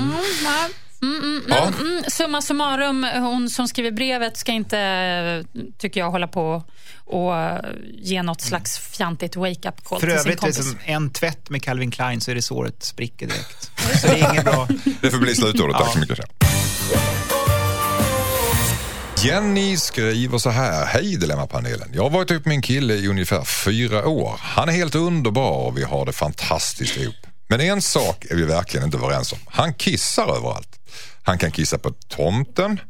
Mm, 1.02 1.42
Ja. 1.48 1.72
mm, 1.80 2.02
summa 2.08 2.42
summarum, 2.42 3.04
hon 3.04 3.50
som 3.50 3.68
skriver 3.68 3.90
brevet 3.90 4.36
ska 4.36 4.52
inte, 4.52 5.44
tycker 5.78 6.00
jag, 6.00 6.10
hålla 6.10 6.28
på 6.28 6.62
och 7.04 7.36
eh, 7.36 7.60
ge 7.98 8.22
något 8.22 8.40
slags 8.40 8.78
fjantigt 8.78 9.36
wake-up 9.36 9.84
call 9.84 10.00
För 10.00 10.06
till 10.06 10.10
sin 10.18 10.18
övrigt, 10.20 10.40
kompis. 10.40 10.56
liksom, 10.58 10.78
en 10.84 11.10
tvätt 11.12 11.50
med 11.50 11.62
Calvin 11.62 11.90
Klein 11.90 12.20
så 12.20 12.30
är 12.30 12.34
det 12.34 12.42
såret 12.42 12.82
spricker 12.82 13.26
direkt. 13.26 13.70
Så 14.00 14.06
det 14.06 14.20
är 14.20 14.30
inget 14.32 14.44
bra. 14.44 14.68
Det 15.00 15.10
får 15.10 15.18
bli 15.18 15.34
slutordet. 15.34 15.76
Tack 15.76 15.86
Ja. 15.86 15.92
så 15.92 15.98
mycket. 15.98 16.18
Jenny 19.24 19.76
skriver 19.76 20.38
så 20.38 20.50
här. 20.50 20.86
Hej 20.86 21.16
Dilemmapanelen. 21.16 21.90
Jag 21.94 22.02
har 22.02 22.10
varit 22.10 22.30
ihop 22.30 22.44
med 22.44 22.50
min 22.52 22.62
kille 22.62 22.94
i 22.94 23.08
ungefär 23.08 23.44
fyra 23.44 24.08
år. 24.08 24.36
Han 24.38 24.68
är 24.68 24.72
helt 24.72 24.94
underbar 24.94 25.66
och 25.66 25.78
vi 25.78 25.82
har 25.84 26.06
det 26.06 26.12
fantastiskt 26.12 26.96
ihop. 26.96 27.14
Men 27.48 27.60
en 27.60 27.82
sak 27.82 28.24
är 28.30 28.34
vi 28.34 28.42
verkligen 28.44 28.84
inte 28.86 28.96
överens 28.98 29.32
om. 29.32 29.38
Han 29.46 29.74
kissar 29.74 30.36
överallt. 30.36 30.78
Han 31.22 31.38
kan 31.38 31.50
kissa 31.50 31.78
på 31.78 31.90
tomten. 32.08 32.80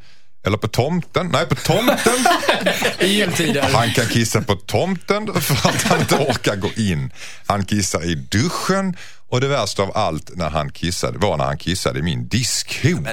Eller 0.46 0.56
på 0.56 0.68
tomten. 0.68 1.28
Nej, 1.32 1.46
på 1.46 1.54
tomten. 1.54 1.96
I 3.00 3.06
jultider. 3.06 3.62
Han 3.62 3.92
kan 3.92 4.06
kissa 4.06 4.42
på 4.42 4.54
tomten 4.54 5.40
för 5.42 5.68
att 5.68 5.82
han 5.82 6.00
inte 6.00 6.14
orkar 6.14 6.56
gå 6.56 6.70
in. 6.76 7.12
Han 7.46 7.64
kissar 7.64 8.04
i 8.04 8.14
duschen 8.14 8.96
och 9.28 9.40
det 9.40 9.48
värsta 9.48 9.82
av 9.82 9.96
allt 9.96 10.30
när 10.36 10.50
han 10.50 10.72
kissade 10.72 11.18
var 11.18 11.36
när 11.36 11.44
han 11.44 11.58
kissade 11.58 11.98
i 11.98 12.02
min 12.02 12.28
diskhon. 12.28 13.08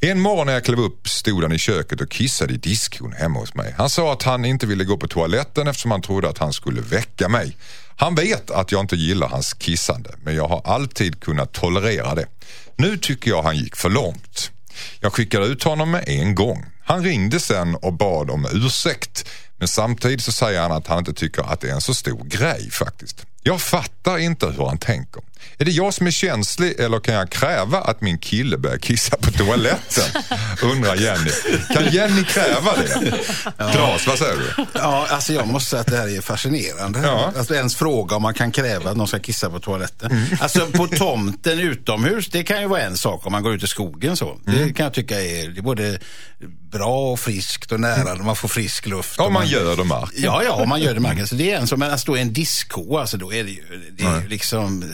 En 0.00 0.20
morgon 0.20 0.46
när 0.46 0.52
jag 0.52 0.64
klev 0.64 0.80
upp 0.80 1.08
stod 1.08 1.42
han 1.42 1.52
i 1.52 1.58
köket 1.58 2.00
och 2.00 2.10
kissade 2.10 2.54
i 2.54 2.56
diskhon 2.56 3.12
hemma 3.12 3.38
hos 3.38 3.54
mig. 3.54 3.74
Han 3.78 3.90
sa 3.90 4.12
att 4.12 4.22
han 4.22 4.44
inte 4.44 4.66
ville 4.66 4.84
gå 4.84 4.96
på 4.96 5.08
toaletten 5.08 5.68
eftersom 5.68 5.90
han 5.90 6.02
trodde 6.02 6.28
att 6.28 6.38
han 6.38 6.52
skulle 6.52 6.80
väcka 6.80 7.28
mig. 7.28 7.56
Han 7.96 8.14
vet 8.14 8.50
att 8.50 8.72
jag 8.72 8.80
inte 8.80 8.96
gillar 8.96 9.28
hans 9.28 9.54
kissande 9.54 10.10
men 10.22 10.34
jag 10.34 10.48
har 10.48 10.62
alltid 10.64 11.20
kunnat 11.20 11.52
tolerera 11.52 12.14
det. 12.14 12.26
Nu 12.76 12.96
tycker 12.96 13.30
jag 13.30 13.42
han 13.42 13.56
gick 13.56 13.76
för 13.76 13.90
långt. 13.90 14.50
Jag 15.00 15.12
skickade 15.12 15.46
ut 15.46 15.62
honom 15.62 15.90
med 15.90 16.04
en 16.06 16.34
gång. 16.34 16.64
Han 16.84 17.04
ringde 17.04 17.40
sen 17.40 17.74
och 17.74 17.92
bad 17.92 18.30
om 18.30 18.46
ursäkt. 18.52 19.28
Men 19.56 19.68
samtidigt 19.68 20.24
så 20.24 20.32
säger 20.32 20.60
han 20.60 20.72
att 20.72 20.86
han 20.86 20.98
inte 20.98 21.14
tycker 21.14 21.42
att 21.42 21.60
det 21.60 21.68
är 21.68 21.74
en 21.74 21.80
så 21.80 21.94
stor 21.94 22.24
grej 22.24 22.70
faktiskt. 22.70 23.26
Jag 23.42 23.60
fattar 23.60 24.18
inte 24.18 24.46
hur 24.46 24.66
han 24.66 24.78
tänker. 24.78 25.22
Är 25.58 25.64
det 25.64 25.70
jag 25.70 25.94
som 25.94 26.06
är 26.06 26.10
känslig 26.10 26.80
eller 26.80 27.00
kan 27.00 27.14
jag 27.14 27.30
kräva 27.30 27.78
att 27.78 28.00
min 28.00 28.18
kille 28.18 28.58
börjar 28.58 28.78
kissa 28.78 29.16
på 29.16 29.30
toaletten? 29.30 30.22
Undrar 30.62 30.96
Jenny. 30.96 31.30
Kan 31.74 31.92
Jenny 31.92 32.24
kräva 32.24 32.70
det? 32.76 33.18
Klas, 33.72 34.06
vad 34.06 34.18
säger 34.18 34.36
du? 34.36 34.64
Ja, 34.72 35.06
alltså 35.10 35.32
jag 35.32 35.48
måste 35.48 35.70
säga 35.70 35.80
att 35.80 35.86
det 35.86 35.96
här 35.96 36.16
är 36.16 36.20
fascinerande. 36.20 37.00
Ja. 37.02 37.32
Att 37.36 37.50
ens 37.50 37.76
fråga 37.76 38.16
om 38.16 38.22
man 38.22 38.34
kan 38.34 38.52
kräva 38.52 38.90
att 38.90 38.96
någon 38.96 39.08
ska 39.08 39.18
kissa 39.18 39.50
på 39.50 39.60
toaletten. 39.60 40.26
Alltså 40.40 40.66
på 40.66 40.86
tomten 40.86 41.58
utomhus, 41.58 42.28
det 42.30 42.42
kan 42.42 42.60
ju 42.60 42.68
vara 42.68 42.80
en 42.80 42.96
sak 42.96 43.26
om 43.26 43.32
man 43.32 43.42
går 43.42 43.54
ut 43.54 43.62
i 43.62 43.66
skogen 43.66 44.16
så. 44.16 44.38
Det 44.44 44.72
kan 44.72 44.84
jag 44.84 44.94
tycka 44.94 45.20
är, 45.20 45.48
det 45.48 45.60
är 45.60 45.62
både 45.62 45.98
bra 46.72 47.12
och 47.12 47.20
friskt 47.20 47.72
och 47.72 47.80
nära 47.80 48.14
när 48.14 48.24
man 48.24 48.36
får 48.36 48.48
frisk 48.48 48.86
luft. 48.86 49.20
Om 49.20 49.26
och 49.26 49.32
man 49.32 49.48
gör 49.48 49.76
det 49.76 49.84
mark. 49.84 50.10
Ja, 50.16 50.42
ja, 50.44 50.52
om 50.52 50.68
man 50.68 50.80
gör 50.80 50.94
det 50.94 51.00
marken. 51.00 51.26
Så 51.26 51.34
det 51.34 51.52
är 51.52 51.58
en 51.58 51.66
sak, 51.66 51.78
men 51.78 51.90
att 51.90 52.00
stå 52.00 52.16
i 52.16 52.20
en 52.20 52.32
diskko, 52.32 52.96
alltså 52.96 53.16
då 53.16 53.32
är 53.32 53.44
det 53.44 53.50
ju, 53.50 53.92
det 53.98 54.04
är 54.04 54.20
ju 54.20 54.28
liksom 54.28 54.82
eh, 54.82 54.88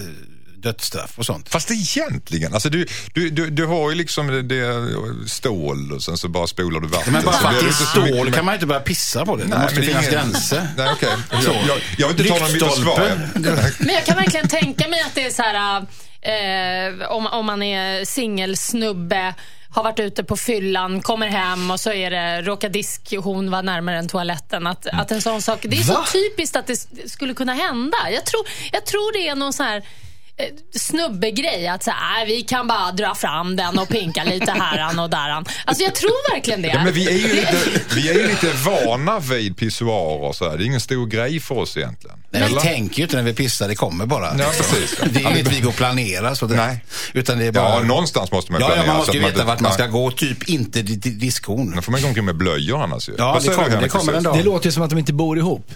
dödsstraff 0.60 1.18
och 1.18 1.26
sånt. 1.26 1.48
Fast 1.48 1.70
egentligen, 1.70 2.54
alltså 2.54 2.68
du, 2.68 2.86
du, 3.14 3.30
du, 3.30 3.50
du 3.50 3.66
har 3.66 3.90
ju 3.90 3.96
liksom 3.96 4.26
det, 4.26 4.42
det 4.42 4.94
stål 5.28 5.92
och 5.92 6.02
sen 6.02 6.16
så 6.18 6.28
bara 6.28 6.46
spolar 6.46 6.80
du 6.80 6.88
vatten. 6.88 7.12
Men 7.12 7.24
bara 7.24 7.36
för 7.38 7.48
att 7.48 7.60
det 7.60 7.66
är 7.66 7.72
så 7.72 8.00
mycket- 8.00 8.14
stål 8.16 8.32
kan 8.32 8.44
man 8.44 8.52
ju 8.52 8.56
inte 8.56 8.66
börja 8.66 8.80
pissa 8.80 9.24
på 9.26 9.36
det. 9.36 9.42
Det 9.42 9.48
Nej, 9.48 9.58
måste 9.58 9.74
men 9.80 9.86
det 9.86 9.92
är 9.92 10.00
finnas 10.00 10.12
ingen- 10.12 10.30
gränser. 10.30 10.68
Nej, 10.76 10.88
okej. 10.92 11.08
Jag, 11.30 11.42
jag, 11.42 11.78
jag 11.98 12.08
vill 12.08 12.26
inte 12.26 12.38
ta 12.38 12.44
någon 12.44 12.52
mitt 12.52 12.74
svar. 12.74 13.28
Men 13.84 13.94
jag 13.94 14.04
kan 14.06 14.16
verkligen 14.16 14.48
tänka 14.48 14.88
mig 14.88 15.00
att 15.00 15.14
det 15.14 15.24
är 15.26 15.30
så 15.30 15.42
här, 15.42 15.80
eh, 17.00 17.08
om, 17.10 17.26
om 17.26 17.46
man 17.46 17.62
är 17.62 18.04
singelsnubbe, 18.04 19.34
har 19.70 19.82
varit 19.84 20.00
ute 20.00 20.24
på 20.24 20.36
fyllan, 20.36 21.00
kommer 21.02 21.26
hem 21.28 21.70
och 21.70 21.80
så 21.80 21.92
är 21.92 22.10
det, 22.10 22.42
råkar 22.42 22.68
diskhon 22.68 23.50
vara 23.50 23.62
närmare 23.62 23.98
än 23.98 24.08
toaletten. 24.08 24.66
Att, 24.66 24.86
att 24.86 25.10
en 25.10 25.22
sån 25.22 25.42
sak, 25.42 25.58
det 25.62 25.76
är 25.76 25.84
Va? 25.84 26.04
så 26.06 26.12
typiskt 26.12 26.56
att 26.56 26.66
det 26.66 26.76
skulle 27.10 27.34
kunna 27.34 27.52
hända. 27.54 27.96
Jag 28.14 28.26
tror, 28.26 28.46
jag 28.72 28.86
tror 28.86 29.12
det 29.12 29.28
är 29.28 29.34
någon 29.34 29.52
sån 29.52 29.66
här 29.66 29.82
snubbegrej 30.79 31.68
att 31.68 31.85
så 31.85 31.90
här, 31.90 32.16
"Nej, 32.27 32.37
vi 32.37 32.42
kan 32.42 32.66
bara 32.66 32.92
dra 32.92 33.14
fram 33.14 33.57
den 33.57 33.79
och 33.79 33.88
pinka 33.88 34.24
lite 34.24 34.53
häran 34.53 34.98
och 34.98 35.11
däran. 35.11 35.44
Alltså 35.64 35.85
jag 35.85 35.94
tror 35.94 36.35
verkligen 36.35 36.62
det. 36.62 36.68
Ja, 36.68 36.85
men 36.85 36.92
vi 36.92 37.07
är 37.09 37.12
ju 37.12 37.29
Det- 37.29 37.35
lite, 37.35 37.57
vi 37.94 38.09
är 38.09 38.14
ju 38.14 38.27
lite 38.29 38.53
vana 38.53 39.18
vid 39.18 39.57
pissoarer 39.57 40.22
och 40.24 40.37
så 40.37 40.51
här. 40.51 40.57
Det 40.57 40.64
är 40.64 40.66
ingen 40.66 40.81
stor 40.81 41.07
grej 41.07 41.40
för 41.40 41.59
oss 41.59 41.77
egentligen. 41.77 42.16
Nej, 42.31 42.42
vi 42.48 42.55
tänker 42.55 42.96
ju 42.98 43.03
inte 43.03 43.16
när 43.16 43.22
vi 43.22 43.35
pissar, 43.35 43.68
det 43.68 43.74
kommer 43.74 44.07
bara. 44.07 44.35
Ja, 44.38 44.44
precis. 44.59 44.96
Det 45.12 45.20
är 45.24 45.31
inget 45.31 45.53
vi 45.53 45.61
går 45.61 45.68
och 45.68 45.77
planerar 45.77 46.35
så 46.35 46.46
direkt. 46.46 46.62
Nej. 46.66 46.85
Utan 47.12 47.38
det 47.38 47.46
är 47.46 47.53
bara... 47.53 47.74
Ja, 47.74 47.83
någonstans 47.83 48.33
måste 48.33 48.53
man 48.53 48.61
Ja, 48.61 48.66
planera. 48.66 48.87
ja, 48.87 48.92
man 48.92 48.96
så 48.96 48.98
måste 48.98 49.11
att 49.11 49.16
ju 49.16 49.20
veta 49.31 49.44
vart 49.44 49.61
man 49.61 49.72
ska 49.72 49.87
gå. 49.87 50.11
Typ 50.11 50.48
inte 50.48 50.83
di- 50.83 50.96
di- 50.96 51.11
diskon. 51.11 51.72
Då 51.77 51.83
får 51.83 51.92
man 51.92 52.03
gå 52.03 52.09
omkring 52.09 52.24
med 52.24 52.37
blöjor 52.37 52.83
annars 52.83 53.09
ju. 53.09 53.14
Ja, 53.18 53.33
Vad 53.33 53.42
det 53.42 53.48
kommer- 53.55 53.81
det 53.81 53.88
kommer 53.88 54.12
en 54.12 54.22
dag. 54.22 54.37
Det 54.37 54.42
låter 54.42 54.66
ju 54.66 54.72
som 54.72 54.83
att 54.83 54.90
de 54.90 54.98
inte 54.98 55.12
bor 55.12 55.38
ihop, 55.38 55.70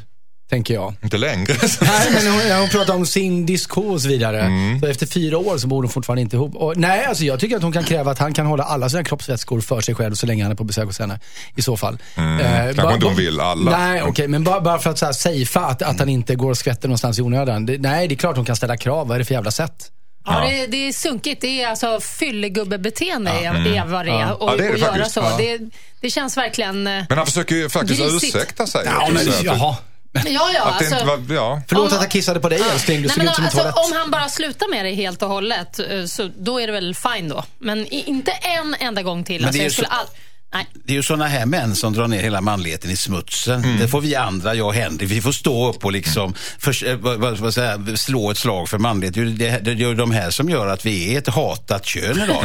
tänker 0.50 0.74
jag. 0.74 0.94
Inte 1.02 1.18
längre. 1.18 1.54
Nej, 1.80 2.10
men 2.12 2.32
hon, 2.32 2.60
hon 2.60 2.68
pratar 2.68 2.94
om 2.94 3.06
sin 3.06 3.46
disco 3.46 3.80
och 3.82 4.02
så 4.02 4.08
vidare. 4.08 4.40
Mm. 4.40 4.80
Så 4.80 4.86
efter 4.86 5.06
fyra 5.06 5.38
år 5.38 5.58
så 5.58 5.66
bor 5.66 5.82
de 5.82 5.88
fortfarande 5.88 6.22
inte 6.22 6.36
ihop. 6.36 6.56
Och, 6.56 6.76
nej, 6.76 7.04
alltså 7.04 7.24
jag 7.24 7.40
tycker 7.40 7.56
att 7.56 7.62
hon 7.62 7.72
kan 7.72 7.84
kräva 7.84 8.10
att 8.10 8.18
han 8.18 8.34
kan 8.34 8.46
hålla 8.46 8.64
alla 8.64 8.88
sina 8.88 9.04
kroppsvätskor 9.04 9.60
för 9.60 9.80
sig 9.80 9.94
själv 9.94 10.14
så 10.14 10.26
länge 10.26 10.42
han 10.42 10.52
är 10.52 10.56
på 10.56 10.64
besök 10.64 10.86
hos 10.86 10.98
henne. 10.98 11.20
I 11.56 11.62
så 11.62 11.76
fall. 11.76 11.98
Mm. 12.16 12.40
Eh, 12.68 12.74
Kanske 12.74 12.94
inte 12.94 13.06
hon 13.06 13.16
vill 13.16 13.40
alla. 13.40 13.78
Nej, 13.78 14.02
okej. 14.02 14.28
men 14.28 14.44
bara, 14.44 14.60
bara 14.60 14.78
för 14.78 14.90
att 14.90 14.98
så 14.98 15.06
här, 15.06 15.12
safea 15.12 15.62
att, 15.66 15.82
att 15.82 15.98
han 15.98 16.08
inte 16.08 16.34
går 16.34 16.50
och 16.50 16.58
skvätter 16.58 16.88
någonstans 16.88 17.18
i 17.18 17.22
onödan. 17.22 17.66
Det, 17.66 17.78
nej, 17.78 18.08
det 18.08 18.14
är 18.14 18.16
klart 18.16 18.36
hon 18.36 18.44
kan 18.44 18.56
ställa 18.56 18.76
krav. 18.76 19.08
Vad 19.08 19.14
är 19.14 19.18
det 19.18 19.24
för 19.24 19.34
jävla 19.34 19.50
sätt? 19.50 19.90
Ja, 20.24 20.40
det, 20.50 20.66
det 20.66 20.88
är 20.88 20.92
sunkigt. 20.92 21.40
Det 21.40 21.62
är 21.62 21.68
alltså 21.68 22.00
fyllegubbebeteende 22.00 23.30
är, 23.30 23.76
är 23.76 23.84
vad 23.86 24.06
det 24.06 24.10
är. 24.12 24.20
Ja. 24.20 24.32
Och, 24.34 24.50
Ja, 24.50 24.56
det 24.56 24.64
är 24.64 24.68
det 24.68 24.72
och 24.72 24.78
göra 24.96 25.04
så. 25.04 25.20
Ja. 25.20 25.36
Det, 25.38 25.58
det 26.00 26.10
känns 26.10 26.36
verkligen... 26.36 26.86
eh, 26.86 27.04
Men 27.08 27.18
han 27.18 27.26
försöker 27.26 27.54
ju 27.54 27.68
faktiskt 27.68 28.00
Grisigt. 28.00 28.36
ursäkta 28.36 28.66
sig. 28.66 28.82
Ja, 28.86 29.08
men, 29.12 29.22
jaha. 29.42 29.76
Ja, 30.14 30.50
ja. 30.54 30.62
Att 30.64 30.78
det 30.78 30.84
inte 30.84 30.96
Alltså, 30.96 31.16
var, 31.16 31.34
ja. 31.34 31.62
Förlåt 31.68 31.88
Om- 31.90 31.96
att 31.96 32.02
jag 32.02 32.10
kissade 32.10 32.40
på 32.40 32.48
dig 32.48 32.60
älskling. 32.72 32.96
Du 33.02 33.08
Nej, 33.08 33.10
såg 33.14 33.18
men 33.18 33.28
ut 33.28 33.34
som 33.34 33.44
alltså, 33.44 33.58
toalett. 33.58 33.76
om 33.76 33.92
han 33.96 34.10
bara 34.10 34.28
slutar 34.28 34.68
med 34.70 34.84
det 34.84 34.90
helt 34.94 35.22
och 35.22 35.28
hållet, 35.28 35.78
eh, 35.78 36.04
så 36.04 36.30
då 36.38 36.60
är 36.60 36.66
det 36.66 36.72
väl 36.72 36.94
fine 36.94 37.28
då. 37.28 37.44
Men 37.58 37.78
i- 37.94 38.04
inte 38.06 38.30
en 38.30 38.74
enda 38.80 39.02
gång 39.02 39.24
till. 39.24 39.40
Men 39.40 39.46
Alltså, 39.48 39.58
det 39.58 39.62
är 39.62 39.64
jag 39.64 39.72
så- 39.72 39.74
skulle 39.74 39.88
all... 39.88 40.06
Nej. 40.54 40.66
Det 40.84 40.92
är 40.92 40.96
ju 40.96 41.02
sådana 41.02 41.26
här 41.26 41.46
män 41.46 41.76
som 41.76 41.92
drar 41.92 42.08
ner 42.08 42.22
hela 42.22 42.40
manligheten 42.40 42.90
i 42.90 42.96
smutsen. 42.96 43.76
Det 43.80 43.88
får 43.88 44.00
vi 44.00 44.14
andra, 44.16 44.54
jag 44.54 44.66
och 44.66 44.74
Henrik, 44.74 45.10
vi 45.10 45.20
får 45.20 45.32
stå 45.32 45.68
upp 45.68 45.84
och 45.84 45.92
liksom 45.92 46.34
för, 46.58 46.86
eh, 46.88 46.96
vad, 46.96 47.18
vad, 47.20 47.38
vad 47.38 47.54
säga, 47.54 47.80
slå 47.96 48.30
ett 48.30 48.38
slag 48.38 48.68
för 48.68 48.78
manlighet. 48.78 49.14
Det 49.14 49.20
är 49.20 49.24
ju 49.24 49.30
det, 49.30 49.50
det, 49.50 49.58
det 49.74 49.84
är 49.84 49.88
ju 49.88 49.94
de 49.94 50.10
här 50.10 50.30
som 50.30 50.50
gör 50.50 50.66
att 50.66 50.86
vi 50.86 51.14
är 51.14 51.18
ett 51.18 51.28
hatat 51.28 51.84
kön 51.86 52.20
idag. 52.24 52.44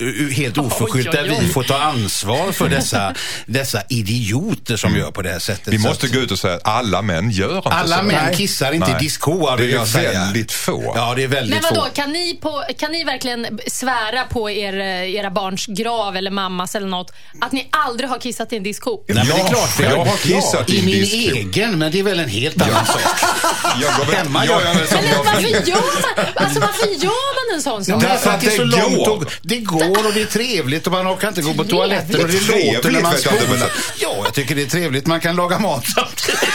Ju 0.00 0.32
helt 0.32 0.58
oförskyllt 0.58 1.12
där 1.12 1.36
vi 1.40 1.48
får 1.48 1.62
ta 1.62 1.78
ansvar 1.78 2.52
för 2.52 2.68
dessa, 2.68 3.14
dessa 3.46 3.82
idioter 3.88 4.76
som 4.76 4.96
gör 4.96 5.10
på 5.10 5.22
det 5.22 5.30
här 5.30 5.38
sättet. 5.38 5.72
Vi 5.74 5.78
måste 5.78 6.06
att- 6.06 6.12
gå 6.12 6.20
ut 6.20 6.30
och 6.30 6.38
säga 6.38 6.54
att 6.54 6.66
alla 6.68 7.02
män 7.02 7.30
gör 7.30 7.56
inte 7.56 7.68
alla 7.68 7.96
så. 7.98 8.02
män 8.02 8.24
Nej. 8.26 8.36
kissar 8.36 8.72
inte 8.72 8.86
Nej. 8.86 8.96
i 9.00 9.04
diskoar 9.04 9.56
Det 9.56 9.64
är 9.64 9.68
jag 9.68 9.88
säga. 9.88 10.10
väldigt 10.12 10.52
få. 10.52 10.92
Ja, 10.96 11.14
det 11.16 11.22
är 11.24 11.28
väldigt 11.28 11.54
Men 11.62 11.74
vadå, 11.74 11.84
få. 11.86 11.90
kan 11.94 12.12
ni, 12.12 12.38
på, 12.42 12.64
kan 12.78 12.92
ni 12.92 13.04
verkligen 13.04 13.58
svära 13.66 14.24
på 14.24 14.50
er, 14.50 14.78
eh, 14.80 15.14
era 15.14 15.30
barns 15.30 15.66
grav 15.66 16.16
eller 16.16 16.30
mammas 16.30 16.74
eller 16.74 16.88
något 16.88 17.12
att 17.40 17.52
ni 17.52 17.68
aldrig 17.72 18.10
har 18.10 18.18
kissat 18.18 18.52
i 18.52 18.56
en 18.56 18.62
diskho? 18.62 19.04
Nej, 19.08 19.16
men 19.16 19.36
det 19.36 19.42
är 19.42 19.48
klart, 19.48 19.70
för 19.70 19.82
jag 19.84 20.04
har 20.04 20.16
kissat 20.16 20.70
i 20.70 20.74
I 20.76 20.78
en 20.78 20.84
min 20.84 20.94
diskho. 21.00 21.36
egen, 21.36 21.78
men 21.78 21.92
det 21.92 21.98
är 21.98 22.02
väl 22.02 22.20
en 22.20 22.28
helt 22.28 22.62
annan 22.62 22.86
sak. 22.86 23.00
Jag 23.82 23.96
går 23.96 24.04
väl- 24.04 24.14
Hemma 24.14 24.46
jag- 24.46 24.62
gör 24.62 24.68
jag 24.78 24.88
som 24.88 24.98
Men 24.98 25.08
jag 25.10 25.24
varför 25.24 25.40
gör 25.68 25.76
man, 26.16 26.26
alltså, 26.34 26.60
varför 26.60 26.86
gör 26.86 27.48
man 27.48 27.54
en 27.56 27.62
sån 27.62 27.84
sak? 27.84 28.00
Därför 28.02 28.30
att 28.30 28.40
det 28.40 28.46
är 28.46 28.50
så 28.56 28.64
det 28.64 28.76
långt 28.82 28.96
går. 28.96 29.16
och 29.16 29.24
det 29.42 29.58
går 29.58 30.06
och 30.06 30.12
det 30.14 30.20
är 30.22 30.26
trevligt 30.26 30.86
och 30.86 30.92
man 30.92 31.08
orkar 31.08 31.28
inte 31.28 31.42
gå 31.42 31.54
på 31.54 31.64
toaletten 31.64 32.20
och 32.20 32.28
det 32.28 32.40
låter 32.40 32.90
när 32.90 33.00
man 33.00 33.12
jag 33.12 33.20
spolar. 33.20 33.70
Ja, 34.00 34.14
jag 34.24 34.34
tycker 34.34 34.54
det 34.54 34.62
är 34.62 34.66
trevligt. 34.66 35.06
Man 35.06 35.20
kan 35.20 35.36
laga 35.36 35.58
mat 35.58 35.84
samtidigt. 35.94 36.40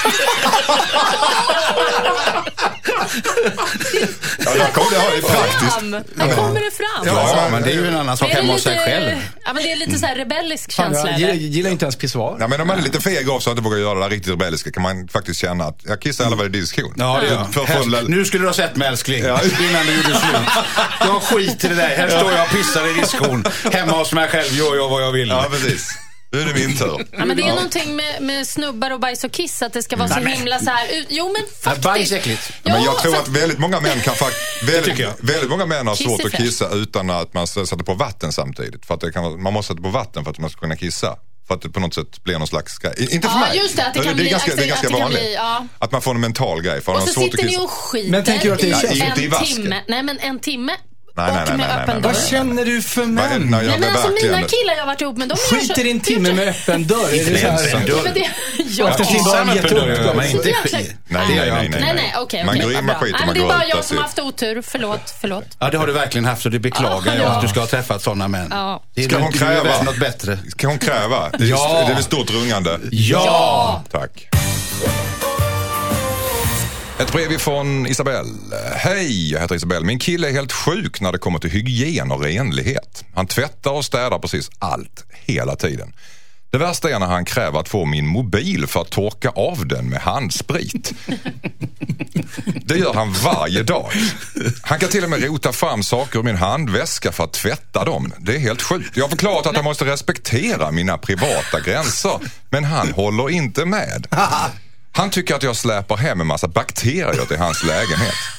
Ja, 4.46 4.52
där 4.56 4.72
kom 4.72 4.84
det, 4.92 4.96
är 4.96 5.22
praktiskt. 5.22 5.74
Fram. 5.74 5.92
Där 5.92 6.36
kommer 6.36 6.60
det 6.66 6.72
fram. 6.72 7.06
Ja, 7.06 7.48
men 7.52 7.64
det 7.64 7.70
är 7.70 7.74
ju 7.74 7.88
en 7.88 7.96
annan 7.98 8.18
sak 8.18 8.30
hemma 8.30 8.54
hos 8.54 8.64
sig 8.64 8.80
själv. 8.80 9.12
Ja, 9.46 9.54
men 9.54 9.64
det 9.64 9.72
är 9.72 9.76
lite 9.76 10.00
så 10.00 10.06
här 10.06 10.16
rebellisk 10.16 10.72
känsla. 10.72 11.10
jag 11.12 11.20
gillar, 11.20 11.34
gillar 11.34 11.70
inte 11.70 11.86
ens 11.86 11.96
pissoar. 11.96 12.38
Ja, 12.40 12.48
men 12.48 12.62
om 12.62 12.68
man 12.68 12.78
är 12.80 12.82
lite 12.84 13.02
feg 13.02 13.30
av 13.30 13.40
så 13.40 13.50
att 13.50 13.58
inte 13.58 13.64
vågar 13.70 13.78
göra 13.78 13.94
det 13.94 14.02
där 14.06 14.10
riktigt 14.10 14.32
rebelliska 14.32 14.72
kan 14.72 14.84
man 14.84 15.08
faktiskt 15.08 15.40
känna 15.42 15.64
att 15.64 15.80
jag 15.84 16.02
kissar 16.02 16.26
alla 16.26 16.36
väl 16.36 16.46
i 16.46 16.50
diskon. 16.50 16.94
Ja, 16.98 17.20
det 17.22 17.28
gör 17.28 17.66
För 17.66 17.90
lä- 17.90 18.02
Nu 18.08 18.26
skulle 18.26 18.44
du 18.44 18.48
ha 18.48 18.54
sett 18.54 18.76
mig 18.76 18.88
älskling, 18.88 19.24
Ja. 19.24 19.40
innan 19.70 19.86
du 19.86 19.92
gjorde 19.94 20.08
slut. 20.08 20.66
Jag 21.00 21.22
skiter 21.22 21.66
i 21.72 21.76
det 21.76 21.82
där. 21.82 21.96
Här 21.98 22.10
står 22.20 22.32
jag 22.32 22.42
och 22.42 22.50
pissar 22.52 22.88
i 22.98 23.02
diskon. 23.02 23.46
Hemma 23.74 23.92
hos 23.98 24.14
mig 24.14 24.28
själv 24.28 24.54
gör 24.54 24.76
jag 24.76 24.90
vad 24.90 25.04
jag 25.04 25.12
vill. 25.12 25.30
Ja, 25.30 25.46
precis. 25.52 25.98
Nu 26.36 26.42
är 26.42 26.46
det 26.46 26.54
min 26.68 26.78
tur. 26.78 27.06
Ja, 27.18 27.26
men 27.26 27.38
det 27.38 27.44
är 27.44 27.48
någonting 27.56 27.96
med, 27.96 28.22
med 28.22 28.48
snubbar 28.48 28.92
och 28.92 29.00
bajs 29.00 29.24
och 29.24 29.32
kiss 29.32 29.62
att 29.62 29.74
det 29.74 29.84
ska 29.84 29.96
vara 29.98 30.08
så 30.10 30.20
himla 30.20 30.60
så 30.60 30.70
här. 30.70 30.88
ut- 31.00 31.08
Jo 31.10 31.34
men 31.34 31.42
faktiskt. 31.64 31.84
bajs 31.84 32.12
är 32.12 32.16
äckligt. 32.18 32.52
Ja, 32.64 32.74
men 32.74 32.84
jag 32.84 33.00
tror 33.00 33.14
för 33.14 33.22
att 33.22 33.28
väldigt 33.28 33.60
många 33.60 33.80
män 33.80 34.00
kan 34.02 34.16
faktiskt... 34.16 34.64
Väldigt, 34.64 35.08
väldigt 35.20 35.50
många 35.50 35.66
män 35.66 35.88
har 35.88 35.96
Kiss 35.96 36.08
svårt 36.08 36.20
är 36.20 36.26
att 36.26 36.32
fräscht. 36.32 36.44
kissa 36.44 36.70
utan 36.70 37.10
att 37.10 37.34
man 37.34 37.48
sätter 37.48 37.76
på 37.78 37.94
vatten 37.94 38.32
samtidigt. 38.32 38.86
För 38.86 38.94
att 38.94 39.02
det 39.02 39.12
kan, 39.12 39.24
vara- 39.24 39.38
man 39.38 39.54
måste 39.54 39.74
sätta 39.74 39.84
på 39.84 39.90
vatten 39.90 40.24
för 40.24 40.32
att 40.32 40.38
man 40.40 40.50
ska 40.50 40.60
kunna 40.60 40.76
kissa. 40.76 41.16
För 41.48 41.56
att 41.56 41.62
det 41.62 41.70
på 41.70 41.80
något 41.80 41.94
sätt 41.94 42.24
blir 42.24 42.38
någon 42.40 42.48
slags 42.48 42.78
grej. 42.78 42.94
I- 42.98 43.16
Inte 43.16 43.28
för 43.28 43.36
Ja, 43.36 43.40
mig. 43.40 43.58
just 43.58 43.76
det, 43.76 43.86
att 43.86 43.94
det 43.94 44.04
kan 44.04 44.16
bli- 44.16 44.30
ganska, 44.30 44.52
att 44.52 44.58
det 44.58 44.64
är 44.64 44.66
det- 44.66 44.70
ganska 44.70 44.88
att 44.88 44.94
det 44.94 45.00
kan 45.00 45.04
vanligt. 45.04 45.22
bli, 45.22 45.34
ja. 45.34 45.68
Att 45.80 45.92
man 45.92 46.02
får 46.02 46.16
en 46.16 46.22
mental 46.22 46.62
grej. 46.62 46.82
För 46.82 46.92
man 46.92 47.02
Och 47.02 47.08
har 47.08 47.08
så 47.08 47.14
svårt 47.14 47.24
att 47.24 47.32
sitter 47.32 47.44
ni 47.44 47.50
kissa. 47.50 47.62
och 47.64 47.70
skiter 47.72 48.12
Men 48.12 48.24
tänker 48.24 48.46
du 48.46 48.54
att 48.54 48.60
det 48.60 48.66
är 48.72 48.78
i 48.78 48.82
känsligt? 48.82 49.04
Inte 49.04 49.22
i 49.22 49.26
en 49.26 49.32
vasken. 49.32 49.56
timme. 49.56 49.82
Nej 49.88 50.04
men 50.04 50.20
en 50.20 50.40
timme. 50.40 50.72
Nej, 51.18 51.32
nej, 51.34 51.42
och 51.42 51.48
nej, 51.50 51.58
med 51.58 51.68
nej, 51.68 51.78
öppen 51.84 52.02
nej. 52.02 52.14
Vad 52.14 52.24
känner 52.28 52.66
du 52.66 52.82
för 52.82 53.06
män? 53.06 53.48
Nej 53.52 53.80
men 53.80 53.84
alltså 53.84 54.08
mina 54.24 54.42
killar 54.42 54.74
jag 54.74 54.80
har 54.82 54.86
varit 54.86 55.02
ihop 55.02 55.18
med, 55.18 55.30
de 55.30 55.36
Skiter 55.38 55.86
i 55.86 55.92
en 55.92 56.00
timme 56.00 56.34
med 56.34 56.48
öppen 56.48 56.88
dörr? 56.88 57.14
Är 57.14 57.26
det 57.32 57.40
så 57.40 57.48
här? 57.48 57.86
Ja, 57.88 57.96
men 58.04 58.14
det. 58.14 58.30
Efter 58.90 59.04
sin 59.04 59.24
barn 59.24 59.48
med 59.48 59.56
gett 59.56 59.72
upp. 59.72 60.32
Så 60.32 60.38
inte 60.38 60.54
skit. 60.54 60.96
Nej, 61.08 61.26
nej, 61.30 61.52
nej, 61.52 61.70
nej. 61.70 62.14
Nej. 62.34 62.46
Man 62.46 62.60
går 62.60 62.74
in, 62.74 62.86
bra. 62.86 62.96
skiter, 62.96 63.20
Nej, 63.20 63.26
man 63.26 63.28
men 63.28 63.34
Det 63.34 63.40
går 63.40 63.46
är 63.50 63.58
bara 63.58 63.64
ut. 63.64 63.70
jag 63.76 63.84
som 63.86 63.98
har 63.98 64.04
haft 64.04 64.20
otur. 64.20 64.62
Förlåt, 64.68 65.14
förlåt. 65.22 65.46
Ja, 65.60 65.70
det 65.70 65.78
har 65.78 65.88
du 65.88 65.94
verkligen 65.94 66.26
haft 66.26 66.46
och 66.46 66.52
det 66.52 66.60
beklagar 66.60 67.16
jag 67.16 67.26
Ja. 67.26 67.30
att 67.30 67.42
du 67.42 67.48
ska 67.48 67.60
ha 67.60 67.68
träffat 67.68 68.02
sådana 68.02 68.28
män. 68.28 68.54
Det 68.96 69.04
Ska 69.04 69.18
hon 69.20 69.32
kräva? 69.32 69.82
något 69.84 70.00
bättre. 70.00 70.40
Kan 70.56 70.70
hon 70.70 70.80
kräva? 70.80 71.30
Det 71.30 71.38
det 71.38 71.52
är 71.52 71.94
väl 71.94 72.04
stort 72.04 72.32
rungande? 72.32 72.80
Ja! 72.92 73.84
Tack. 73.92 74.30
Ett 77.00 77.12
brev 77.12 77.32
ifrån 77.32 77.88
Isabelle. 77.88 78.30
Hej, 78.76 79.32
jag 79.32 79.40
heter 79.40 79.56
Isabelle. 79.56 79.86
Min 79.86 80.00
kille 80.00 80.30
är 80.30 80.32
helt 80.32 80.52
sjuk 80.52 81.02
när 81.02 81.12
det 81.12 81.18
kommer 81.18 81.40
till 81.40 81.50
hygien 81.50 82.12
och 82.12 82.24
renlighet. 82.24 83.06
Han 83.16 83.28
tvättar 83.28 83.72
och 83.72 83.86
städar 83.86 84.20
precis 84.20 84.50
allt, 84.60 85.06
hela 85.12 85.56
tiden. 85.56 85.94
Det 86.52 86.58
värsta 86.58 86.90
är 86.90 87.00
när 87.00 87.08
han 87.08 87.26
kräver 87.26 87.60
att 87.60 87.70
få 87.70 87.86
min 87.86 88.08
mobil 88.08 88.68
för 88.68 88.82
att 88.82 88.90
torka 88.90 89.30
av 89.30 89.68
den 89.68 89.90
med 89.90 90.00
handsprit. 90.00 90.94
Det 92.66 92.78
gör 92.78 92.94
han 92.94 93.14
varje 93.14 93.64
dag. 93.64 93.92
Han 94.62 94.80
kan 94.80 94.90
till 94.90 95.04
och 95.04 95.10
med 95.10 95.24
rota 95.24 95.52
fram 95.52 95.84
saker 95.84 96.20
ur 96.20 96.24
min 96.24 96.36
handväska 96.36 97.12
för 97.12 97.24
att 97.24 97.34
tvätta 97.34 97.86
dem. 97.86 98.14
Det 98.20 98.36
är 98.36 98.40
helt 98.40 98.62
sjukt. 98.62 98.98
Jag 98.98 99.04
har 99.04 99.10
förklarat 99.10 99.46
att 99.46 99.56
han 99.56 99.64
måste 99.64 99.86
respektera 99.86 100.72
mina 100.72 100.98
privata 100.98 101.60
gränser. 101.66 102.20
Men 102.50 102.64
han 102.64 102.92
håller 102.92 103.30
inte 103.30 103.66
med. 103.66 104.08
Han 104.96 105.10
tycker 105.10 105.36
att 105.36 105.44
jag 105.44 105.56
släpar 105.56 105.98
hem 105.98 106.22
en 106.22 106.28
massa 106.28 106.48
bakterier 106.48 107.26
till 107.26 107.38
hans 107.38 107.64
lägenhet. 107.64 108.35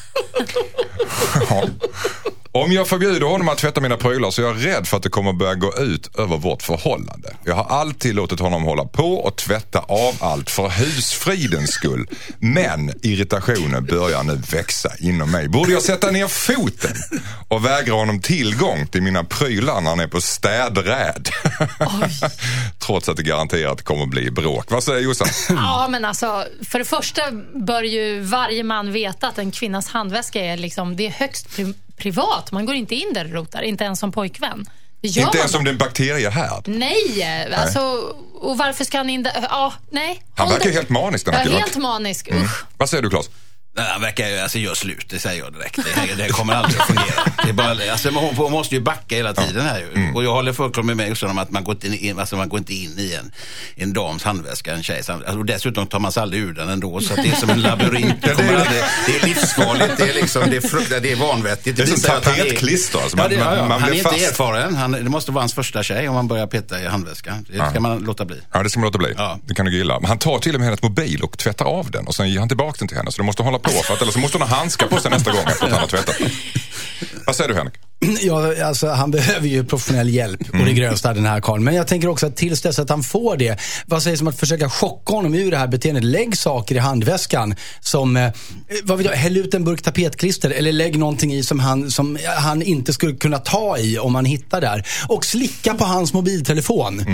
Ja. 1.51 1.65
Om 2.63 2.73
jag 2.73 2.89
förbjuder 2.89 3.27
honom 3.27 3.49
att 3.49 3.59
tvätta 3.59 3.81
mina 3.81 3.97
prylar 3.97 4.31
så 4.31 4.43
är 4.43 4.47
jag 4.47 4.67
rädd 4.67 4.87
för 4.87 4.97
att 4.97 5.03
det 5.03 5.09
kommer 5.09 5.33
börja 5.33 5.55
gå 5.55 5.75
ut 5.79 6.19
över 6.19 6.37
vårt 6.37 6.63
förhållande. 6.63 7.37
Jag 7.45 7.55
har 7.55 7.65
alltid 7.65 8.15
låtit 8.15 8.41
honom 8.41 8.63
hålla 8.63 8.85
på 8.85 9.15
och 9.15 9.37
tvätta 9.37 9.79
av 9.79 10.15
allt 10.21 10.51
för 10.51 10.69
husfridens 10.69 11.71
skull. 11.71 12.09
Men 12.39 12.93
irritationen 13.03 13.85
börjar 13.85 14.23
nu 14.23 14.41
växa 14.53 14.91
inom 15.01 15.31
mig. 15.31 15.49
Borde 15.49 15.73
jag 15.73 15.83
sätta 15.83 16.11
ner 16.11 16.27
foten 16.29 16.95
och 17.49 17.65
vägra 17.67 17.95
honom 17.95 18.21
tillgång 18.21 18.87
till 18.87 19.03
mina 19.03 19.25
prylar 19.25 19.81
när 19.81 19.91
han 19.91 20.01
är 20.01 20.09
på 20.09 20.21
städräd? 20.21 21.29
Trots 22.79 23.09
att 23.09 23.17
det 23.17 23.23
garanterat 23.23 23.83
kommer 23.83 24.07
bli 24.07 24.31
bråk. 24.31 24.71
Vad 24.71 24.83
säger 24.83 25.01
Jossan? 25.01 25.29
Ja, 25.49 25.87
men 25.91 26.05
alltså, 26.05 26.45
för 26.69 26.79
det 26.79 26.85
första 26.85 27.23
bör 27.55 27.83
ju 27.83 28.21
varje 28.21 28.63
man 28.63 28.93
veta 28.93 29.29
att 29.29 29.39
en 29.39 29.51
kvinnas 29.51 29.89
handväska 30.07 30.41
är, 30.45 30.57
liksom, 30.57 30.97
det 30.97 31.07
är 31.07 31.11
högst 31.11 31.47
pri- 31.49 31.75
privat. 31.97 32.53
Man 32.53 32.67
går 32.67 32.75
inte 32.75 32.95
in 32.95 33.13
där 33.15 33.25
och 33.25 33.31
rotar, 33.33 33.63
inte 33.63 33.85
ens 33.85 33.99
som 34.01 34.13
pojkvän. 34.13 34.67
Gör 35.03 35.23
Inte 35.25 35.39
ens 35.39 35.55
om 35.55 35.65
det 35.65 35.71
är 35.71 35.73
en 35.73 35.79
bakteriehärd. 35.79 36.69
Nej, 36.69 37.55
alltså, 37.55 37.81
och 38.35 38.59
varför 38.59 38.85
ska 38.85 38.99
han 38.99 39.11
in 39.11 39.23
där? 39.23 39.33
Ja, 39.51 39.73
nej. 39.91 40.23
Han 40.37 40.49
verkar 40.49 40.71
helt 40.71 40.89
manisk 40.89 41.25
den 41.25 41.35
här 41.35 41.45
killen. 41.45 41.59
helt 41.61 41.77
manisk. 41.77 42.29
Usch. 42.33 42.65
Vad 42.77 42.91
säger 42.91 43.03
du 43.03 43.11
Claes? 43.11 43.31
Nej, 43.77 43.87
Han 43.93 44.01
verkar 44.03 44.29
ju, 44.29 44.39
alltså 44.39 44.59
gör 44.59 44.75
slut, 44.75 45.07
det 45.09 45.19
säger 45.19 45.43
jag 45.45 45.53
direkt. 45.53 45.77
Det, 45.77 46.15
det 46.15 46.29
kommer 46.29 46.55
aldrig 46.55 46.81
att 46.81 46.87
fungera. 46.87 47.23
Det 47.45 47.49
är 47.49 47.53
bara, 47.53 47.93
alltså, 47.93 48.11
hon, 48.11 48.35
hon 48.37 48.53
måste 48.53 48.75
ju 48.75 48.81
backa 48.81 49.17
hela 49.17 49.33
tiden 49.35 49.67
här 49.67 49.79
ju. 49.79 49.93
Mm. 50.03 50.17
Och 50.17 50.25
jag 50.25 50.33
håller 50.33 50.53
fullkomligt 50.53 50.97
med 50.97 51.11
också 51.11 51.27
om 51.27 51.39
att 51.39 51.51
man 51.51 51.65
går 51.65 51.75
inte 51.75 51.87
in, 52.07 52.19
alltså, 52.19 52.37
man 52.37 52.49
går 52.49 52.59
inte 52.59 52.75
in 52.75 52.99
i 52.99 53.15
en, 53.15 53.33
en 53.77 53.93
dams 53.93 54.23
handväska, 54.25 54.75
en 54.75 54.83
tjejs 54.83 55.09
handväska. 55.09 55.31
Alltså, 55.31 55.41
och 55.41 55.47
dessutom 55.47 55.87
tar 55.87 55.99
man 55.99 56.13
sig 56.13 56.23
aldrig 56.23 56.43
ur 56.43 56.53
den 56.53 56.69
ändå. 56.69 57.01
Så 57.01 57.13
att 57.15 57.23
det 57.23 57.29
är 57.29 57.35
som 57.37 57.51
en 57.51 57.63
labyrint. 57.63 58.15
Det, 58.23 58.35
kommer 58.35 58.55
aldrig, 58.55 58.83
det 59.07 59.17
är 59.23 59.27
livsfarligt, 59.27 59.97
det 59.99 60.09
är, 60.11 60.15
liksom, 60.15 60.51
det 60.51 60.57
är, 60.57 60.61
frukt, 60.61 60.91
det 61.03 61.13
är 61.13 61.17
vanvettigt. 61.17 61.77
Det 61.77 61.83
är 61.83 61.87
som 61.87 62.15
är- 62.17 62.21
tapetklister, 62.21 62.99
alltså. 63.03 63.17
Ja, 63.17 63.23
Man- 63.23 63.31
det, 63.31 63.37
ja, 63.37 63.45
ja. 63.55 63.59
man- 63.61 63.69
man 63.69 63.81
han 63.81 63.89
är 63.89 63.91
blir 63.91 63.99
inte 63.99 64.11
fast. 64.11 64.31
erfaren. 64.31 64.75
Han, 64.77 64.93
det 64.93 65.03
måste 65.03 65.33
vara 65.33 65.43
hans 65.43 65.55
första 65.55 65.83
tjej 65.83 66.09
om 66.09 66.15
man 66.15 66.29
börjar 66.29 66.47
peta 66.47 66.81
i 66.83 66.87
handväskan. 66.87 67.47
Det 67.51 67.71
ska 67.71 67.81
man 67.81 67.99
låta 67.99 68.25
bli. 68.25 68.41
Ja, 68.53 68.63
det 68.63 68.71
ska 68.71 68.81
man 68.81 68.87
låta 68.87 68.99
bli. 68.99 69.15
Ja. 69.17 69.39
Det 69.45 69.55
kan 69.55 69.67
du 69.67 69.73
gilla. 69.77 70.01
Men 70.01 70.09
han 70.09 70.19
tar 70.19 70.39
till 70.39 70.55
och 70.55 70.61
med 70.61 70.67
hennes 70.67 70.83
mobil 70.83 71.23
och 71.23 71.39
tvättar 71.39 71.65
av 71.65 71.91
den 71.91 72.07
och 72.07 72.15
sen 72.15 72.31
ger 72.31 72.39
han 72.39 72.49
tillbaka 72.49 72.77
den 72.79 72.89
till 72.89 72.97
henne. 72.97 73.13
Så 73.13 73.17
du 73.23 73.27
måste 73.27 73.43
hålla 73.43 73.59
på 73.71 73.83
för 73.83 73.95
att 73.95 74.03
eller 74.03 74.13
så 74.13 74.19
måste 74.19 74.39
hon 74.39 74.49
ha 74.49 74.57
handskar 74.57 74.87
på 74.87 75.01
sig 75.01 75.11
nästa 75.11 75.33
gång 75.33 75.45
efter 75.47 75.65
att 75.65 75.73
han 75.73 75.81
har 75.81 75.89
tvättat. 75.89 76.17
Vad 77.27 77.37
säger 77.37 77.49
du 77.49 77.55
Henrik? 77.55 77.75
Ja, 78.21 78.65
alltså, 78.65 78.89
han 78.89 79.11
behöver 79.11 79.49
ju 79.49 79.65
professionell 79.65 80.09
hjälp 80.09 80.41
och 80.53 80.65
det 80.65 80.73
grövsta 80.73 81.15
den 81.15 81.27
här 81.27 81.41
karln. 81.41 81.65
Men 81.65 81.75
jag 81.75 81.87
tänker 81.87 82.09
också 82.09 82.27
att 82.27 82.37
tills 82.37 82.63
dess 82.63 82.79
att 82.79 82.91
han 82.91 83.03
får 83.03 83.37
det, 83.37 83.61
vad 83.87 84.03
sägs 84.03 84.21
om 84.21 84.29
att 84.29 84.41
försöka 84.41 84.71
chocka 84.71 85.13
honom 85.13 85.35
ur 85.35 85.51
det 85.51 85.57
här 85.57 85.67
beteendet? 85.67 86.05
Lägg 86.05 86.39
saker 86.39 86.75
i 86.75 86.79
handväskan 86.79 87.55
som, 87.81 88.17
eh, 88.17 88.33
vad 88.83 88.99
vet 88.99 89.07
jag, 89.07 89.13
häll 89.13 89.37
ut 89.37 89.55
en 89.55 89.65
burk 89.65 89.83
tapetklister 89.83 90.51
eller 90.51 90.73
lägg 90.73 90.99
någonting 90.99 91.35
i 91.35 91.43
som 91.43 91.61
han, 91.61 91.91
som 91.91 92.19
han 92.39 92.63
inte 92.63 92.93
skulle 92.93 93.17
kunna 93.17 93.39
ta 93.39 93.79
i 93.79 93.99
om 93.99 94.15
han 94.15 94.25
hittar 94.25 94.61
där. 94.61 94.87
Och 95.09 95.25
slicka 95.25 95.75
på 95.75 95.85
hans 95.85 96.13
mobiltelefon. 96.13 97.05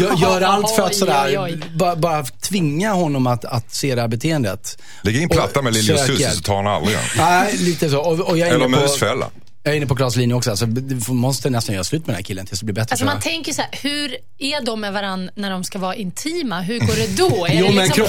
Gör, 0.00 0.16
gör 0.16 0.40
allt 0.40 0.70
för 0.70 0.82
att 0.82 0.94
sådär. 0.94 1.78
Bara, 1.78 1.96
bara 1.96 2.24
tvinga 2.24 2.92
honom 2.92 3.26
att, 3.26 3.44
att 3.44 3.74
se 3.74 3.94
det 3.94 4.00
här 4.00 4.08
beteendet. 4.08 4.78
Lägg 5.02 5.16
in 5.16 5.28
platta 5.28 5.62
med 5.62 5.74
Lili 5.74 5.97
hjälp. 6.20 6.34
så 6.34 6.40
tar 6.40 6.56
han 6.56 6.66
aldrig 6.66 6.96
den. 6.96 7.04
Nej, 7.16 7.56
lite 7.56 7.90
så. 7.90 7.98
Och, 7.98 8.20
och 8.20 8.38
jag 8.38 8.48
är 8.48 8.54
Eller 8.54 8.64
på- 8.64 8.70
musfälla. 8.70 9.30
Jag 9.62 9.72
är 9.72 9.76
inne 9.76 9.86
på 9.86 9.96
Klas 9.96 10.16
linje 10.16 10.34
också. 10.34 10.50
Alltså, 10.50 10.66
du 10.66 11.12
måste 11.12 11.50
nästan 11.50 11.74
göra 11.74 11.84
slut 11.84 12.00
med 12.06 12.08
den 12.08 12.14
här 12.16 12.22
killen 12.22 12.46
tills 12.46 12.60
det 12.60 12.64
blir 12.66 12.74
bättre. 12.74 12.92
Alltså 12.92 13.04
man 13.04 13.14
jag. 13.14 13.22
tänker 13.22 13.52
så 13.52 13.62
här, 13.62 13.70
hur 13.72 14.16
är 14.38 14.64
de 14.64 14.80
med 14.80 14.92
varandra 14.92 15.32
när 15.36 15.50
de 15.50 15.64
ska 15.64 15.78
vara 15.78 15.94
intima? 15.94 16.60
Hur 16.60 16.78
går 16.78 16.94
det 16.94 17.16
då? 17.16 17.46
Är 17.46 17.54
Jo, 17.54 17.66
det 17.66 17.72
men 17.74 17.84
liksom 17.84 18.04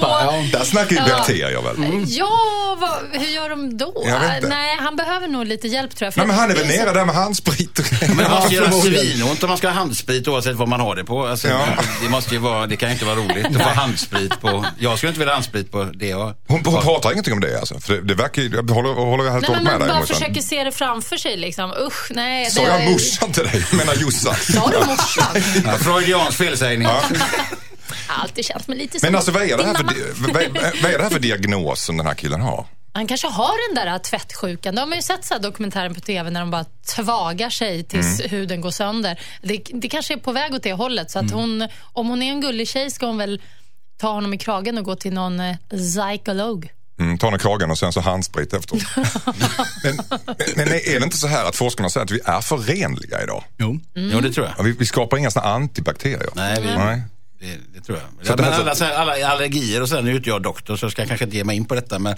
ja. 0.00 0.58
Där 0.58 0.64
snackar 0.64 0.90
ju 0.90 0.96
Ja. 0.96 1.16
bakterier 1.16 1.62
väl? 1.62 2.04
Ja, 2.06 2.76
vad, 2.80 3.20
hur 3.20 3.28
gör 3.28 3.48
de 3.50 3.76
då? 3.76 3.92
Jag. 4.06 4.48
Nej, 4.48 4.76
han 4.80 4.96
behöver 4.96 5.28
nog 5.28 5.46
lite 5.46 5.68
hjälp 5.68 5.96
tror 5.96 6.06
jag. 6.06 6.14
för 6.14 6.20
Nej, 6.20 6.26
men 6.26 6.36
han 6.36 6.50
är 6.50 6.54
väl 6.54 6.66
nere 6.66 6.92
där 6.92 7.04
med 7.04 7.14
handsprit 7.14 7.80
Men 8.08 8.16
det 8.16 8.28
måste 8.28 8.54
göra 8.54 8.72
svinont 8.72 9.42
om 9.42 9.48
man 9.48 9.58
ska 9.58 9.68
ha 9.68 9.74
handsprit 9.74 10.28
oavsett 10.28 10.56
vad 10.56 10.68
man 10.68 10.80
har 10.80 10.96
det 10.96 11.04
på. 11.04 11.26
Alltså, 11.26 11.48
Ja. 11.48 11.66
det, 12.02 12.08
måste 12.08 12.34
ju 12.34 12.40
vara, 12.40 12.66
det 12.66 12.76
kan 12.76 12.88
ju 12.88 12.92
inte 12.92 13.04
vara 13.04 13.16
roligt 13.16 13.46
att 13.46 13.62
få 13.62 13.68
handsprit 13.68 14.40
på. 14.40 14.66
Jag 14.78 14.96
skulle 14.98 15.10
inte 15.10 15.18
vilja 15.18 15.32
ha 15.32 15.36
handsprit 15.36 15.70
på 15.72 15.84
det 15.84 16.08
jag 16.08 16.34
Hon, 16.48 16.62
hon 16.64 16.82
pratar 16.82 17.12
ingenting 17.12 17.32
om 17.34 17.40
det 17.40 17.58
alltså. 17.60 17.80
För 17.80 17.92
det, 17.94 18.02
det 18.02 18.14
verkar 18.14 18.42
ju, 18.42 18.48
jag 18.54 18.70
håller, 18.70 18.92
håller 18.94 19.24
jag 19.24 19.32
helt 19.32 19.48
och 19.48 19.54
hållet 19.54 19.72
med 19.72 19.88
man 19.88 19.88
dig. 19.88 19.96
Försöker 20.42 20.56
se 20.56 20.64
det 20.64 20.72
framför 20.72 21.16
sig 21.16 21.36
liksom. 21.36 21.72
Usch, 21.86 22.10
nej. 22.10 22.50
Sa 22.50 22.62
jag 22.62 22.90
morsan 22.90 23.32
till 23.32 23.42
dig? 23.44 23.66
Jag 23.70 23.76
menar 23.78 23.94
Jossan. 23.94 24.34
Sa 24.54 24.70
du 24.70 24.78
morsan? 24.86 25.78
Freudiansk 25.78 26.38
felsägning. 26.38 26.86
Har 26.88 27.02
alltid 28.22 28.44
känt 28.44 28.68
mig 28.68 28.78
lite 28.78 29.00
som 29.00 29.06
Men 29.06 29.16
alltså 29.16 29.30
vad 29.32 29.42
är, 29.42 29.56
det 29.56 29.64
här 29.64 29.74
för, 29.74 29.84
vad, 30.32 30.42
är- 30.42 30.82
vad 30.82 30.92
är 30.92 30.98
det 30.98 31.02
här 31.04 31.10
för 31.10 31.18
diagnos 31.18 31.82
som 31.84 31.96
den 31.96 32.06
här 32.06 32.14
killen 32.14 32.40
har? 32.40 32.66
Han 32.92 33.06
kanske 33.06 33.26
har 33.28 33.74
den 33.74 33.84
där 33.86 33.98
tvättsjukan. 33.98 34.74
De 34.74 34.88
har 34.88 34.96
ju 34.96 35.02
sett 35.02 35.24
så 35.24 35.34
här 35.34 35.40
dokumentären 35.40 35.94
på 35.94 36.00
TV 36.00 36.30
när 36.30 36.40
de 36.40 36.50
bara 36.50 36.64
tvagar 36.96 37.50
sig 37.50 37.84
tills 37.84 38.20
Mm. 38.20 38.30
huden 38.30 38.60
går 38.60 38.70
sönder. 38.70 39.20
Det, 39.42 39.62
det 39.72 39.88
kanske 39.88 40.14
är 40.14 40.18
på 40.18 40.32
väg 40.32 40.54
åt 40.54 40.62
det 40.62 40.72
hållet. 40.72 41.10
Så 41.10 41.18
att 41.18 41.30
hon, 41.30 41.68
om 41.92 42.08
hon 42.08 42.22
är 42.22 42.30
en 42.30 42.40
gullig 42.40 42.68
tjej 42.68 42.90
ska 42.90 43.06
hon 43.06 43.18
väl 43.18 43.42
ta 44.00 44.12
honom 44.12 44.34
i 44.34 44.38
kragen 44.38 44.78
och 44.78 44.84
gå 44.84 44.96
till 44.96 45.12
någon 45.12 45.40
eh, 45.40 45.56
psykolog. 45.70 46.70
Mm, 47.00 47.18
ta 47.18 47.34
i 47.34 47.38
kragen 47.38 47.70
och 47.70 47.78
sen 47.78 47.92
så 47.92 48.00
handsprit 48.00 48.52
efteråt. 48.52 48.82
men, 49.84 49.96
men 50.56 50.68
är 50.68 50.98
det 50.98 51.04
inte 51.04 51.16
så 51.16 51.26
här 51.26 51.44
att 51.44 51.56
forskarna 51.56 51.90
säger 51.90 52.04
att 52.04 52.10
vi 52.10 52.20
är 52.24 52.40
förenliga 52.40 53.22
idag? 53.22 53.44
Jo. 53.56 53.80
Jo, 53.94 54.20
det 54.20 54.32
tror 54.32 54.46
jag. 54.46 54.54
Ja, 54.58 54.62
Vi, 54.62 54.72
vi 54.72 54.86
skapar 54.86 55.16
inga 55.16 55.30
såna 55.30 55.46
antibakterier. 55.46 56.28
Nej, 56.34 56.60
vi, 56.60 56.66
Nej. 56.66 57.02
Det, 57.40 57.58
det 57.74 57.80
tror 57.80 57.98
jag. 57.98 58.26
Så 58.26 58.36
men 58.36 58.52
alla, 58.52 58.94
alla 58.96 59.26
allergier 59.28 59.82
och 59.82 59.88
sen 59.88 60.04
nu 60.04 60.10
är 60.10 60.16
inte 60.16 60.28
jag 60.28 60.42
doktor 60.42 60.76
så 60.76 60.84
jag 60.84 60.92
ska 60.92 61.06
kanske 61.06 61.24
inte 61.24 61.36
ge 61.36 61.44
mig 61.44 61.56
in 61.56 61.64
på 61.64 61.74
detta. 61.74 61.98
Men, 61.98 62.16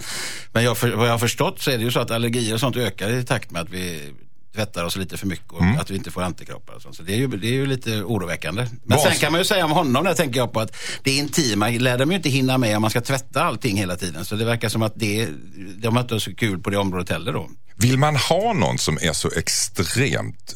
men 0.51 0.63
jag, 0.63 0.77
för, 0.77 0.91
vad 0.91 1.07
jag 1.07 1.11
har 1.11 1.19
förstått 1.19 1.61
så 1.61 1.71
är 1.71 1.77
det 1.77 1.83
ju 1.83 1.91
så 1.91 1.99
att 1.99 2.11
allergier 2.11 2.53
och 2.53 2.59
sånt 2.59 2.75
ökar 2.75 3.09
i 3.09 3.23
takt 3.23 3.51
med 3.51 3.61
att 3.61 3.69
vi 3.69 4.13
tvättar 4.55 4.83
oss 4.83 4.95
lite 4.95 5.17
för 5.17 5.27
mycket 5.27 5.51
och 5.51 5.61
Mm. 5.61 5.79
att 5.79 5.89
vi 5.89 5.95
inte 5.95 6.11
får 6.11 6.21
antikroppar. 6.21 6.73
Och 6.73 6.81
sånt. 6.81 6.95
Så 6.95 7.03
det 7.03 7.13
är, 7.13 7.17
ju, 7.17 7.27
det 7.27 7.47
är 7.47 7.51
ju 7.51 7.65
lite 7.65 7.89
oroväckande. 8.03 8.61
Men 8.83 8.97
Vad- 8.97 9.01
sen 9.07 9.19
kan 9.19 9.31
man 9.31 9.41
ju 9.41 9.45
säga 9.45 9.65
om 9.65 9.71
honom, 9.71 10.03
där 10.03 10.13
tänker 10.13 10.39
jag 10.39 10.53
på 10.53 10.59
att 10.59 10.75
det 11.03 11.11
intima 11.11 11.69
lär 11.69 11.97
de 11.97 12.09
ju 12.11 12.17
inte 12.17 12.29
hinna 12.29 12.57
med 12.57 12.75
om 12.75 12.81
man 12.81 12.91
ska 12.91 13.01
tvätta 13.01 13.43
allting 13.43 13.77
hela 13.77 13.95
tiden. 13.95 14.25
Så 14.25 14.35
det 14.35 14.45
verkar 14.45 14.69
som 14.69 14.81
att 14.83 14.93
det, 14.95 15.27
de 15.75 15.95
har 15.95 16.01
inte 16.03 16.19
så 16.19 16.35
kul 16.35 16.59
på 16.59 16.69
det 16.69 16.77
området 16.77 17.09
heller 17.09 17.33
då. 17.33 17.49
Vill 17.75 17.97
man 17.97 18.15
ha 18.15 18.53
någon 18.53 18.77
som 18.77 18.97
är 19.01 19.13
så 19.13 19.31
extremt 19.37 20.53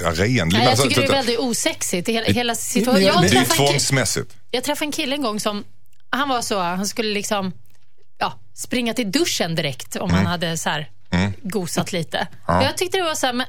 uh, 0.00 0.06
renlig? 0.10 0.52
Nej, 0.52 0.62
jag 0.62 0.70
Alltså, 0.70 0.88
tycker 0.88 1.00
det 1.00 1.06
är 1.06 1.12
väldigt 1.12 1.38
osexigt. 1.38 2.08
Hela, 2.08 2.26
hela 2.26 2.54
situationen. 2.54 3.02
Jag 3.06 3.22
det 3.22 3.36
är 3.36 3.44
tvångsmässigt. 3.44 4.36
Jag 4.50 4.64
träffade 4.64 4.86
en 4.88 4.92
kille 4.92 5.14
en 5.16 5.22
gång 5.22 5.40
som, 5.40 5.64
han 6.10 6.28
var 6.28 6.42
så, 6.42 6.60
han 6.60 6.86
skulle 6.86 7.14
liksom 7.14 7.52
ja, 8.18 8.40
springa 8.54 8.94
till 8.94 9.12
duschen 9.12 9.54
direkt 9.54 9.96
om 9.96 10.10
han 10.10 10.26
hade 10.26 10.56
så 10.56 10.68
här 10.70 10.90
gosat 11.42 11.92
lite. 11.92 12.28
Och 12.58 12.64
jag 12.64 12.76
tyckte 12.76 12.98
det 12.98 13.04
var 13.04 13.14
så 13.14 13.26
här, 13.26 13.32
men, 13.32 13.46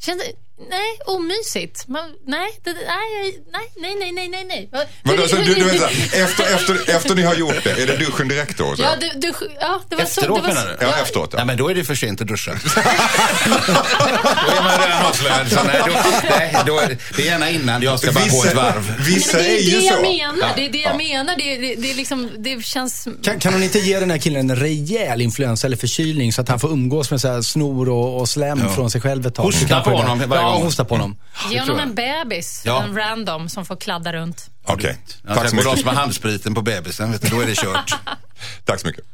kände, 0.00 0.24
nej, 0.70 0.90
omysigt. 1.06 1.88
Man, 1.88 2.04
nej, 2.26 2.50
det, 2.64 2.72
nej, 2.72 3.38
nej, 3.80 3.94
nej, 4.00 4.12
nej, 4.12 4.28
nej, 4.28 4.44
nej. 4.44 4.68
Men 5.02 5.18
alltså, 5.20 5.36
du, 5.36 5.54
du 5.54 5.64
vet, 5.64 5.80
så 5.80 5.86
här, 5.86 6.22
efter, 6.24 6.54
efter, 6.54 6.96
efter 6.96 7.14
ni 7.14 7.22
har 7.22 7.34
gjort 7.34 7.64
det, 7.64 7.70
är 7.82 7.86
det 7.86 7.96
duschen 7.96 8.28
direkt 8.28 8.58
då? 8.58 8.76
Så? 8.76 8.82
Ja, 8.82 8.88
du, 9.00 9.20
du, 9.20 9.32
ja, 9.60 9.80
det 9.88 9.96
var 9.96 10.04
så. 10.04 10.20
Efteråt 10.20 10.36
Det 10.42 10.48
var, 10.48 10.54
menar 10.54 10.76
du? 10.80 10.86
Ja, 10.86 10.96
efteråt. 11.02 11.28
Ja. 11.32 11.36
Nej 11.36 11.46
men 11.46 11.56
då 11.56 11.68
är 11.68 11.74
det 11.74 11.84
för 11.84 11.94
sent 11.94 12.20
att 12.20 12.26
duscha. 12.26 12.50
då 14.46 14.52
är 14.56 14.62
man 14.62 14.78
redan 14.80 15.06
avslöjad. 15.06 15.50
Så 15.52 15.62
nej, 15.64 15.82
då, 15.86 15.92
nej, 16.38 16.56
då 16.66 16.80
det, 17.16 17.22
är 17.22 17.26
gärna 17.26 17.50
innan 17.50 17.82
jag 17.82 17.98
ska 17.98 18.12
bara 18.12 18.24
gå 18.26 18.44
ett 18.44 18.54
varv. 18.54 18.96
vissa 19.06 19.36
Men 19.36 19.46
det 19.46 19.52
är 19.52 19.56
är 19.56 19.60
ju 19.62 19.76
det 19.76 19.80
så. 19.88 19.94
jag 19.94 20.02
menar. 20.02 20.52
Det 20.56 20.66
är 20.66 20.70
det 20.72 20.78
jag 20.78 20.92
Ja. 20.92 20.96
menar. 20.96 21.36
Det, 21.36 21.56
det, 21.56 21.74
det, 21.74 21.94
liksom, 21.94 22.30
det 22.38 22.64
känns... 22.64 23.08
Kan, 23.22 23.38
kan 23.38 23.52
hon 23.52 23.62
inte 23.62 23.78
ge 23.78 24.00
den 24.00 24.10
här 24.10 24.18
killen 24.18 24.50
en 24.50 24.56
rejäl 24.56 25.20
influensa 25.20 25.66
eller 25.66 25.76
förkylning 25.76 26.32
så 26.32 26.40
att 26.40 26.48
han 26.48 26.60
får 26.60 26.70
umgås 26.72 27.10
med 27.10 27.20
så 27.20 27.28
här 27.28 27.42
snor 27.42 27.88
och, 27.88 28.20
och 28.20 28.28
slem 28.28 28.68
från 28.74 28.90
sig 28.90 29.00
själv 29.00 29.26
ett 29.26 29.34
tag? 29.34 29.42
Hosta 29.44 29.84
Så 29.84 29.90
på 29.90 29.96
honom 29.96 30.22
varje 30.28 30.42
Ja, 30.58 30.64
hosta 30.64 30.84
på 30.84 30.94
honom. 30.94 31.16
Ge 31.50 31.60
honom 31.60 31.78
en 31.78 31.94
bebis, 31.94 32.62
Ja. 32.66 32.82
en 32.82 32.96
random, 32.96 33.48
som 33.48 33.66
får 33.66 33.76
kladda 33.76 34.12
runt. 34.12 34.50
Okej, 34.64 34.98
Jag 35.22 35.34
tack 35.36 35.44
så 35.44 35.50
tänker 35.50 35.56
på 35.56 35.62
de 35.62 35.68
mycket. 35.70 35.80
som 35.80 35.88
har 35.88 35.94
handspriten 36.02 36.54
på 36.54 36.62
bebisen, 36.62 37.12
vet 37.12 37.22
du, 37.22 37.28
då 37.28 37.40
är 37.40 37.46
det 37.46 37.54
kört. 37.56 37.94
Tack 38.64 38.80
så 38.80 38.86
mycket. 38.86 39.04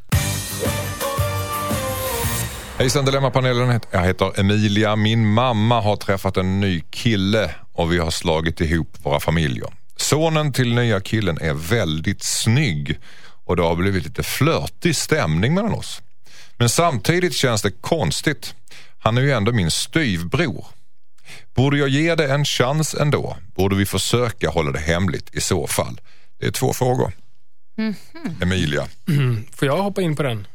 Hejsan 2.79 3.05
Dilemmapanelen, 3.05 3.81
jag 3.91 4.03
heter 4.05 4.41
Emilia. 4.41 4.97
Min 4.97 5.27
mamma 5.27 5.81
har 5.81 5.97
träffat 5.97 6.37
en 6.37 6.61
ny 6.61 6.81
kille 6.91 7.51
och 7.73 7.93
vi 7.93 7.99
har 7.99 8.11
slagit 8.11 8.61
ihop 8.61 8.97
våra 9.03 9.21
familjer. 9.21 9.69
Sonen 9.97 10.53
till 10.53 10.75
nya 10.75 11.01
killen 11.01 11.39
är 11.41 11.55
väldigt 11.55 12.23
snygg 12.23 12.99
och 13.45 13.57
det 13.57 13.63
har 13.63 13.75
blivit 13.77 14.05
lite 14.05 14.23
flörtig 14.23 14.97
stämning 14.97 15.55
mellan 15.55 15.73
oss. 15.73 16.01
Men 16.57 16.69
samtidigt 16.69 17.35
känns 17.35 17.63
det 17.63 17.71
konstigt. 17.71 18.55
Han 18.99 19.19
är 19.19 19.23
ju 19.23 19.33
ändå 19.33 19.53
min 19.53 19.71
styvbror. 19.71 20.67
Borde 21.55 21.79
jag 21.79 21.89
ge 21.89 22.15
det 22.15 22.33
en 22.33 22.45
chans 22.45 22.95
ändå? 22.95 23.37
Borde 23.55 23.77
vi 23.77 23.87
försöka 23.87 24.51
hålla 24.51 24.71
det 24.71 24.79
hemligt 24.79 25.35
i 25.35 25.41
så 25.41 25.67
fall? 25.67 26.01
Det 26.41 26.47
är 26.47 26.51
två 26.51 26.73
frågor. 26.73 27.13
Emilia. 28.43 28.87
Får 29.57 29.69
jag 29.69 29.83
hoppa 29.83 30.03
in 30.03 30.17
på 30.17 30.23
den? 30.23 30.47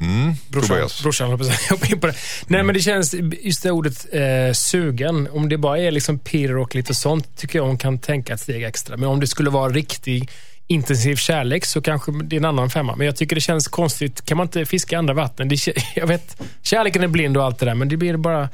Mm, 0.00 0.34
Brorsan, 0.48 0.68
Tobias. 0.68 1.06
att 1.06 1.46
säga. 1.46 1.58
Hoppa 1.70 1.86
in 1.86 2.00
på 2.00 2.06
det. 2.06 2.14
Nej, 2.46 2.62
men 2.62 2.74
det 2.74 2.80
känns, 2.80 3.14
just 3.42 3.62
det 3.62 3.70
ordet 3.70 4.06
eh, 4.12 4.52
sugen, 4.52 5.28
om 5.32 5.48
det 5.48 5.58
bara 5.58 5.78
är 5.78 5.90
liksom 5.90 6.18
pirr 6.18 6.56
och 6.56 6.74
lite 6.74 6.94
sånt, 6.94 7.36
tycker 7.36 7.58
jag 7.58 7.66
hon 7.66 7.78
kan 7.78 7.98
tänka 7.98 8.34
ett 8.34 8.40
steg 8.40 8.62
extra. 8.62 8.96
Men 8.96 9.08
om 9.08 9.20
det 9.20 9.26
skulle 9.26 9.50
vara 9.50 9.72
riktig 9.72 10.30
intensiv 10.66 11.16
kärlek 11.16 11.64
så 11.64 11.82
kanske 11.82 12.12
det 12.22 12.36
är 12.36 12.38
en 12.38 12.44
annan 12.44 12.70
femma. 12.70 12.96
Men 12.96 13.06
jag 13.06 13.16
tycker 13.16 13.34
det 13.34 13.40
känns 13.40 13.68
konstigt. 13.68 14.24
Kan 14.24 14.36
man 14.36 14.46
inte 14.46 14.66
fiska 14.66 14.96
i 14.96 14.98
andra 14.98 15.14
vatten? 15.14 15.48
Det, 15.48 15.66
jag 15.94 16.06
vet, 16.06 16.42
kärleken 16.62 17.02
är 17.02 17.08
blind 17.08 17.36
och 17.36 17.44
allt 17.44 17.58
det 17.58 17.66
där, 17.66 17.74
men 17.74 17.88
det 17.88 17.96
blir 17.96 18.16
bara... 18.16 18.48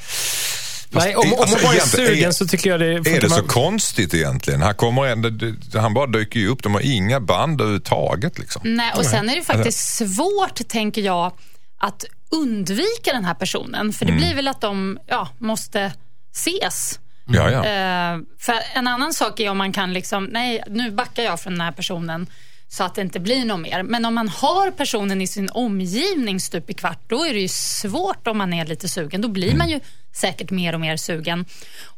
Nej, 0.94 1.16
om, 1.16 1.32
om 1.32 1.40
alltså, 1.40 1.56
man 1.56 1.64
bara 1.64 1.74
är 1.74 1.80
sugen 1.80 2.28
är- 2.28 2.32
så 2.32 2.46
tycker 2.46 2.70
jag 2.70 2.80
det... 2.80 2.86
Är 2.86 3.20
det 3.20 3.28
så 3.28 3.36
man, 3.36 3.46
konstigt 3.46 4.14
egentligen? 4.14 4.62
Här 4.62 4.72
kommer 4.72 5.06
en, 5.06 5.58
han 5.74 5.94
bara 5.94 6.06
dyker 6.06 6.40
ju 6.40 6.48
upp, 6.48 6.62
de 6.62 6.74
har 6.74 6.80
inga 6.80 7.20
band 7.20 7.60
överhuvudtaget. 7.60 8.38
Liksom. 8.38 8.62
Nej, 8.64 8.92
och 8.96 9.04
sen 9.04 9.30
är 9.30 9.36
det 9.36 9.42
faktiskt 9.42 9.96
svårt, 9.96 10.68
tänker 10.68 11.02
jag, 11.02 11.32
att 11.78 12.04
undvika 12.30 13.12
den 13.12 13.24
här 13.24 13.34
personen. 13.34 13.92
För 13.92 14.06
det 14.06 14.12
blir 14.12 14.34
väl 14.34 14.48
att 14.48 14.60
de 14.60 14.98
ja, 15.06 15.28
måste 15.38 15.92
ses. 16.32 16.98
Ja, 17.26 17.50
ja. 17.50 17.58
Eh, 17.58 18.18
för 18.38 18.54
en 18.74 18.86
annan 18.86 19.14
sak 19.14 19.40
är 19.40 19.50
om 19.50 19.58
man 19.58 19.72
kan 19.72 19.92
liksom, 19.92 20.24
nej, 20.24 20.62
nu 20.68 20.90
backar 20.90 21.22
jag 21.22 21.40
från 21.40 21.52
den 21.52 21.60
här 21.60 21.72
personen 21.72 22.26
så 22.68 22.84
att 22.84 22.94
det 22.94 23.02
inte 23.02 23.20
blir 23.20 23.44
något 23.44 23.60
mer. 23.60 23.82
Men 23.82 24.04
om 24.04 24.14
man 24.14 24.28
har 24.28 24.70
personen 24.70 25.20
i 25.20 25.26
sin 25.26 25.48
omgivning 25.48 26.40
stup 26.40 26.70
i 26.70 26.74
kvart, 26.74 27.00
då 27.06 27.24
är 27.24 27.34
det 27.34 27.40
ju 27.40 27.48
svårt 27.48 28.26
om 28.26 28.38
man 28.38 28.52
är 28.52 28.66
lite 28.66 28.88
sugen. 28.88 29.20
Då 29.20 29.28
blir 29.28 29.56
man 29.56 29.68
ju 29.68 29.80
säkert 30.14 30.50
mer 30.50 30.72
och 30.74 30.80
mer 30.80 30.96
sugen. 30.96 31.44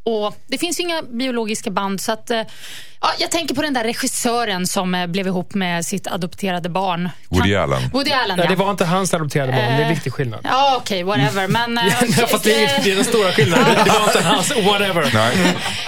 Och 0.04 0.36
Det 0.46 0.58
finns 0.58 0.78
ju 0.80 0.84
inga 0.84 1.02
biologiska 1.02 1.70
band, 1.70 2.00
så 2.00 2.12
att, 2.12 2.30
eh, 2.30 2.42
ja, 3.00 3.08
jag 3.18 3.30
tänker 3.30 3.54
på 3.54 3.62
den 3.62 3.74
där 3.74 3.84
regissören 3.84 4.66
som 4.66 4.94
eh, 4.94 5.06
blev 5.06 5.26
ihop 5.26 5.54
med 5.54 5.86
sitt 5.86 6.06
adopterade 6.06 6.68
barn. 6.68 7.08
Woody 7.28 7.52
Kan- 7.52 7.62
Allen. 7.62 7.90
Woody 7.92 8.10
Allen, 8.10 8.36
nej, 8.36 8.44
ja. 8.46 8.50
det 8.50 8.56
var 8.56 8.70
inte 8.70 8.84
hans 8.84 9.14
adopterade 9.14 9.52
barn. 9.52 9.60
Det 9.64 9.70
är 9.70 9.76
en 9.76 9.82
Eh, 9.82 9.88
viktig 9.88 10.12
skillnad. 10.12 10.40
Ja, 10.44 10.76
okej, 10.76 11.02
whatever. 11.02 11.48
Men, 11.48 11.78
eh, 11.78 11.84
Ja, 12.18 12.26
fast 12.26 12.44
det 12.44 12.64
är, 12.64 12.80
det 12.84 12.90
är 12.90 12.94
den 12.96 13.04
stora 13.04 13.32
skillnaden. 13.32 13.64
Det 13.84 13.90
var 13.90 14.00
inte 14.06 14.22
hans 14.28 14.50
whatever. 14.50 15.10
Nej, 15.14 15.36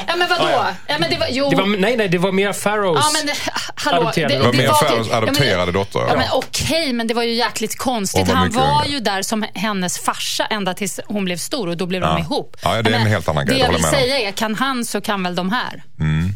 ja, 0.06 0.16
men 0.16 0.28
vadå? 0.28 0.48
Ja, 0.86 0.96
men 0.98 1.10
det 1.10 1.18
var, 1.18 1.26
jo. 1.30 1.50
Det 1.50 1.56
var, 1.56 1.66
nej, 1.66 1.96
nej, 1.96 2.08
det 2.08 2.18
var 2.18 2.32
mer 2.32 2.52
Pharaohs. 2.52 3.00
Ja, 3.02 3.10
men 3.18 3.26
det, 3.26 3.34
hallå, 3.74 4.00
Adopterade. 4.02 4.34
det 4.34 4.42
var 4.46 4.52
ju- 4.52 4.58
Pharaohs 4.68 5.08
ja, 5.10 5.20
men- 5.20 5.28
adopterade 5.28 5.72
dotter. 5.72 5.98
Ja, 6.00 6.06
Ja. 6.08 6.16
men 6.16 6.26
okej, 6.32 6.92
men 6.92 7.06
det 7.06 7.14
var 7.14 7.22
ju 7.22 7.32
jäkligt 7.34 7.78
konstigt. 7.78 8.28
Var 8.28 8.34
Han 8.34 8.50
var 8.50 8.84
yngre. 8.84 8.94
ju 8.94 9.00
där 9.00 9.22
som 9.22 9.44
hennes 9.54 9.98
farsa 9.98 10.46
ända 10.46 10.74
tills 10.74 11.00
hon 11.06 11.24
blev 11.24 11.36
stor 11.36 11.68
och 11.68 11.76
då 11.76 11.86
blev 11.86 12.02
Ja. 12.02 12.08
De 12.18 12.24
ihop. 12.24 12.56
Ja, 12.62 12.82
det 12.82 12.90
är 12.90 12.94
en 12.94 13.06
helt 13.06 13.28
annan 13.28 13.46
grej, 13.46 13.58
Det 13.58 13.62
det 13.62 13.66
jag 13.66 13.72
vill 13.72 13.82
säga 13.84 14.18
är, 14.28 14.32
kan 14.32 14.54
han 14.54 14.84
så 14.84 15.00
kan 15.00 15.22
väl 15.22 15.34
de 15.34 15.52
här. 15.52 15.82
Mm, 16.00 16.32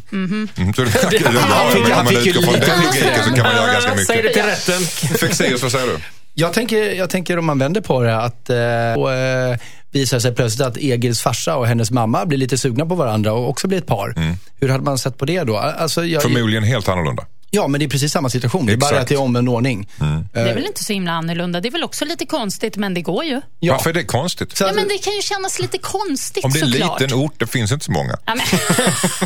så 0.75 0.81
det 0.83 0.89
verkar 0.89 1.17
ju 1.17 1.23
bra. 1.23 1.95
Han 1.95 2.07
fick- 2.07 2.25
ju 2.25 2.33
lite 2.33 3.23
så 3.23 3.33
kan 3.35 3.43
man 3.43 3.55
göra 3.55 3.73
ganska 3.73 3.97
Säg 3.97 4.17
det 4.17 4.23
mycket. 4.23 4.33
till 4.33 4.43
rätten. 4.43 4.81
Fexeus, 5.17 5.61
vad 5.63 5.71
säger 5.71 5.87
du? 5.87 5.97
Jag 6.33 6.53
tänker, 6.53 6.91
jag 6.93 7.09
tänker 7.09 7.39
om 7.39 7.45
man 7.45 7.59
vänder 7.59 7.81
på 7.81 8.01
det 8.03 8.17
att 8.17 8.49
eh, 8.49 8.57
och, 8.97 9.13
eh, 9.13 9.57
visar 9.91 10.19
sig 10.19 10.35
plötsligt 10.35 10.67
att 10.67 10.77
Egils 10.77 11.21
farsa 11.21 11.55
och 11.55 11.67
hennes 11.67 11.91
mamma 11.91 12.25
blir 12.25 12.37
lite 12.37 12.57
sugna 12.57 12.85
på 12.85 12.95
varandra 12.95 13.33
och 13.33 13.49
också 13.49 13.67
blir 13.67 13.77
ett 13.77 13.87
par. 13.87 14.15
Hur 14.59 14.69
hade 14.69 14.83
man 14.83 14.97
sett 14.97 15.17
på 15.17 15.25
det 15.25 15.43
då? 15.43 15.57
Alltså, 15.57 16.05
jag, 16.05 16.21
Förmodligen 16.21 16.63
helt 16.63 16.89
annorlunda. 16.89 17.25
Ja, 17.55 17.67
men 17.67 17.79
det 17.79 17.85
är 17.85 17.89
precis 17.89 18.11
samma 18.11 18.29
situation. 18.29 18.65
Det 18.65 18.73
är 18.73 18.77
bara 18.77 18.87
Exakt. 18.89 19.01
att 19.01 19.07
det 19.07 19.15
är 19.15 19.19
omvänd 19.19 19.49
ordning. 19.49 19.87
Det 20.33 20.39
är 20.39 20.53
väl 20.55 20.65
inte 20.65 20.83
så 20.83 20.93
himla 20.93 21.11
annorlunda. 21.11 21.61
Det 21.61 21.67
är 21.67 21.71
väl 21.71 21.83
också 21.83 22.05
lite 22.05 22.25
konstigt, 22.25 22.77
men 22.77 22.93
det 22.93 23.01
går 23.01 23.23
ju. 23.25 23.41
Ja. 23.59 23.73
Varför 23.73 23.89
är 23.89 23.93
det 23.93 24.03
konstigt? 24.03 24.59
Ja, 24.59 24.71
men 24.75 24.87
det 24.87 24.97
kan 24.97 25.13
ju 25.15 25.21
kännas 25.21 25.59
lite 25.59 25.77
konstigt 25.77 26.45
Om 26.45 26.51
det 26.51 26.59
är 26.59 26.63
en 26.63 26.69
liten 26.71 27.13
ort, 27.13 27.33
det 27.39 27.47
finns 27.47 27.71
inte 27.71 27.85
så 27.85 27.91
många. 27.91 28.17
Ja, 28.25 28.35
men, 28.35 28.45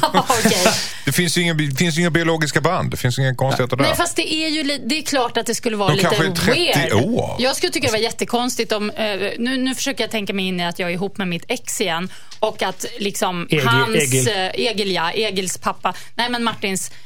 okej. 0.14 0.68
Det 1.06 1.12
finns 1.12 1.38
ju 1.38 1.42
inga, 1.42 1.56
finns 1.78 1.98
inga 2.00 2.10
biologiska 2.10 2.62
band, 2.62 2.92
det 2.92 2.98
finns 2.98 3.20
inga 3.20 3.36
konstigheter 3.36 3.78
Nej, 3.78 3.88
där. 3.90 3.96
fast 3.96 4.16
det 4.16 4.34
är 4.34 4.50
ju 4.50 4.64
det 4.86 4.98
är 4.98 5.02
klart 5.02 5.38
att 5.38 5.46
det 5.46 5.56
skulle 5.56 5.78
vara 5.78 5.90
De 5.90 5.96
lite 5.96 6.08
kanske 6.16 6.26
är 6.52 6.74
30 6.74 6.80
weird. 6.80 6.94
år. 6.94 7.36
Jag 7.40 7.56
skulle 7.56 7.72
tycka 7.72 7.88
det 7.88 7.92
var 7.92 8.00
jättekonstigt 8.00 8.72
om, 8.72 8.90
eh, 8.90 9.06
nu, 9.40 9.58
nu 9.58 9.76
försöker 9.76 10.04
jag 10.04 10.12
tänka 10.12 10.34
mig 10.34 10.46
in 10.48 10.60
i 10.60 10.66
att 10.66 10.80
jag 10.80 10.90
är 10.90 10.94
ihop 10.94 11.18
med 11.18 11.28
mitt 11.28 11.44
ex 11.48 11.82
igen 11.82 12.10
och 12.40 12.64
att 12.64 12.86
liksom 13.00 13.48
Egil- 13.50 13.66
hans, 13.68 13.96
Egil. 13.96 14.28
eh, 14.28 14.36
Egil 14.36 14.92
ja, 14.92 15.12
Egils 15.12 15.58
pappa, 15.58 15.94
nej 16.16 16.30
men 16.30 16.44
Martins 16.44 16.92
mm, 16.92 16.98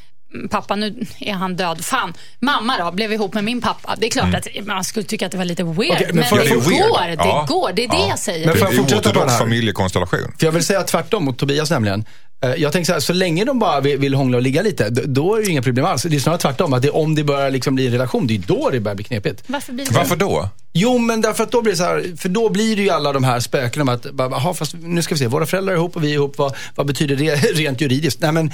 pappa, 0.50 0.76
nu 0.76 1.06
är 1.20 1.34
han 1.34 1.56
död. 1.56 1.86
Fan, 1.86 2.14
mamma 2.40 2.78
då, 2.80 2.92
blev 2.92 3.14
ihop 3.14 3.34
med 3.34 3.44
min 3.44 3.62
pappa. 3.62 3.96
Det 3.98 4.06
är 4.08 4.10
klart 4.12 4.36
att 4.36 4.48
man 4.66 4.84
skulle 4.84 5.06
tycka 5.06 5.26
att 5.26 5.32
det 5.32 5.38
var 5.38 5.46
lite 5.46 5.64
weird. 5.64 5.92
Okej, 5.92 6.08
men 6.14 6.26
men 6.32 6.40
det, 6.40 6.44
det 6.44 6.56
går, 6.56 7.08
det 7.08 7.16
Ja. 7.24 7.46
går. 7.50 7.72
Det 7.74 7.84
är 7.84 7.88
det 7.88 7.96
Ja. 7.98 8.08
jag 8.10 8.20
säger. 8.20 8.46
Men 8.46 8.54
Det 8.54 8.60
får 8.60 8.68
jag 8.68 8.78
fortsätta 8.78 9.14
på 9.14 9.20
den 9.20 9.30
här? 9.30 9.38
familjekonstellation. 9.40 10.20
För 10.40 10.46
jag 10.46 10.52
vill 10.52 10.64
säga 10.66 10.84
tvärtom 10.84 11.26
mot 11.26 11.38
Tobias 11.38 11.70
nämligen. 11.72 12.06
Eh, 12.44 12.50
Jag 12.54 12.72
tänker 12.72 12.86
så 12.86 12.94
här, 12.94 13.00
så 13.00 13.14
länge 13.14 13.46
de 13.46 13.60
bara 13.60 13.80
vill, 13.82 13.98
vill 13.98 14.14
hångla 14.14 14.38
och 14.38 14.44
ligga 14.44 14.62
lite, 14.62 14.90
då 14.90 15.36
är 15.36 15.40
det 15.40 15.46
ju 15.46 15.52
inga 15.52 15.62
problem 15.62 15.86
alls. 15.86 16.04
Det 16.04 16.16
är 16.16 16.20
snarare 16.20 16.40
tvärtom, 16.40 16.74
att 16.74 16.82
det, 16.82 16.90
om 16.90 17.16
det 17.16 17.24
börjar 17.24 17.52
liksom 17.52 17.76
bli 17.76 17.86
en 17.86 17.92
relation, 17.92 18.28
det 18.28 18.36
är 18.36 18.40
då 18.48 18.70
det 18.70 18.80
börjar 18.80 18.96
bli 18.96 19.04
knepigt. 19.04 19.44
Varför 19.48 19.74
blir 19.74 19.86
det 19.86 19.92
Varför 19.96 20.16
då? 20.16 20.50
Jo, 20.74 20.98
men 20.98 21.22
därför 21.22 21.44
att 21.44 21.52
då 21.52 21.62
blir 21.62 21.74
det 21.74 21.78
så 21.78 21.84
här, 21.84 22.18
för 22.18 22.30
då 22.30 22.50
blir 22.50 22.76
det 22.76 22.82
ju 22.82 22.90
alla 22.90 23.14
de 23.14 23.24
här 23.24 23.40
spökena 23.40 23.82
om 23.84 23.90
att, 23.90 24.12
bara, 24.12 24.36
aha, 24.36 24.54
fast 24.54 24.74
nu 24.82 25.02
ska 25.02 25.16
vi 25.16 25.20
se, 25.20 25.28
våra 25.28 25.46
föräldrar 25.46 25.74
är 25.74 25.78
ihop 25.78 25.96
och 25.96 26.04
vi 26.04 26.10
är 26.10 26.14
ihop, 26.14 26.38
vad, 26.38 26.56
vad 26.76 26.88
betyder 26.88 27.16
det 27.16 27.36
rent 27.54 27.82
juridiskt? 27.82 28.22
Nej, 28.22 28.32
men 28.32 28.52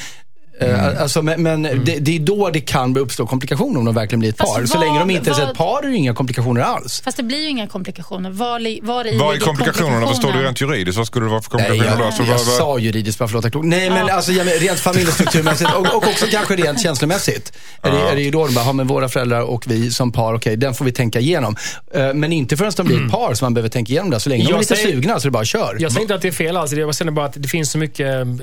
eh, 0.60 1.01
Alltså, 1.01 1.22
men 1.22 1.43
men 1.43 1.62
det, 1.64 1.78
det 1.99 2.16
är 2.16 2.20
då 2.20 2.49
det 2.49 2.60
kan 2.62 2.97
uppstå 2.97 3.26
komplikationer 3.28 3.80
om 3.80 3.86
de 3.86 3.95
verkligen 3.95 4.20
blir 4.20 4.30
ett 4.30 4.38
Fast 4.38 4.55
par. 4.55 4.66
Så 4.66 4.80
länge 4.80 4.99
de 4.99 5.10
inte 5.10 5.30
är 5.30 5.34
vad- 5.34 5.49
ett 5.49 5.58
par 5.58 5.78
är 5.78 5.82
det 5.84 5.89
ju 5.89 5.95
inga 5.97 6.14
komplikationer 6.14 6.62
alls. 6.62 7.01
Fast 7.05 7.18
det 7.18 7.24
blir 7.24 7.38
ju 7.41 7.49
inga 7.49 7.68
komplikationer. 7.68 8.30
Var, 8.30 8.60
li- 8.60 8.80
var 8.84 9.08
i 9.08 9.18
Vad 9.18 9.36
är 9.36 9.39
komplikationerna? 9.39 9.99
Vad 10.05 10.16
står 10.16 10.28
det 10.28 10.34
komplikationen? 10.34 10.43
rent 10.43 10.62
juridiskt? 10.62 10.97
Vad 10.97 11.08
skulle 11.08 11.26
det 11.26 11.30
vara 11.30 11.41
för 11.41 11.58
Nej, 11.58 11.68
komplikationer 11.68 12.03
jag, 12.03 12.12
då? 12.12 12.16
Så 12.16 12.24
jag 12.24 12.28
vad- 12.38 12.45
vad- 12.45 12.55
sa 12.55 12.80
juridiskt 12.80 13.20
bara 13.20 13.28
för 13.28 13.38
att 13.38 13.43
låta 13.43 13.51
klok. 13.51 13.66
Nej, 13.66 13.89
men 13.89 14.10
alltså 14.10 14.32
ja, 14.32 14.43
men 14.43 14.53
rent 14.53 14.80
familjestrukturmässigt 14.80 15.74
och, 15.76 15.82
och 15.95 16.08
också 16.08 16.26
kanske 16.32 16.55
rent 16.55 16.82
känslomässigt. 16.82 17.53
Är, 17.82 17.91
det, 17.91 17.97
är 17.99 18.16
det 18.16 18.22
ju 18.22 18.32
då 18.32 18.45
de 18.47 18.53
bara, 18.55 18.66
har 18.66 18.74
med 18.74 18.88
våra 18.88 19.10
föräldrar 19.10 19.41
och 19.41 19.64
vi 19.68 19.91
som 19.91 20.12
par, 20.12 20.34
okej, 20.34 20.58
den 20.58 20.74
får 20.74 20.86
vi 20.86 20.91
tänka 20.91 21.20
igenom. 21.20 21.55
Eh, 21.93 22.14
Men 22.14 22.34
inte 22.34 22.58
förrän 22.58 22.72
de 22.78 22.86
blir 22.88 23.05
ett 23.05 23.12
par 23.12 23.34
som 23.34 23.45
man 23.45 23.53
behöver 23.53 23.70
tänka 23.70 23.91
igenom 23.93 24.10
det. 24.12 24.20
Så 24.20 24.30
länge 24.30 24.43
de 24.43 24.47
är 24.47 24.51
Jag 24.51 24.60
lite 24.60 24.76
säger- 24.76 24.91
sugna 24.91 25.20
så 25.20 25.28
är 25.28 25.30
det 25.30 25.32
bara 25.32 25.45
kör. 25.45 25.78
Jag 25.80 25.91
säger 25.91 26.01
inte 26.01 26.16
att 26.16 26.22
det 26.22 26.28
är 26.28 26.32
fel 26.32 26.58
alls. 26.58 26.72
Jag 26.74 26.95
känner 26.95 27.12
bara 27.12 27.26
att 27.26 27.34
det 27.38 27.47
finns 27.47 27.72
så 27.72 27.78
mycket... 27.78 28.08
mm, 28.08 28.39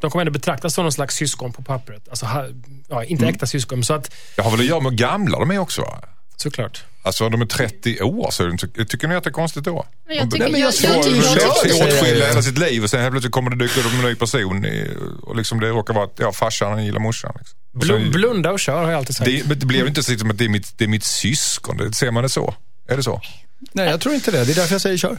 De 0.00 0.10
kommer 0.10 0.20
ändå 0.22 0.32
betraktas 0.32 0.74
som 0.74 0.84
någon 0.84 0.92
slags 0.92 1.14
syskon 1.16 1.39
på 1.48 1.62
pappret. 1.62 2.08
Alltså, 2.08 2.26
ha- 2.26 2.46
ja, 2.88 3.04
inte 3.04 3.26
äkta 3.26 3.46
syskon, 3.46 3.84
så 3.84 3.94
att 3.94 4.10
Det 4.36 4.42
har 4.42 4.50
väl 4.50 4.60
att 4.60 4.66
göra 4.66 4.80
med 4.80 4.90
hur 4.92 4.98
gamla 4.98 5.38
de 5.38 5.50
är 5.50 5.58
också 5.58 5.82
va? 5.82 6.00
såklart. 6.36 6.84
Alltså 7.02 7.28
de 7.28 7.40
är 7.42 7.46
30 7.46 8.02
år, 8.02 8.30
så 8.30 8.56
ty- 8.56 8.84
tycker 8.84 9.08
ni 9.08 9.14
att 9.14 9.24
det 9.24 9.30
är 9.30 9.32
konstigt 9.32 9.64
då? 9.64 9.86
Men 10.06 10.16
jag 10.16 10.30
tycker- 10.30 10.48
Nej, 10.48 10.60
jag 10.60 10.74
jag- 10.82 10.96
jag- 11.06 11.16
jag- 11.16 11.24
så. 11.24 11.68
jag- 11.68 11.88
åtskilda 11.88 12.26
hela 12.26 12.42
sitt 12.42 12.58
liv 12.58 12.82
och 12.82 12.90
sen 12.90 13.00
helt 13.00 13.12
plötsligt 13.12 13.32
kommer 13.32 13.50
det 13.50 13.56
dyka 13.56 13.80
upp 13.80 13.86
en 13.94 14.00
ny 14.02 14.14
person 14.14 14.64
i, 14.66 14.90
och 15.22 15.36
liksom 15.36 15.60
det 15.60 15.68
råkar 15.68 15.94
vara 15.94 16.04
att 16.04 16.14
ja, 16.18 16.32
farsan 16.32 16.72
han 16.72 16.84
gillar 16.84 17.00
morsan. 17.00 17.32
Liksom. 17.38 17.58
Och 17.74 17.80
Blu- 17.80 18.02
sen- 18.02 18.10
blunda 18.10 18.50
och 18.52 18.60
kör 18.60 18.82
har 18.82 18.90
jag 18.90 18.98
alltid 18.98 19.16
sagt. 19.16 19.30
det, 19.30 19.46
men 19.48 19.58
det 19.58 19.66
blir 19.66 19.86
inte 19.86 20.02
så 20.02 20.12
att 20.12 20.38
det 20.38 20.44
är 20.44 20.48
mitt, 20.48 20.78
det 20.78 20.84
är 20.84 20.88
mitt 20.88 21.04
syskon. 21.04 21.76
Det, 21.76 21.92
ser 21.92 22.10
man 22.10 22.22
det 22.22 22.28
så? 22.28 22.54
Är 22.88 22.96
det 22.96 23.02
så? 23.02 23.20
Nej, 23.72 23.88
jag 23.90 24.00
tror 24.00 24.14
inte 24.14 24.30
det. 24.30 24.44
Det 24.44 24.52
är 24.52 24.54
därför 24.54 24.74
jag 24.74 24.80
säger 24.80 24.96
kör. 24.96 25.18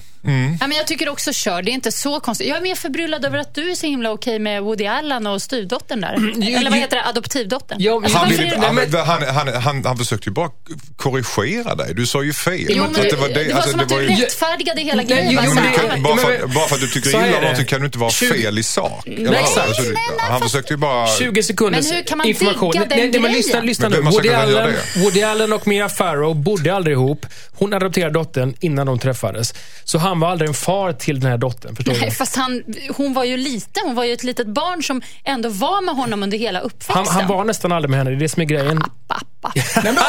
Ja, 0.60 0.68
men 0.68 0.72
jag 0.78 0.88
tycker 0.88 1.10
också 1.10 1.34
kör. 1.34 1.62
Det 1.62 1.72
är 1.72 1.74
inte 1.74 1.92
så 1.92 2.20
konstigt. 2.20 2.48
Jag 2.48 2.58
är 2.58 2.62
mer 2.62 2.76
förbryllad 2.76 3.26
över 3.26 3.38
att 3.38 3.56
du 3.56 3.72
är 3.72 3.76
så 3.76 3.86
himla 3.88 4.12
okej 4.12 4.40
med 4.40 4.64
Woody 4.64 4.86
Allen 4.86 5.28
och 5.28 5.42
styvdottern 5.42 6.02
där. 6.02 6.18
ju- 6.48 6.56
Eller 6.56 6.70
vad 6.70 6.80
heter 6.80 6.96
det? 6.98 7.06
Adoptivdottern. 7.06 7.78
Ja, 7.82 8.00
men- 8.00 8.12
Han, 8.12 8.30
vill 8.30 8.54
han, 8.58 8.78
han, 9.06 9.24
han, 9.36 9.62
han, 9.64 9.86
han 9.86 9.98
försökte 9.98 10.30
ju 10.30 10.34
bara 10.34 10.50
korrigera 10.98 11.76
dig. 11.76 11.94
Du 11.94 12.06
sa 12.08 12.24
ju 12.24 12.34
fel. 12.34 12.66
Jo, 12.70 12.84
men 12.84 12.94
det, 12.94 13.10
det 13.10 13.16
var 13.16 13.28
det, 13.28 13.34
det- 13.34 13.50
var 13.50 13.56
alltså, 13.56 13.70
som 13.70 13.78
det 13.78 13.84
att 13.84 13.90
du 13.90 14.02
ju- 14.14 14.22
rättfärdigade 14.24 14.82
hela 14.82 14.96
Nej, 14.96 15.06
grejen. 15.06 15.32
jo, 15.32 15.42
Bara 15.42 15.54
men 15.64 15.74
kan, 15.74 16.04
bara, 16.04 16.18
för, 16.18 16.48
bara 16.48 16.68
för 16.68 16.76
att 16.76 16.82
du 16.82 16.88
tycker 16.88 17.10
illa 17.10 17.20
det. 17.22 17.36
av 17.36 17.42
någonting 17.42 17.66
kan 17.66 17.80
du 17.80 17.86
inte 17.86 17.98
vara 17.98 18.10
20 18.12 18.28
fel 18.34 18.60
i 18.60 18.64
sak. 18.64 19.08
Eller 19.08 19.18
Nej, 19.18 19.26
vad? 19.34 19.36
exakt. 19.42 19.68
Alltså, 19.68 19.84
han 20.20 20.42
försökte 20.42 20.74
ju 20.74 20.78
bara... 20.78 21.08
20 21.08 21.44
sekunders 21.44 21.86
Men 21.88 21.96
hur 21.96 22.04
kan 22.04 22.18
man 22.18 22.28
information. 22.28 22.72
digga 22.72 22.86
den 22.86 22.98
nej, 22.98 23.10
nej, 23.12 23.20
men 23.22 23.32
lyssna, 23.32 23.52
grejen? 23.52 23.66
lyssna 23.66 23.90
nu. 23.90 24.02
Woody 24.02 24.30
Allen? 24.30 24.74
Woody 24.98 25.22
Allen 25.24 25.54
och 25.54 25.68
Mia 25.68 25.90
Farrow 25.90 26.36
bodde 26.36 26.76
aldrig 26.76 26.94
ihop. 26.94 27.26
Hon 27.54 27.74
adopterade 27.74 28.14
dottern 28.14 28.31
innan 28.60 28.88
de 28.88 29.00
träffades. 29.00 29.54
Så 29.84 29.98
han 29.98 30.20
var 30.20 30.30
aldrig 30.30 30.48
en 30.48 30.54
far 30.54 30.94
till 30.94 31.20
den 31.20 31.32
här 31.32 31.38
dottern. 31.38 31.76
Förstår 31.76 31.92
Nej, 31.94 32.10
du? 32.10 32.12
fast 32.16 32.36
han, 32.36 32.64
hon 32.98 33.14
var 33.14 33.24
ju 33.24 33.38
liten. 33.38 33.84
Hon 33.86 33.96
var 33.96 34.04
ju 34.04 34.14
ett 34.14 34.24
litet 34.24 34.48
barn 34.48 34.84
som 34.84 35.02
ändå 35.24 35.50
var 35.50 35.82
med 35.82 35.96
honom 35.96 36.24
under 36.24 36.38
hela 36.38 36.60
uppväxten. 36.60 36.96
Han, 36.96 37.08
han 37.08 37.28
var 37.28 37.44
nästan 37.44 37.72
aldrig 37.72 37.90
med 37.90 37.98
henne. 38.00 38.10
Det 38.10 38.16
är 38.16 38.20
det 38.20 38.30
som 38.30 38.42
är 38.42 38.46
grejen. 38.46 38.82
Pappa. 39.08 39.52
Nej, 39.56 39.66
men, 39.84 39.98
åh, 39.98 40.04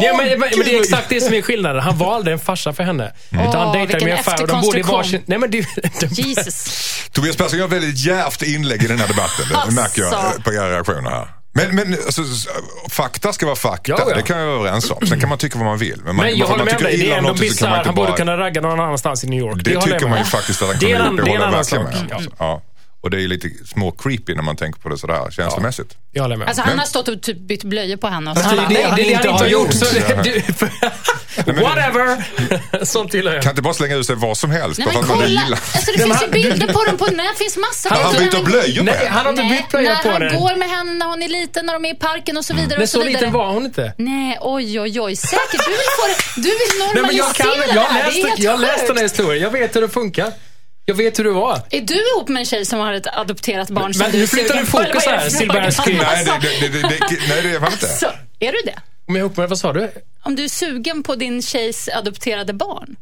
Ja, 0.02 0.16
men, 0.16 0.28
men, 0.28 0.38
men 0.40 0.50
det 0.64 0.74
är 0.76 0.80
exakt 0.80 1.08
det 1.08 1.20
som 1.20 1.34
är 1.34 1.42
skillnaden. 1.42 1.82
Han 1.82 1.98
var 1.98 2.14
aldrig 2.14 2.32
en 2.32 2.38
farsa 2.40 2.72
för 2.72 2.82
henne. 2.82 3.12
Utan 3.30 3.44
han 3.46 3.72
dejtade 3.72 3.86
vilken 3.86 4.04
Mia 4.08 4.16
Farrow. 4.22 4.46
De 4.46 4.60
bodde 4.60 4.78
i 4.78 4.80
efterkonstruktion. 4.80 4.96
varsin... 4.96 5.22
Nej, 5.26 5.38
men 5.38 5.50
det, 5.50 5.66
Jesus. 6.18 6.84
Tobias 7.12 7.36
Persson 7.36 7.58
gör 7.58 7.66
ett 7.66 7.72
väldigt 7.72 7.98
djärvt 8.06 8.42
inlägg 8.42 8.82
i 8.84 8.86
den 8.86 8.98
här 8.98 9.08
debatten. 9.08 9.44
Det 9.50 9.56
Alltså. 9.56 9.80
märker 9.80 10.02
jag 10.02 10.12
eh, 10.12 10.42
på 10.44 10.52
era 10.52 10.70
reaktioner 10.70 11.10
här. 11.10 11.28
Men, 11.56 11.74
men 11.74 11.92
alltså, 11.92 12.22
fakta 12.90 13.32
ska 13.32 13.46
vara 13.46 13.56
fakta, 13.56 13.92
Ja, 13.92 14.04
ja. 14.08 14.14
det 14.14 14.22
kan 14.22 14.38
vi 14.38 14.44
vara 14.44 14.54
överens 14.54 14.90
om. 14.90 15.06
Sen 15.06 15.20
kan 15.20 15.28
man 15.28 15.38
tycka 15.38 15.58
vad 15.58 15.66
man 15.66 15.78
vill. 15.78 16.00
Men, 16.04 16.16
man, 16.16 16.26
Men 16.26 16.36
jag 16.38 16.46
håller 16.46 16.64
med 16.64 16.78
dig. 16.78 16.96
Det 16.96 17.12
är 17.12 17.18
ändå 17.18 17.34
bisarrt. 17.34 17.86
Han 17.86 17.94
borde 17.94 18.08
bara... 18.08 18.16
kunna 18.16 18.36
ragga 18.38 18.60
någon 18.60 18.80
annanstans 18.80 19.24
i 19.24 19.26
New 19.26 19.38
York. 19.38 19.64
Det 19.64 19.70
jag 19.70 19.82
tycker 19.82 20.08
man 20.08 20.18
ju 20.18 20.24
faktiskt 20.24 20.62
att 20.62 20.68
han 20.68 20.76
Det 20.80 20.86
kunde 20.86 21.08
gjort. 21.08 21.16
det 21.24 21.30
håller 21.30 21.44
jag 21.44 21.50
verkligen 21.52 21.84
med. 21.84 22.28
Ja. 22.38 22.62
Och 23.04 23.10
det 23.10 23.16
är 23.16 23.20
ju 23.20 23.28
lite 23.28 23.48
små 23.74 23.90
creepy 23.90 24.34
när 24.34 24.42
man 24.42 24.56
tänker 24.56 24.80
på 24.80 24.88
det 24.88 24.98
sådär 24.98 25.30
känslomässigt. 25.30 25.96
Jag 26.12 26.22
håller 26.22 26.36
med. 26.36 26.48
Alltså, 26.48 26.62
han 26.62 26.78
har 26.78 26.86
stått 26.86 27.08
och 27.08 27.22
typ 27.22 27.38
bytt 27.38 27.64
blöjor 27.64 27.96
på 27.96 28.06
henne. 28.06 28.30
Och 28.30 28.36
så 28.36 28.42
Fast 28.42 28.56
han 28.56 28.72
det 28.74 28.80
det 28.80 28.86
han 28.88 28.96
det 28.96 29.02
är 29.02 29.08
det 29.08 29.14
han 29.14 29.26
inte 29.34 29.44
har 29.44 29.50
gjort. 29.50 29.66
gjort. 29.66 29.74
Så 29.74 29.84
det, 29.94 30.22
du, 31.46 31.52
whatever. 31.52 32.84
Sånt 32.84 33.14
gillar 33.14 33.32
jag. 33.34 33.42
Kan 33.42 33.50
inte 33.50 33.62
bara 33.62 33.74
slänga 33.74 33.96
ut 33.96 34.06
sig 34.06 34.16
vad 34.16 34.36
som 34.38 34.50
helst 34.50 34.78
Nej 34.78 34.88
men 34.94 35.02
kolla! 35.04 35.40
Alltså, 35.74 35.92
det 35.92 35.98
finns 36.02 36.22
ju 36.22 36.28
bilder 36.30 36.66
på 36.72 36.84
dem 36.84 36.96
på 36.96 37.04
nätet. 37.06 37.32
Det 37.38 37.44
finns 37.44 37.56
massa 37.56 37.88
Han 37.94 38.12
bilder. 38.12 38.30
byter 38.30 38.44
blöjor 38.44 38.82
med 38.82 38.94
Nej, 38.94 38.96
henne. 39.06 39.10
han 39.10 39.24
har 39.26 39.32
inte 39.32 39.54
bytt 39.54 39.68
blöja 39.70 39.96
på 40.02 40.08
när 40.08 40.12
han 40.12 40.22
henne. 40.22 40.40
går 40.40 40.56
med 40.56 40.68
henne 40.70 40.92
när 40.92 41.06
hon 41.06 41.22
är 41.22 41.28
liten, 41.28 41.66
när 41.66 41.72
de 41.72 41.84
är 41.84 41.90
i 41.90 41.94
parken 41.94 42.36
och 42.36 42.44
så 42.44 42.54
vidare. 42.54 42.74
Men 42.78 42.82
och 42.82 42.88
så, 42.88 42.98
så 43.00 43.04
liten 43.06 43.32
var 43.32 43.52
hon 43.52 43.64
inte. 43.64 43.92
Nej, 43.98 44.38
oj, 44.40 44.80
oj, 44.80 45.00
oj. 45.00 45.16
Säkert. 45.16 45.50
Du 45.66 45.70
vill 45.70 45.90
få 45.98 46.04
det. 46.08 46.40
Du 46.40 46.48
vill 46.48 46.58
Nej, 46.78 46.88
men 46.94 47.02
normalisera 47.02 47.26
jag, 47.26 47.56
kan, 47.56 47.68
det 47.68 47.74
jag 47.74 48.28
här. 48.28 48.34
jag 48.38 48.50
har 48.50 48.58
läst 48.58 48.86
den 48.86 48.96
här 48.96 49.02
historien. 49.02 49.42
Jag 49.42 49.50
vet 49.50 49.76
hur 49.76 49.80
det 49.80 49.88
funkar. 49.88 50.32
Jag 50.84 50.94
vet 50.94 51.18
hur 51.18 51.24
det 51.24 51.30
var. 51.30 51.60
Är 51.70 51.80
du 51.80 51.94
ihop 51.94 52.28
med 52.28 52.40
en 52.40 52.46
tjej 52.46 52.64
som 52.64 52.78
har 52.78 52.92
ett 52.92 53.06
adopterat 53.06 53.70
barn 53.70 53.94
som 53.94 54.02
Men 54.02 54.12
du 54.12 54.18
nu 54.18 54.26
flyttar 54.26 54.54
du 54.60 54.66
fokus 54.66 55.06
här, 55.06 55.30
frågan? 55.30 55.72
Skrin. 55.72 55.96
Nej, 55.98 56.24
det, 56.24 56.32
Alltså, 56.32 56.48
det, 56.60 56.68
det, 56.68 57.18
nej, 57.28 57.42
det 57.42 57.50
är 57.54 57.60
man 57.60 57.72
inte. 57.72 57.86
så, 57.88 58.06
är 58.38 58.52
du 58.52 58.58
det? 58.64 58.78
Om 59.08 59.16
jag 59.16 59.22
är 59.22 59.26
ihop 59.26 59.36
med, 59.36 59.48
vad 59.48 59.58
sa 59.58 59.72
du? 59.72 59.90
Om 60.22 60.36
du 60.36 60.44
är 60.44 60.48
sugen 60.48 61.02
på 61.02 61.14
din 61.14 61.42
tjejs 61.42 61.88
adopterade 61.88 62.52
barn? 62.52 62.96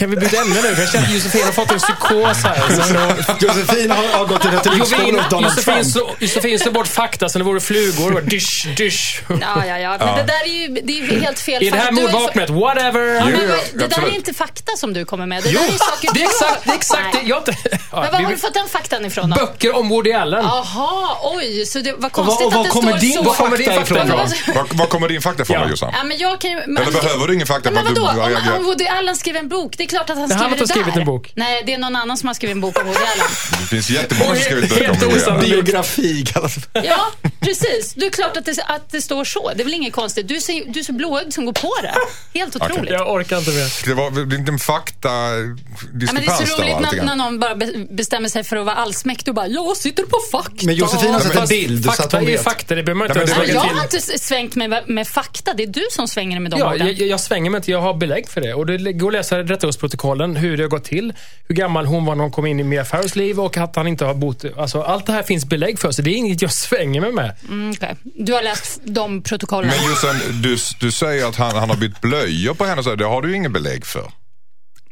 Kan 0.00 0.10
vi 0.10 0.16
byta 0.16 0.36
ämne 0.36 0.54
nu? 0.62 0.74
För 0.74 0.82
jag 0.82 0.90
känner 0.92 1.06
att 1.06 1.12
Josefin 1.14 1.44
har 1.44 1.52
fått 1.52 1.70
en 1.72 1.78
psykos 1.78 2.44
här. 2.44 2.60
Så, 3.38 3.46
Josefin 3.46 3.90
har, 3.90 4.18
har 4.18 4.26
gått 4.26 4.40
till 4.42 4.50
retorikskolan 4.50 5.14
hos 5.14 5.28
Donald 5.30 5.54
Josefin, 5.56 5.92
Trump. 5.92 6.22
Josefin 6.22 6.58
slår 6.58 6.72
bort 6.72 6.86
fakta 6.86 7.28
som 7.28 7.38
det 7.38 7.44
vore 7.44 7.60
flugor. 7.60 8.14
Och 8.14 8.22
dysch, 8.22 8.66
dysch. 8.76 9.22
Ja, 9.28 9.66
ja, 9.66 9.78
ja. 9.78 9.96
Men 9.98 10.16
det 10.16 10.22
där 10.22 10.44
är 10.44 10.52
ju, 10.60 10.68
det 10.84 10.92
är 10.92 11.12
ju 11.12 11.20
helt 11.20 11.38
fel. 11.40 11.62
I 11.62 11.70
det 11.70 11.76
här 11.76 11.92
mordvapnet, 11.92 12.50
whatever. 12.50 13.14
Ja, 13.14 13.24
men 13.24 13.38
det 13.74 13.86
där 13.86 14.02
är 14.02 14.14
inte 14.14 14.34
fakta 14.34 14.72
som 14.76 14.92
du 14.92 15.04
kommer 15.04 15.26
med. 15.26 15.42
Det 15.42 15.50
Jo, 15.50 15.60
där 15.60 15.74
är 15.74 15.78
saker 15.78 16.10
det 16.14 16.20
är 16.20 16.24
exakt 16.24 16.64
det. 16.64 16.70
Är 16.70 16.74
exakt 16.74 17.12
det. 17.12 17.18
Nej. 17.18 17.28
Jag, 17.28 17.38
inte- 17.38 17.56
ja, 17.92 18.00
Men 18.00 18.12
var 18.12 18.18
vi- 18.18 18.24
har 18.24 18.30
du 18.32 18.38
fått 18.38 18.54
den 18.54 18.68
faktan 18.68 19.04
ifrån 19.04 19.30
då? 19.30 19.36
Böcker 19.36 19.76
om 19.76 19.88
Woody 19.88 20.12
Allen. 20.12 20.44
Jaha, 20.44 21.16
oj. 21.22 21.66
Så 21.66 21.78
det 21.78 21.92
var 21.92 21.98
vad- 21.98 22.12
konstigt 22.12 22.46
och 22.46 22.52
vad 22.52 22.60
att 22.60 22.66
det 22.66 22.70
kommer 22.70 22.90
står 22.92 23.00
din 23.00 23.12
så. 23.12 23.22
Var 23.22 23.34
kommer 23.34 23.56
din 23.56 23.66
fakta 23.66 23.82
ifrån 23.82 24.08
Var, 24.08 24.66
var 24.78 24.86
kommer 24.86 25.08
din 25.08 25.22
fakta 25.22 25.42
ifrån 25.42 25.62
då 25.62 25.68
Jossan? 25.68 25.90
Ja, 25.96 26.04
men 26.04 26.18
jag 26.18 26.40
kan 26.40 26.50
ju, 26.50 26.56
men, 26.66 26.82
Eller 26.82 26.92
behöver 27.00 27.26
du 27.26 27.34
ingen 27.34 27.46
fakta 27.46 27.70
men 27.70 27.86
att 27.86 27.94
du 27.94 28.00
vadå? 28.00 28.22
Om, 28.56 28.64
Woody 28.64 28.84
Allen 28.86 29.16
skrev 29.16 29.36
en 29.36 29.48
bok, 29.48 29.76
klart 29.90 30.10
att 30.10 30.16
han 30.18 30.28
Det 30.28 30.34
är 30.34 30.38
han 30.38 30.48
skriver 30.50 30.56
det 30.60 30.66
som 30.66 30.76
har 30.78 30.82
skrivit 30.82 30.94
där. 30.94 31.00
en 31.00 31.06
bok. 31.06 31.32
Nej, 31.36 31.62
det 31.66 31.74
är 31.74 31.78
någon 31.78 31.96
annan 31.96 32.16
som 32.16 32.26
har 32.26 32.34
skrivit 32.34 32.54
en 32.54 32.60
bok 32.60 32.78
om 32.80 32.86
Woody 32.86 32.98
Allen. 33.14 33.26
Det 33.60 33.66
finns 33.66 33.90
jättemånga 33.90 34.34
som 34.34 34.44
skrivit 34.44 34.70
böcker 34.70 34.90
om 34.90 34.96
Woody 34.98 35.24
Allen. 35.24 35.40
Biografi 35.50 36.24
kallas 36.26 36.54
det. 36.72 36.82
Ja, 36.86 37.06
precis. 37.40 37.94
Det 37.96 38.06
är 38.06 38.10
klart 38.10 38.36
att 38.36 38.44
det, 38.44 38.62
att 38.66 38.90
det 38.90 39.02
står 39.02 39.24
så. 39.24 39.50
Det 39.54 39.62
är 39.62 39.64
väl 39.64 39.74
inget 39.74 39.92
konstigt. 39.92 40.28
Du 40.28 40.36
är 40.36 40.40
så, 40.40 40.52
du 40.68 40.80
är 40.80 40.84
så 40.84 40.92
blåögd 40.92 41.32
som 41.32 41.44
går 41.46 41.52
på 41.52 41.72
det. 41.82 41.94
Helt 42.38 42.56
otroligt. 42.56 42.90
Jag 42.90 43.12
orkar 43.12 43.38
inte 43.38 43.50
mer. 43.50 43.84
Det 43.84 43.94
var 43.94 44.10
väl 44.10 44.34
inte 44.38 44.52
en 44.52 44.58
fakta 44.58 45.08
Ja, 45.08 46.12
men 46.12 46.14
det 46.14 46.26
är 46.32 46.46
så 46.46 46.56
där 46.56 46.62
roligt 46.64 46.80
när, 46.80 47.02
när 47.02 47.14
någon 47.16 47.38
bara 47.40 47.54
be- 47.54 47.86
bestämmer 47.90 48.28
sig 48.28 48.44
för 48.44 48.56
att 48.56 48.66
vara 48.66 48.76
allsmäktig 48.76 49.28
och 49.28 49.34
bara 49.34 49.46
“jag 49.46 49.76
sitter 49.76 50.02
på 50.02 50.18
fakta”. 50.32 50.66
Men 50.66 50.74
Josefin 50.74 51.12
har 51.12 51.20
sett 51.20 51.36
en 51.36 51.46
bild 51.46 51.84
så 51.84 51.90
att 51.90 51.96
Fakta 51.96 52.18
är 52.18 52.22
ju 52.22 52.38
fakta, 52.38 52.74
det 52.74 52.82
behöver 52.82 52.98
man 52.98 53.06
inte 53.08 53.18
ens 53.18 53.46
det- 53.46 53.52
jag 53.52 53.60
har 53.60 53.82
inte 53.82 54.00
svängt 54.18 54.54
mig 54.54 54.68
med, 54.68 54.82
med 54.88 55.08
fakta. 55.08 55.54
Det 55.54 55.62
är 55.62 55.66
du 55.66 55.82
som 55.90 56.08
svänger 56.08 56.40
med 56.40 56.50
de 56.50 56.60
Ja, 56.60 56.74
orden. 56.74 56.86
jag, 56.86 56.96
jag 57.08 57.20
svänger 57.20 57.50
mig 57.50 57.58
inte, 57.58 57.70
jag 57.70 57.80
har 57.80 57.94
belägg 57.94 58.28
för 58.28 58.40
det. 58.40 58.54
Och 58.54 58.66
det 58.66 58.92
går 58.92 59.08
att 59.08 59.12
läsa 59.12 59.42
rättegångsprotokollen, 59.80 60.36
hur 60.36 60.56
det 60.56 60.62
har 60.62 60.68
gått 60.68 60.84
till, 60.84 61.12
hur 61.48 61.54
gammal 61.54 61.86
hon 61.86 62.04
var 62.04 62.14
när 62.14 62.22
hon 62.22 62.32
kom 62.32 62.46
in 62.46 62.60
i 62.60 62.64
Mia 62.64 62.84
Farrows 62.84 63.16
liv 63.16 63.40
och 63.40 63.56
att 63.56 63.76
han 63.76 63.86
inte 63.86 64.04
har 64.04 64.14
bott... 64.14 64.44
Alltså, 64.56 64.82
allt 64.82 65.06
det 65.06 65.12
här 65.12 65.22
finns 65.22 65.44
belägg 65.44 65.78
för, 65.78 65.92
så 65.92 66.02
det 66.02 66.10
är 66.10 66.14
inget 66.14 66.42
jag 66.42 66.52
svänger 66.52 67.00
mig 67.00 67.12
med. 67.12 67.36
Mm, 67.48 67.70
okej. 67.70 67.96
Du 68.02 68.32
har 68.32 68.42
läst 68.42 68.80
de 68.84 69.22
protokollen? 69.22 69.70
Men 69.70 69.90
Jossan, 69.90 70.42
du, 70.42 70.56
du 70.80 70.92
säger 70.92 71.28
att 71.28 71.36
han, 71.36 71.56
han 71.56 71.70
har 71.70 71.76
bytt 71.76 72.00
blöjor 72.00 72.54
på 72.54 72.64
henne, 72.64 72.82
så 72.82 72.94
det 72.94 73.04
har 73.04 73.22
du 73.22 73.28
ju 73.28 73.36
ingen 73.36 73.52
belägg 73.52 73.86
för. 73.86 74.12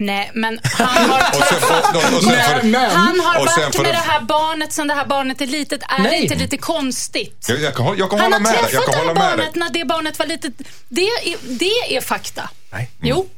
Nej, 0.01 0.31
men 0.35 0.61
han 0.63 1.11
har, 1.11 1.21
Och 1.39 1.45
sen, 1.45 1.63
och, 1.63 1.97
och, 1.97 2.17
och 2.17 2.23
sen 2.23 2.61
får, 2.61 2.67
Men, 2.69 2.91
han 2.91 3.21
har 3.21 3.39
varit 3.39 3.79
med 3.79 3.95
det 3.95 4.11
här 4.13 4.21
barnet 4.21 4.73
sen 4.73 4.89
det 4.89 4.95
här 4.95 5.07
barnet 5.07 5.41
är 5.41 5.47
litet. 5.47 5.83
Är 5.83 5.97
det 5.97 6.03
Nej. 6.03 6.23
inte 6.23 6.35
lite 6.35 6.57
konstigt? 6.57 7.47
jag, 7.49 7.61
jag 7.61 7.75
kan, 7.75 7.99
jag 7.99 8.11
kan 8.11 8.19
Han 8.21 8.33
hålla 8.33 8.37
har 8.37 8.41
med 8.41 8.53
dig. 8.53 8.61
Jag 8.73 8.85
träffat 8.85 8.93
det 8.93 9.09
här 9.09 9.15
barnet 9.15 9.55
när 9.55 9.71
det 9.71 9.85
barnet 9.85 10.19
var 10.19 10.27
litet. 10.27 10.53
Det 10.89 11.01
är, 11.01 11.59
det 11.59 11.97
är 11.97 12.01
fakta. 12.01 12.51
Nej. 12.73 12.91
Jo. 13.03 13.29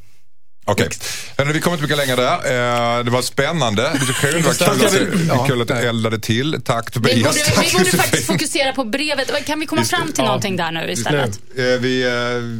Okej, 0.65 0.89
Hörrni, 1.37 1.53
vi 1.53 1.61
kommer 1.61 1.77
inte 1.77 1.81
mycket 1.81 1.97
längre 1.97 2.15
där. 2.15 2.97
Eh, 2.97 3.03
det 3.03 3.11
var 3.11 3.21
spännande 3.21 3.91
diskussion. 3.93 4.31
Det 4.41 4.47
var 4.47 4.53
kul 4.53 4.85
att, 4.85 4.91
det- 4.91 5.25
Ja. 5.27 5.45
kul 5.47 5.61
att 5.61 5.67
det 5.67 5.87
eldade 5.89 6.19
till. 6.19 6.61
Tack 6.65 6.87
Vi 6.87 6.91
Tobias. 6.91 7.35
borde, 7.35 7.49
Tack 7.55 7.73
vi 7.73 7.77
borde 7.77 7.97
faktiskt 7.97 8.27
fokusera 8.27 8.73
på 8.73 8.83
brevet. 8.83 9.45
Kan 9.45 9.59
vi 9.59 9.65
komma 9.65 9.81
Vi 9.81 9.87
fram 9.87 10.07
till 10.07 10.13
ja. 10.17 10.23
någonting 10.25 10.55
där 10.57 10.71
nu 10.71 10.91
istället? 10.91 11.39
Eh, 11.57 11.63
vi, 11.63 12.03
eh, 12.03 12.09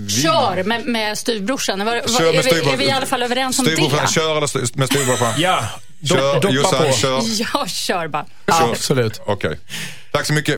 vi, 0.07 0.21
Kör 0.21 0.63
med, 0.63 0.85
med 0.85 1.17
styvbrorsan. 1.17 1.85
Var, 1.85 1.85
var, 1.95 2.19
Kör 2.19 2.33
med 2.33 2.47
är, 2.47 2.63
vi, 2.65 2.71
är 2.71 2.77
vi 2.77 2.85
i 2.85 2.91
alla 2.91 3.05
fall 3.05 3.23
överens 3.23 3.59
om 3.59 3.65
det? 3.65 3.75
kör 4.11 4.37
eller 4.37 4.77
med 4.77 4.87
styvbrorsan? 4.87 5.33
Ja, 5.37 5.63
Kör, 6.09 6.33
doppa 6.33 6.49
Jossan, 6.49 6.85
på. 6.87 6.93
kör. 6.93 7.21
Ja, 7.53 7.65
kör 7.67 8.07
bara. 8.07 8.25
kör. 8.47 8.71
Absolut. 8.71 9.21
Okej. 9.25 9.59
Tack 10.11 10.25
så 10.25 10.33
mycket. 10.33 10.49